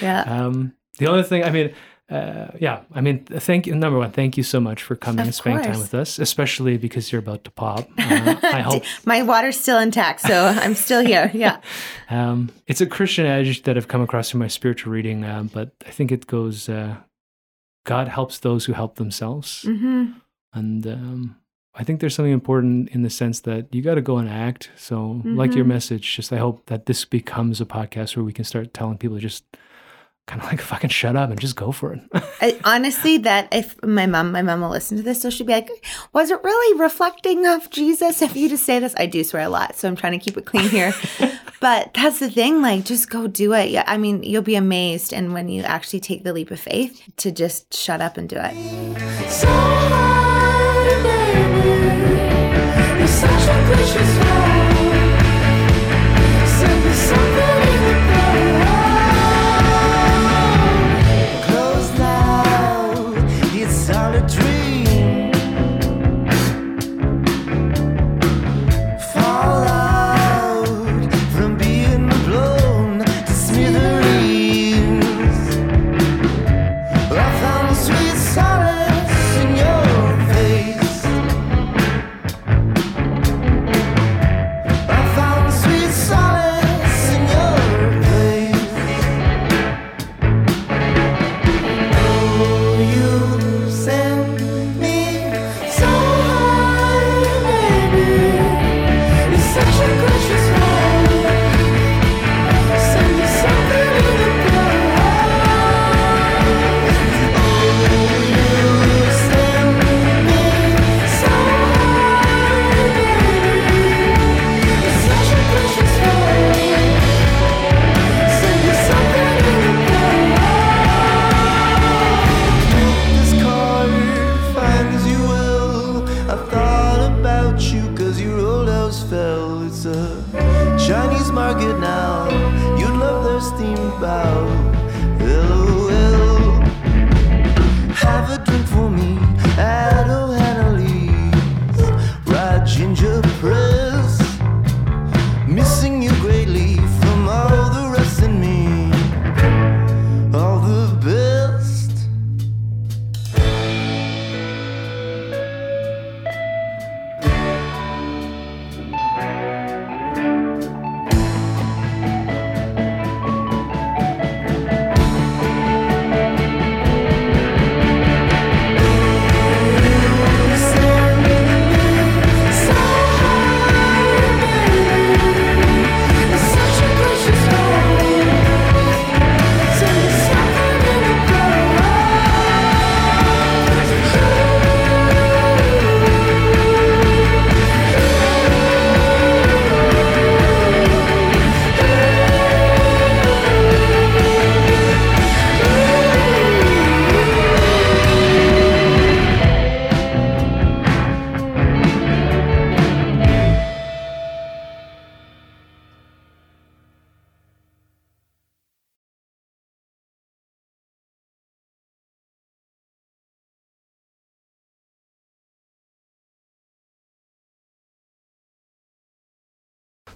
yeah, 0.02 0.22
Um, 0.24 0.74
the 0.98 1.08
only 1.08 1.24
thing, 1.24 1.44
I 1.44 1.50
mean, 1.52 1.74
uh, 2.10 2.52
yeah, 2.60 2.82
I 2.94 3.02
mean, 3.02 3.26
thank 3.26 3.66
you. 3.66 3.74
Number 3.76 3.98
one, 3.98 4.12
thank 4.12 4.38
you 4.38 4.44
so 4.44 4.60
much 4.60 4.84
for 4.84 4.96
coming 4.96 5.22
Of 5.22 5.28
and 5.28 5.36
spending 5.36 5.64
time 5.72 5.80
with 5.80 5.94
us, 5.96 6.20
especially 6.20 6.78
because 6.78 7.12
you're 7.12 7.20
about 7.20 7.44
to 7.46 7.52
pop. 7.52 7.90
Uh, 7.98 8.40
I 8.44 8.62
hope 8.62 8.84
my 9.06 9.24
water's 9.24 9.60
still 9.60 9.80
intact, 9.80 10.22
so 10.22 10.46
I'm 10.46 10.76
still 10.76 11.04
here. 11.04 11.32
Yeah, 11.46 11.60
um, 12.10 12.52
it's 12.68 12.82
a 12.82 12.86
Christian 12.86 13.26
edge 13.26 13.64
that 13.64 13.76
I've 13.78 13.88
come 13.88 14.02
across 14.02 14.34
in 14.34 14.40
my 14.40 14.48
spiritual 14.48 14.94
reading, 14.94 15.24
um, 15.26 15.50
but 15.52 15.72
I 15.88 15.90
think 15.90 16.12
it 16.12 16.28
goes, 16.28 16.70
uh, 16.70 16.98
God 17.86 18.08
helps 18.08 18.40
those 18.40 18.66
who 18.66 18.74
help 18.74 18.96
themselves. 18.96 19.64
hmm 19.64 20.12
And 20.54 20.86
um, 20.88 21.36
I 21.74 21.84
think 21.84 22.00
there's 22.00 22.16
something 22.16 22.32
important 22.34 22.90
in 22.90 23.02
the 23.02 23.10
sense 23.10 23.42
that 23.42 23.74
you 23.74 23.82
got 23.82 23.96
to 23.96 24.02
go 24.02 24.18
and 24.18 24.30
act. 24.30 24.70
So, 24.78 25.22
like 25.26 25.56
your 25.56 25.66
Mhm. 25.66 25.70
message, 25.76 26.16
just 26.16 26.32
I 26.32 26.38
hope 26.38 26.66
that 26.68 26.86
this 26.86 27.04
becomes 27.04 27.60
a 27.62 27.66
podcast 27.66 28.16
where 28.16 28.24
we 28.24 28.32
can 28.34 28.46
start 28.46 28.74
telling 28.74 28.98
people 28.98 29.18
just 29.18 29.44
kind 30.28 30.42
of 30.42 30.48
like 30.48 30.60
fucking 30.60 30.90
shut 30.90 31.16
up 31.16 31.30
and 31.30 31.40
just 31.40 31.56
go 31.56 31.72
for 31.72 31.94
it. 31.94 32.02
I, 32.42 32.60
honestly, 32.64 33.18
that 33.20 33.48
if 33.54 33.82
my 33.84 34.08
mom, 34.08 34.32
my 34.32 34.42
mom 34.42 34.62
will 34.62 34.70
listen 34.70 34.98
to 34.98 35.04
this, 35.04 35.22
so 35.22 35.30
she'll 35.30 35.46
be 35.46 35.54
like, 35.54 35.70
"Was 36.14 36.32
it 36.32 36.44
really 36.44 36.80
reflecting 36.80 37.46
of 37.46 37.70
Jesus 37.70 38.22
if 38.22 38.36
you 38.36 38.50
just 38.50 38.66
say 38.66 38.80
this?" 38.80 38.96
I 38.98 39.06
do 39.06 39.24
swear 39.24 39.44
a 39.44 39.50
lot, 39.50 39.76
so 39.76 39.88
I'm 39.88 39.96
trying 39.96 40.18
to 40.18 40.24
keep 40.24 40.38
it 40.38 40.46
clean 40.46 40.70
here. 40.70 40.94
but 41.60 41.94
that's 41.94 42.20
the 42.20 42.30
thing, 42.30 42.62
like, 42.62 42.86
just 42.86 43.10
go 43.10 43.28
do 43.28 43.54
it. 43.54 43.70
Yeah, 43.70 43.84
I 43.86 43.98
mean, 43.98 44.24
you'll 44.24 44.42
be 44.42 44.56
amazed, 44.56 45.14
and 45.14 45.34
when 45.34 45.50
you 45.50 45.64
actually 45.64 46.00
take 46.00 46.24
the 46.24 46.34
leap 46.34 46.52
of 46.52 46.60
faith 46.60 47.02
to 47.18 47.32
just 47.32 47.74
shut 47.74 48.02
up 48.02 48.18
and 48.18 48.28
do 48.28 48.38
it. 48.40 49.30
So 49.30 49.48
hard, 49.48 50.46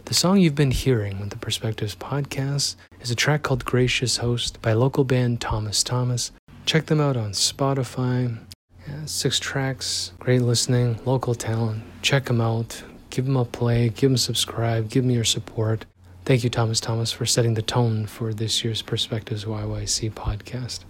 The 0.10 0.16
song 0.16 0.40
you've 0.40 0.56
been 0.56 0.72
hearing 0.72 1.20
with 1.20 1.30
the 1.30 1.38
Perspectives 1.38 1.94
podcast 1.94 2.76
is 3.00 3.12
a 3.12 3.16
track 3.16 3.44
called 3.44 3.64
Gracious 3.64 4.18
Host 4.18 4.60
by 4.60 4.74
local 4.74 5.04
band 5.04 5.40
Thomas 5.40 5.84
Thomas. 5.84 6.32
Check 6.66 6.88
them 6.88 7.00
out 7.00 7.16
on 7.16 7.34
Spotify. 7.34 8.40
Yeah, 8.88 9.06
six 9.06 9.40
tracks, 9.40 10.14
great 10.18 10.42
listening, 10.42 11.00
local 11.06 11.36
talent. 11.36 11.84
Check 12.02 12.26
them 12.26 12.42
out. 12.42 12.82
Give 13.12 13.26
them 13.26 13.38
a 13.38 13.46
play, 13.46 13.90
give 13.90 14.10
them 14.10 14.18
subscribe, 14.18 14.90
give 14.90 15.06
me 15.06 15.14
your 15.14 15.24
support. 15.24 15.86
Thank 16.26 16.44
you, 16.44 16.50
Thomas 16.50 16.80
Thomas, 16.80 17.12
for 17.12 17.28
setting 17.28 17.54
the 17.54 17.62
tone 17.62 18.08
for 18.08 18.34
this 18.34 18.64
year's 18.64 18.82
Perspectives 18.82 19.46
YYC 19.46 20.12
podcast. 20.14 20.86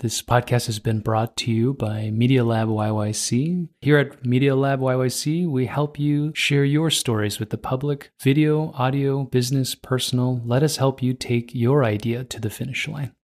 This 0.00 0.20
podcast 0.22 0.66
has 0.66 0.80
been 0.80 1.00
brought 1.00 1.36
to 1.38 1.52
you 1.52 1.72
by 1.74 2.10
Media 2.10 2.44
Lab 2.44 2.68
YYC. 2.68 3.68
Here 3.80 3.96
at 3.96 4.26
Media 4.26 4.56
Lab 4.56 4.80
YYC, 4.80 5.48
we 5.48 5.66
help 5.66 5.98
you 5.98 6.32
share 6.34 6.64
your 6.64 6.90
stories 6.90 7.38
with 7.38 7.50
the 7.50 7.58
public 7.58 8.10
video, 8.20 8.72
audio, 8.74 9.24
business, 9.24 9.74
personal. 9.74 10.42
Let 10.44 10.64
us 10.64 10.78
help 10.78 11.00
you 11.02 11.14
take 11.14 11.54
your 11.54 11.84
idea 11.84 12.24
to 12.24 12.40
the 12.40 12.50
finish 12.50 12.88
line. 12.88 13.12